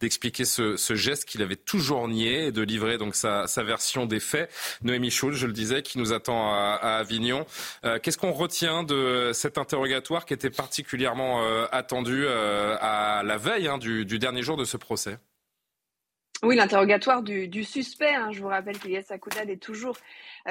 [0.00, 4.50] d'expliquer ce, geste qu'il avait toujours nié et de livrer donc sa, version des faits.
[4.82, 7.44] Noémie Schulz, je le disais, qui nous attend à, Avignon.
[7.84, 13.36] Euh, qu'est-ce qu'on retient de cet interrogatoire qui était particulièrement euh, attendu euh, à la
[13.36, 15.18] veille hein, du, dernier jour de ce procès
[16.44, 18.14] oui, l'interrogatoire du, suspect.
[18.14, 18.30] Hein.
[18.30, 19.96] Je vous rappelle Yass Akoudad est toujours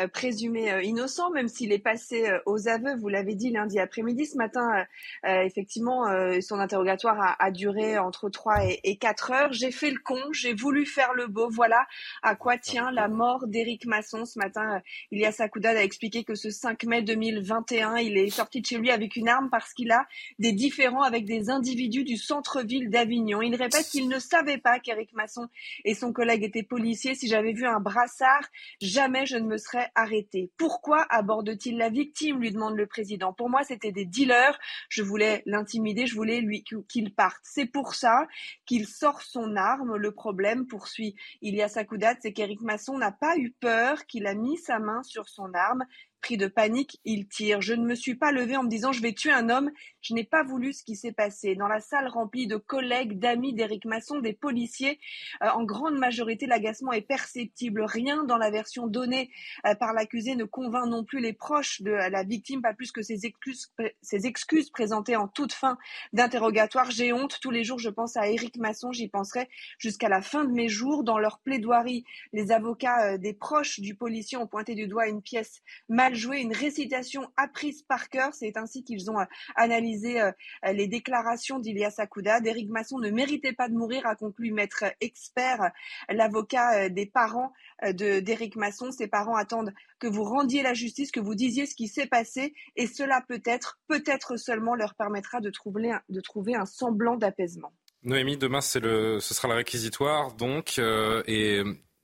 [0.05, 2.95] présumé euh, innocent, même s'il est passé euh, aux aveux.
[2.95, 4.25] Vous l'avez dit lundi après-midi.
[4.25, 4.85] Ce matin,
[5.23, 6.05] effectivement,
[6.41, 9.53] son interrogatoire a, duré entre 3 et, et 4 heures.
[9.53, 11.49] J'ai fait le con, j'ai voulu faire le beau.
[11.49, 11.85] Voilà
[12.21, 14.25] à quoi tient la mort d'Éric Masson.
[14.25, 18.65] Ce matin, Ilias Akoudad a expliqué que ce 5 mai 2021, il est sorti de
[18.65, 20.05] chez lui avec une arme parce qu'il a
[20.39, 23.41] des différends avec des individus du centre-ville d'Avignon.
[23.41, 25.47] Il répète qu'il ne savait pas qu'Éric Masson
[25.85, 27.15] et son collègue étaient policiers.
[27.15, 28.43] Si j'avais vu un brassard,
[28.81, 30.51] jamais je ne me serais arrêté.
[30.57, 33.33] Pourquoi aborde-t-il la victime lui demande le président.
[33.33, 34.57] Pour moi, c'était des dealers.
[34.89, 37.39] Je voulais l'intimider, je voulais lui qu'il parte.
[37.43, 38.27] C'est pour ça
[38.65, 39.95] qu'il sort son arme.
[39.95, 44.57] Le problème, poursuit Ilias Akoudat, c'est qu'Éric Masson n'a pas eu peur, qu'il a mis
[44.57, 45.83] sa main sur son arme
[46.21, 47.61] Pris de panique, il tire.
[47.61, 49.71] Je ne me suis pas levé en me disant je vais tuer un homme.
[50.01, 51.55] Je n'ai pas voulu ce qui s'est passé.
[51.55, 54.99] Dans la salle remplie de collègues, d'amis d'Éric Masson, des policiers,
[55.43, 57.83] euh, en grande majorité, l'agacement est perceptible.
[57.83, 59.29] Rien dans la version donnée
[59.65, 63.01] euh, par l'accusé ne convainc non plus les proches de la victime, pas plus que
[63.01, 63.71] ses excuses,
[64.01, 65.77] ses excuses présentées en toute fin
[66.13, 66.89] d'interrogatoire.
[66.89, 67.39] J'ai honte.
[67.41, 68.91] Tous les jours, je pense à Éric Masson.
[68.91, 71.03] J'y penserai jusqu'à la fin de mes jours.
[71.03, 75.21] Dans leur plaidoirie, les avocats euh, des proches du policier ont pointé du doigt une
[75.21, 78.33] pièce mal jouer une récitation apprise par cœur.
[78.33, 79.25] C'est ainsi qu'ils ont euh,
[79.55, 80.31] analysé euh,
[80.71, 82.39] les déclarations d'Ilias Akouda.
[82.39, 85.71] D'Éric Masson ne méritait pas de mourir, a conclu maître expert,
[86.09, 87.51] l'avocat euh, des parents
[87.91, 88.91] d'Éric Masson.
[88.91, 92.53] Ses parents attendent que vous rendiez la justice, que vous disiez ce qui s'est passé,
[92.75, 97.71] et cela peut-être, peut-être seulement leur permettra de trouver un, de semblant d'apaisement.
[98.03, 101.61] Noémie, demain le, ce sera le réquisitoire, donc, et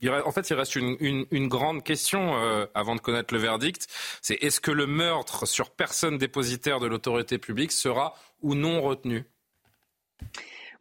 [0.09, 3.88] en fait, il reste une, grande question euh, avant de connaître le verdict.
[4.21, 9.25] C'est est-ce que le meurtre sur personne dépositaire de l'autorité publique sera ou non retenu?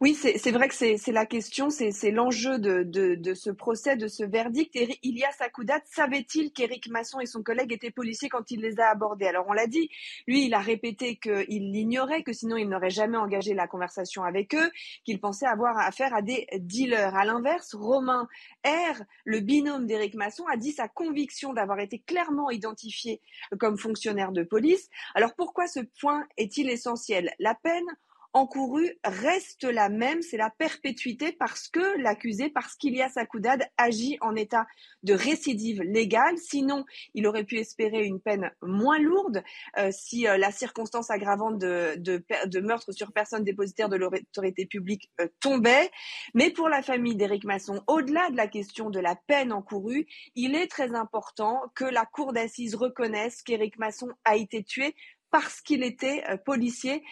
[0.03, 4.25] Oui, c'est vrai que c'est la question, c'est l'enjeu de, de, ce procès, de ce
[4.25, 4.75] verdict.
[4.75, 8.89] Et Ilias Akoudat savait-il qu'Éric Masson et son collègue étaient policiers quand il les a
[8.89, 9.27] abordés?
[9.27, 9.89] Alors on l'a dit,
[10.27, 14.53] lui, il a répété qu'il l'ignorait, que sinon il n'aurait jamais engagé la conversation avec
[14.55, 14.69] eux,
[15.05, 17.15] qu'il pensait avoir affaire à des dealers.
[17.15, 18.27] À l'inverse, Romain
[18.65, 23.21] R, le binôme d'Éric Masson, a dit sa conviction d'avoir été clairement identifié
[23.57, 24.89] comme fonctionnaire de police.
[25.15, 27.31] Alors pourquoi ce point est-il essentiel?
[27.39, 27.85] La peine
[28.33, 34.35] encourue reste la même, c'est la perpétuité parce que l'accusé, parce qu'Ilias Akoudad agit en
[34.35, 34.65] état
[35.03, 36.37] de récidive légale.
[36.37, 36.83] Sinon,
[37.13, 39.43] il aurait pu espérer une peine moins lourde
[39.77, 45.27] euh, si euh, la circonstance aggravante de, meurtre sur personne dépositaire de l'autorité publique euh,
[45.39, 45.91] tombait.
[46.33, 50.55] Mais pour la famille d'Éric Masson, au-delà de la question de la peine encourue, il
[50.55, 54.95] est très important que la cour d'assises reconnaisse qu'Éric Masson a été tué
[55.29, 57.03] parce qu'il était policier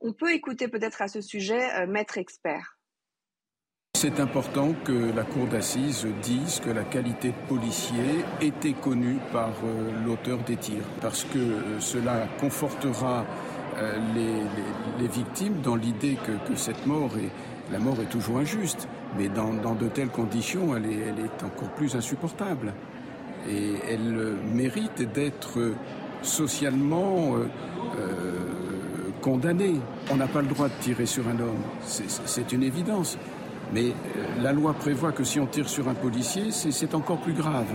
[0.00, 2.78] on peut écouter peut-être à ce sujet euh, Maître Expert.
[3.94, 9.50] C'est important que la cour d'assises dise que la qualité de policier était connue par
[9.64, 13.24] euh, l'auteur des tirs, parce que euh, cela confortera
[14.14, 18.86] les, victimes dans l'idée que, cette mort est, la mort est toujours injuste,
[19.16, 22.74] mais dans, de telles conditions, elle est, encore plus insupportable.
[23.48, 25.74] Et elle mérite d'être
[26.20, 27.34] socialement
[29.22, 29.76] condamné.
[30.10, 31.62] On n'a pas le droit de tirer sur un homme.
[31.82, 33.16] C'est une évidence.
[33.72, 37.32] Mais euh, la loi prévoit que si on tire sur un policier, c'est encore plus
[37.32, 37.72] grave.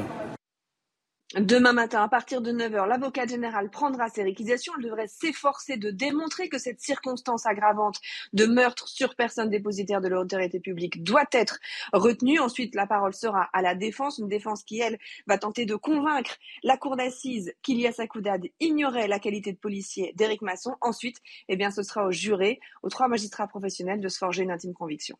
[1.35, 4.71] Demain matin, à partir de 9h, l'avocat général prendra ses réquisitions.
[4.77, 7.99] Elle devrait s'efforcer de démontrer que cette circonstance aggravante
[8.31, 11.59] de meurtre sur personne dépositaire de l'autorité publique doit être
[11.91, 12.39] retenue.
[12.39, 14.97] Ensuite, la parole sera à la défense, une défense qui, elle,
[15.27, 20.41] va tenter de convaincre la cour d'assises qu'Ilias Akoudad ignorait la qualité de policier d'Éric
[20.41, 20.77] Masson.
[20.79, 21.17] Ensuite,
[21.49, 24.73] eh bien, ce sera aux jurés, aux trois magistrats professionnels de se forger une intime
[24.73, 25.17] conviction.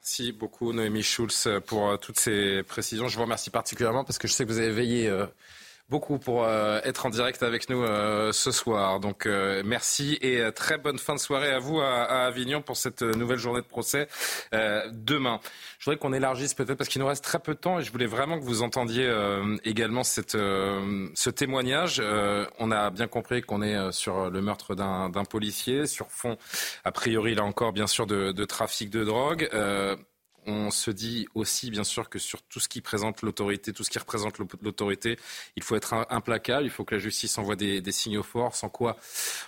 [0.00, 3.08] Merci beaucoup Noémie Schulz pour euh, toutes ces précisions.
[3.08, 5.26] Je vous remercie particulièrement parce que je sais que vous avez veillé euh,
[5.88, 9.00] beaucoup pour euh, être en direct avec nous euh, ce soir.
[9.00, 12.76] Donc euh, merci et très bonne fin de soirée à vous à, à Avignon pour
[12.76, 14.08] cette nouvelle journée de procès
[14.52, 15.40] demain.
[15.78, 17.90] Je voudrais qu'on élargisse peut-être parce qu'il nous reste très peu de temps et je
[17.92, 19.08] voulais vraiment que vous entendiez
[19.64, 22.02] également cette, ce témoignage.
[22.58, 26.36] on a bien compris qu'on est sur le meurtre d'un policier, sur fond,
[26.84, 29.48] a priori là encore bien sûr de, de trafic de drogue
[30.48, 33.90] on se dit aussi, bien sûr, que sur tout ce qui présente l'autorité, tout ce
[33.90, 35.18] qui représente l'autorité,
[35.56, 38.96] il faut être implacable, il faut que la justice envoie des, signaux forts, sans quoi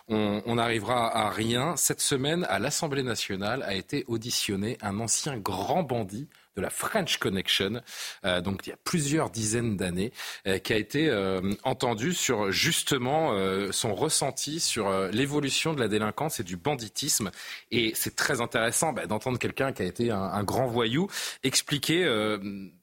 [0.09, 1.77] on n'arrivera à rien.
[1.77, 7.19] Cette semaine, à l'Assemblée nationale, a été auditionné un ancien grand bandit de la French
[7.19, 7.81] Connection,
[8.25, 10.13] euh, donc il y a plusieurs dizaines d'années,
[10.47, 13.31] euh, qui a été euh, entendu sur justement
[13.73, 17.31] son ressenti sur l'évolution de la délinquance et du banditisme.
[17.71, 21.09] Et c'est très intéressant bah, d'entendre quelqu'un qui a été un, un grand voyou
[21.43, 22.05] expliquer,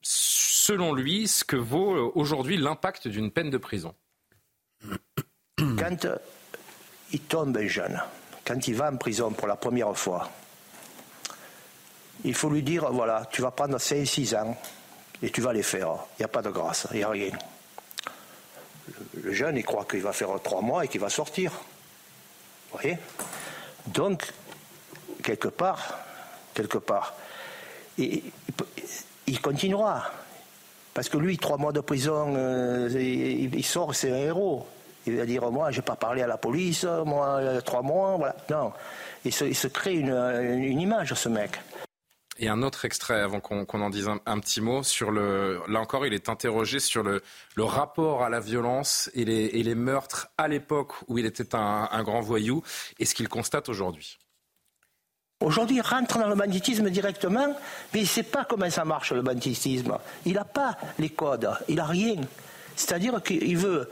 [0.02, 3.94] selon lui, ce que vaut aujourd'hui l'impact d'une peine de prison.
[5.56, 6.06] Quand
[7.12, 8.00] il tombe jeune,
[8.46, 10.30] quand il va en prison pour la première fois,
[12.24, 14.56] il faut lui dire, voilà, tu vas prendre 5-6 ans
[15.22, 15.94] et tu vas les faire.
[16.18, 17.30] Il n'y a pas de grâce, il n'y a rien.
[19.22, 21.52] Le jeune, il croit qu'il va faire 3 mois et qu'il va sortir.
[21.52, 22.98] Vous voyez?
[23.86, 24.32] Donc,
[25.22, 25.98] quelque part,
[26.54, 27.14] quelque part,
[27.96, 28.22] il,
[29.26, 30.10] il, continuera.
[30.94, 32.88] Parce que lui, 3 mois de prison, euh,
[33.52, 34.66] il, sort, c'est un héros.
[35.06, 38.36] Il va dire, moi, je n'ai pas parlé à la police, moi, 3 mois, voilà.
[38.50, 38.72] Non.
[39.24, 41.58] Il se, crée une, une image, ce mec.
[42.40, 45.60] Et un autre extrait, avant qu'on en dise un, petit mot, sur le.
[45.68, 47.22] Là encore, il est interrogé sur le,
[47.56, 52.20] rapport à la violence et les, meurtres à l'époque où il était un, un grand
[52.20, 52.62] voyou
[52.98, 54.18] et ce qu'il constate aujourd'hui.
[55.40, 57.56] Aujourd'hui, il rentre dans le banditisme directement,
[57.92, 59.96] mais il ne sait pas comment ça marche le banditisme.
[60.24, 62.16] Il n'a pas les codes, il n'a rien.
[62.74, 63.88] C'est-à-dire qu'il veut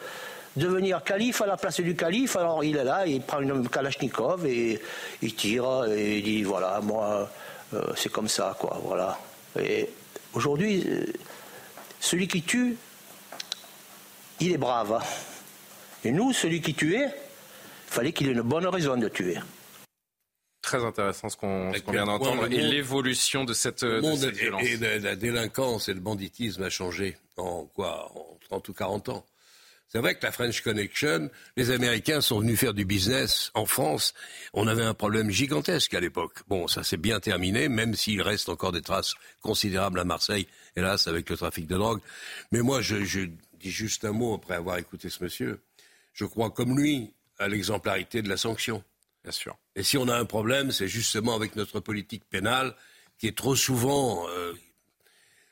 [0.57, 4.47] devenir calife à la place du calife, alors il est là, il prend une Kalachnikov
[4.47, 4.81] et
[5.23, 7.31] il tire et il dit voilà, moi
[7.97, 8.79] c'est comme ça, quoi.
[8.83, 9.19] Voilà.
[9.61, 9.89] Et
[10.35, 11.05] aujourd'hui, euh,
[12.01, 12.77] celui qui tue,
[14.41, 14.93] il est brave.
[14.93, 15.05] Hein.
[16.05, 19.39] Et nous, celui qui tuait, il fallait qu'il ait une bonne raison de tuer.
[20.63, 24.63] Très intéressant ce qu'on vient d'entendre et l'évolution de cette, le monde violence.
[24.65, 29.27] Et, la délinquance et le banditisme a changé en quoi En 30 ou 40 ans.
[29.89, 34.15] C'est vrai que la French Connection, les Américains sont venus faire du business en France.
[34.53, 36.43] On avait un problème gigantesque à l'époque.
[36.49, 41.07] Bon, ça s'est bien terminé, même s'il reste encore des traces considérables à Marseille, hélas,
[41.07, 42.01] avec le trafic de drogue.
[42.51, 43.21] Mais moi, je, je
[43.61, 45.61] dis juste un mot après avoir écouté ce monsieur.
[46.13, 48.83] Je crois, comme lui, à l'exemplarité de la sanction.
[49.23, 49.57] Bien sûr.
[49.77, 52.75] Et si on a un problème, c'est justement avec notre politique pénale
[53.19, 54.53] qui est trop souvent euh,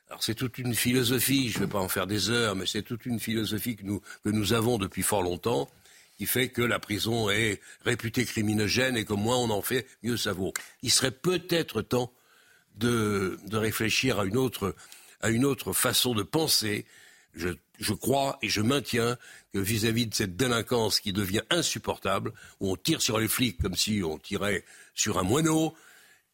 [0.09, 2.83] alors c'est toute une philosophie, je ne vais pas en faire des heures, mais c'est
[2.83, 5.69] toute une philosophie que nous, que nous avons depuis fort longtemps,
[6.17, 10.17] qui fait que la prison est réputée criminogène et que moins on en fait, mieux
[10.17, 10.53] ça vaut.
[10.83, 12.13] Il serait peut-être temps
[12.77, 14.75] de, réfléchir à une, autre,
[15.73, 16.85] façon de penser.
[17.35, 17.49] Je,
[17.81, 19.17] je crois et je maintiens
[19.53, 23.61] que vis-à-vis -vis de cette délinquance qui devient insupportable, où on tire sur les flics
[23.61, 24.65] comme si on tirait
[24.95, 25.75] sur un moineau,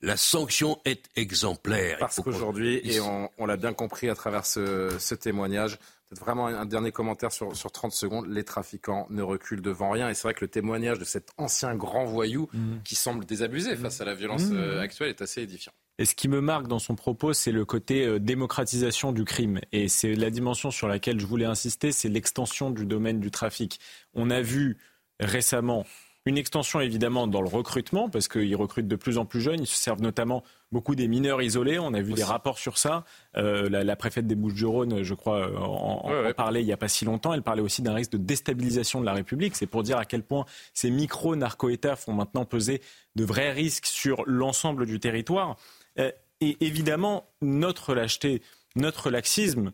[0.02, 1.98] la sanction est exemplaire.
[1.98, 5.78] Parce qu'aujourd'hui, et on, l'a bien compris à travers ce, témoignage,
[6.08, 10.08] peut-être vraiment un dernier commentaire sur, 30 secondes, les trafiquants ne reculent devant rien.
[10.08, 12.80] Et c'est vrai que le témoignage de cet ancien grand voyou mhm.
[12.82, 14.56] qui semble désabusé face à la violence mhm.
[14.56, 15.72] euh, actuelle est assez édifiant.
[15.98, 19.60] Et ce qui me marque dans son propos, c'est le côté euh, démocratisation du crime.
[19.72, 23.78] Et c'est la dimension sur laquelle je voulais insister, c'est l'extension du domaine du trafic.
[24.14, 24.78] On a vu
[25.20, 25.84] récemment
[26.30, 29.60] une extension évidemment dans le recrutement, parce qu'ils recrutent de plus en plus jeunes.
[29.60, 31.78] Ils se servent notamment beaucoup des mineurs isolés.
[31.78, 33.04] On a vu des rapports sur ça.
[33.36, 37.04] Euh, la, préfète des Bouches-du-Rhône, je crois, euh, en, parlait il n'y a pas si
[37.04, 37.34] longtemps.
[37.34, 39.56] Elle parlait aussi d'un risque de déstabilisation de la République.
[39.56, 42.80] C'est pour dire à quel point ces micro-narco-États font maintenant peser
[43.16, 45.56] de vrais risques sur l'ensemble du territoire.
[45.98, 48.40] Euh, et évidemment, notre lâcheté,
[48.76, 49.72] notre laxisme,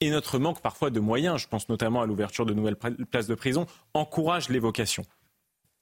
[0.00, 3.34] et notre manque parfois de moyens, je pense notamment à l'ouverture de nouvelles places de
[3.36, 5.04] prison, encourage l'évocation.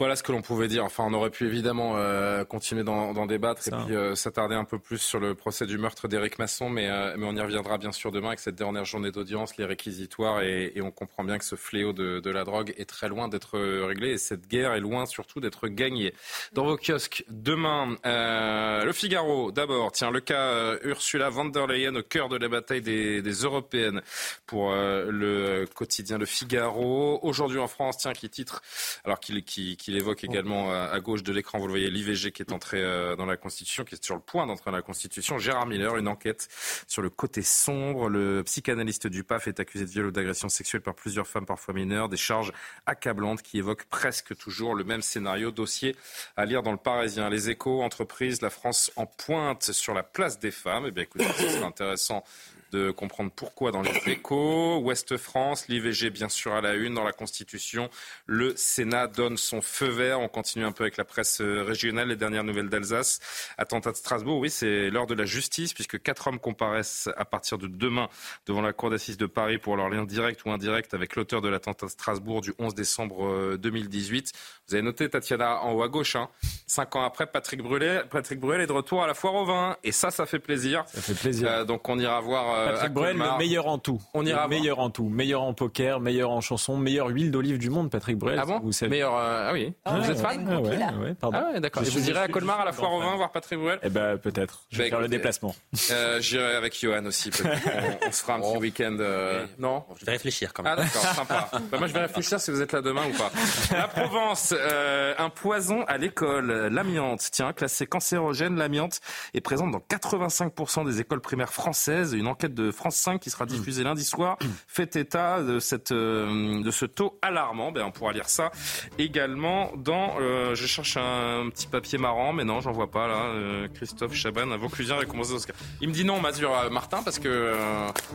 [0.00, 0.82] Voilà ce que l'on pouvait dire.
[0.82, 4.78] Enfin, on aurait pu évidemment euh, continuer d'en débattre et puis euh, s'attarder un peu
[4.78, 7.92] plus sur le procès du meurtre d'Éric Masson, mais, euh, mais on y reviendra bien
[7.92, 11.44] sûr demain avec cette dernière journée d'audience, les réquisitoires, et, et, on comprend bien que
[11.44, 14.80] ce fléau de, de la drogue est très loin d'être réglé et cette guerre est
[14.80, 16.14] loin surtout d'être gagnée.
[16.54, 22.02] Dans vos kiosques, demain, le Figaro, d'abord, tiens, le cas Ursula von der Leyen au
[22.02, 24.00] cœur de la bataille des, des Européennes
[24.46, 27.18] pour le quotidien Le Figaro.
[27.20, 28.62] Aujourd'hui en France, tiens, qui titre,
[29.04, 32.42] alors qu'il qui il évoque également à, gauche de l'écran, vous le voyez, l'IVG qui
[32.42, 35.38] est entré euh, dans la Constitution, qui est sur le point d'entrer dans la Constitution.
[35.38, 36.48] Gérard Miller, une enquête
[36.86, 38.08] sur le côté sombre.
[38.08, 41.74] Le psychanalyste du PAF est accusé de viol ou d'agression sexuelle par plusieurs femmes, parfois
[41.74, 42.08] mineures.
[42.08, 42.52] Des charges
[42.86, 45.50] accablantes qui évoquent presque toujours le même scénario.
[45.50, 45.96] Dossier
[46.36, 47.28] à lire dans le Parisien.
[47.28, 50.84] Les échos, entreprises, la France en pointe sur la place des femmes.
[50.86, 52.22] Eh bien, écoutez, ce intéressant
[52.70, 54.78] de comprendre pourquoi dans les échos.
[54.78, 57.90] Ouest France, l'IVG bien sûr à la une dans la Constitution.
[58.26, 60.20] Le Sénat donne son feu vert.
[60.20, 63.20] On continue un peu avec la presse euh, régionale, les dernières nouvelles d'Alsace.
[63.58, 67.58] Attentat de Strasbourg, oui, c'est l'heure de la justice puisque quatre hommes comparaissent à partir
[67.58, 68.08] de demain
[68.46, 71.48] devant la Cour d'assises de Paris pour leur lien direct ou indirect avec l'auteur de
[71.48, 74.32] l'attentat de Strasbourg du 11 décembre 2018.
[74.34, 74.38] Euh,
[74.68, 76.28] Vous avez noté, Tatiana, en haut à gauche, hein,
[76.66, 79.76] cinq ans après, Patrick Bruel, Patrick Bruel est de retour à la foire au vin.
[79.84, 80.84] Et ça, ça fait plaisir.
[80.86, 81.48] Ça fait plaisir.
[81.50, 84.00] Euh, donc on ira voir Patrick Bruel, le meilleur en tout.
[84.14, 85.08] On ira le meilleur en tout.
[85.08, 88.38] Meilleur en poker, meilleur en chanson, meilleure huile d'olive du monde, Patrick Bruel.
[88.40, 89.14] Ah bon vous Meilleur.
[89.16, 89.72] Euh, ah oui.
[89.84, 91.38] Ah vous êtes fan Ah ouais, ouais, pardon.
[91.40, 91.82] Ah ouais, d'accord.
[91.82, 94.18] Et vous irez à Colmar à la foire au vin voir Patrick Bruel Eh ben
[94.18, 94.62] peut-être.
[94.70, 95.54] Je vais bah, faire le déplacement.
[95.90, 97.30] Euh, J'irai avec Johan aussi.
[97.44, 98.96] on, on, se fera un petit week-end.
[99.00, 99.46] Euh...
[99.58, 100.74] Non Je vais réfléchir quand même.
[100.78, 101.50] Ah d'accord, sympa.
[101.70, 103.30] bah, moi je vais réfléchir si vous êtes là demain ou pas.
[103.72, 107.28] La Provence, euh, un poison à l'école, l'amiante.
[107.32, 109.00] Tiens, classé cancérogène, l'amiante
[109.34, 112.12] est présente dans 85% des écoles primaires françaises.
[112.12, 116.62] Une enquête de France 5 qui sera diffusée lundi soir fait état de, cette, euh,
[116.62, 117.72] de ce taux alarmant.
[117.72, 118.50] Ben, on pourra lire ça
[118.98, 120.16] également dans...
[120.20, 123.24] Euh, je cherche un petit papier marrant, mais non, j'en vois pas là.
[123.34, 125.56] Euh, Christophe Chaban, un Vauclusien récompensé d'Oscar.
[125.80, 127.52] Il me dit non, Mazur Martin, parce que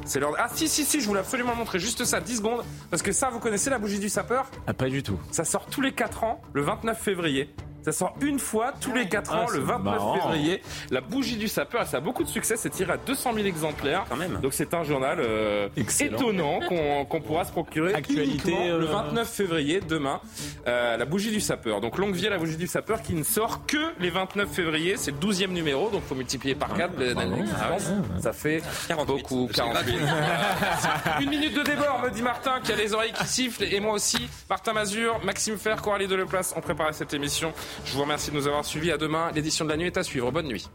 [0.05, 0.33] c'est l'heure...
[0.37, 2.63] Ah si, si, si, je voulais absolument montrer juste ça, 10 secondes.
[2.89, 4.49] Parce que ça, vous connaissez la bougie du sapeur?
[4.67, 5.19] Ah, pas du tout.
[5.31, 7.49] Ça sort tous les 4 ans, le 29 février.
[7.85, 10.15] Ça sort une fois tous les 4 ans, Ah, le c'est 29 marrant.
[10.15, 10.61] février.
[10.89, 12.55] La bougie du sapeur, ça a beaucoup de succès.
[12.57, 14.05] C'est tiré à 200 000 exemplaires.
[14.09, 14.39] Quand même.
[14.41, 18.91] Donc c'est un journal euh, étonnant qu'on qu'on pourra se procurer Actualité, uniquement le euh,
[18.91, 20.19] 29 février, demain.
[20.65, 21.79] Euh, la bougie du sapeur.
[21.79, 24.97] Donc longue vie à la bougie du sapeur qui ne sort que les 29 février.
[24.97, 27.91] C'est le 12e numéro, donc faut multiplier par 4 les années d'existence.
[28.19, 28.63] Ça fait
[29.05, 29.47] beaucoup.
[29.53, 29.95] 48.
[31.21, 33.93] Une minute de débord, me dit Martin, qui a les oreilles qui sifflent, et moi
[33.93, 34.27] aussi.
[34.49, 37.53] Martin Mazur, Maxime Fer, Coralie Deleplace ont préparé cette émission.
[37.83, 38.91] Je vous remercie de nous avoir suivis.
[38.91, 39.31] À demain.
[39.33, 40.31] L'édition de la nuit est à suivre.
[40.31, 40.67] Bonne nuit.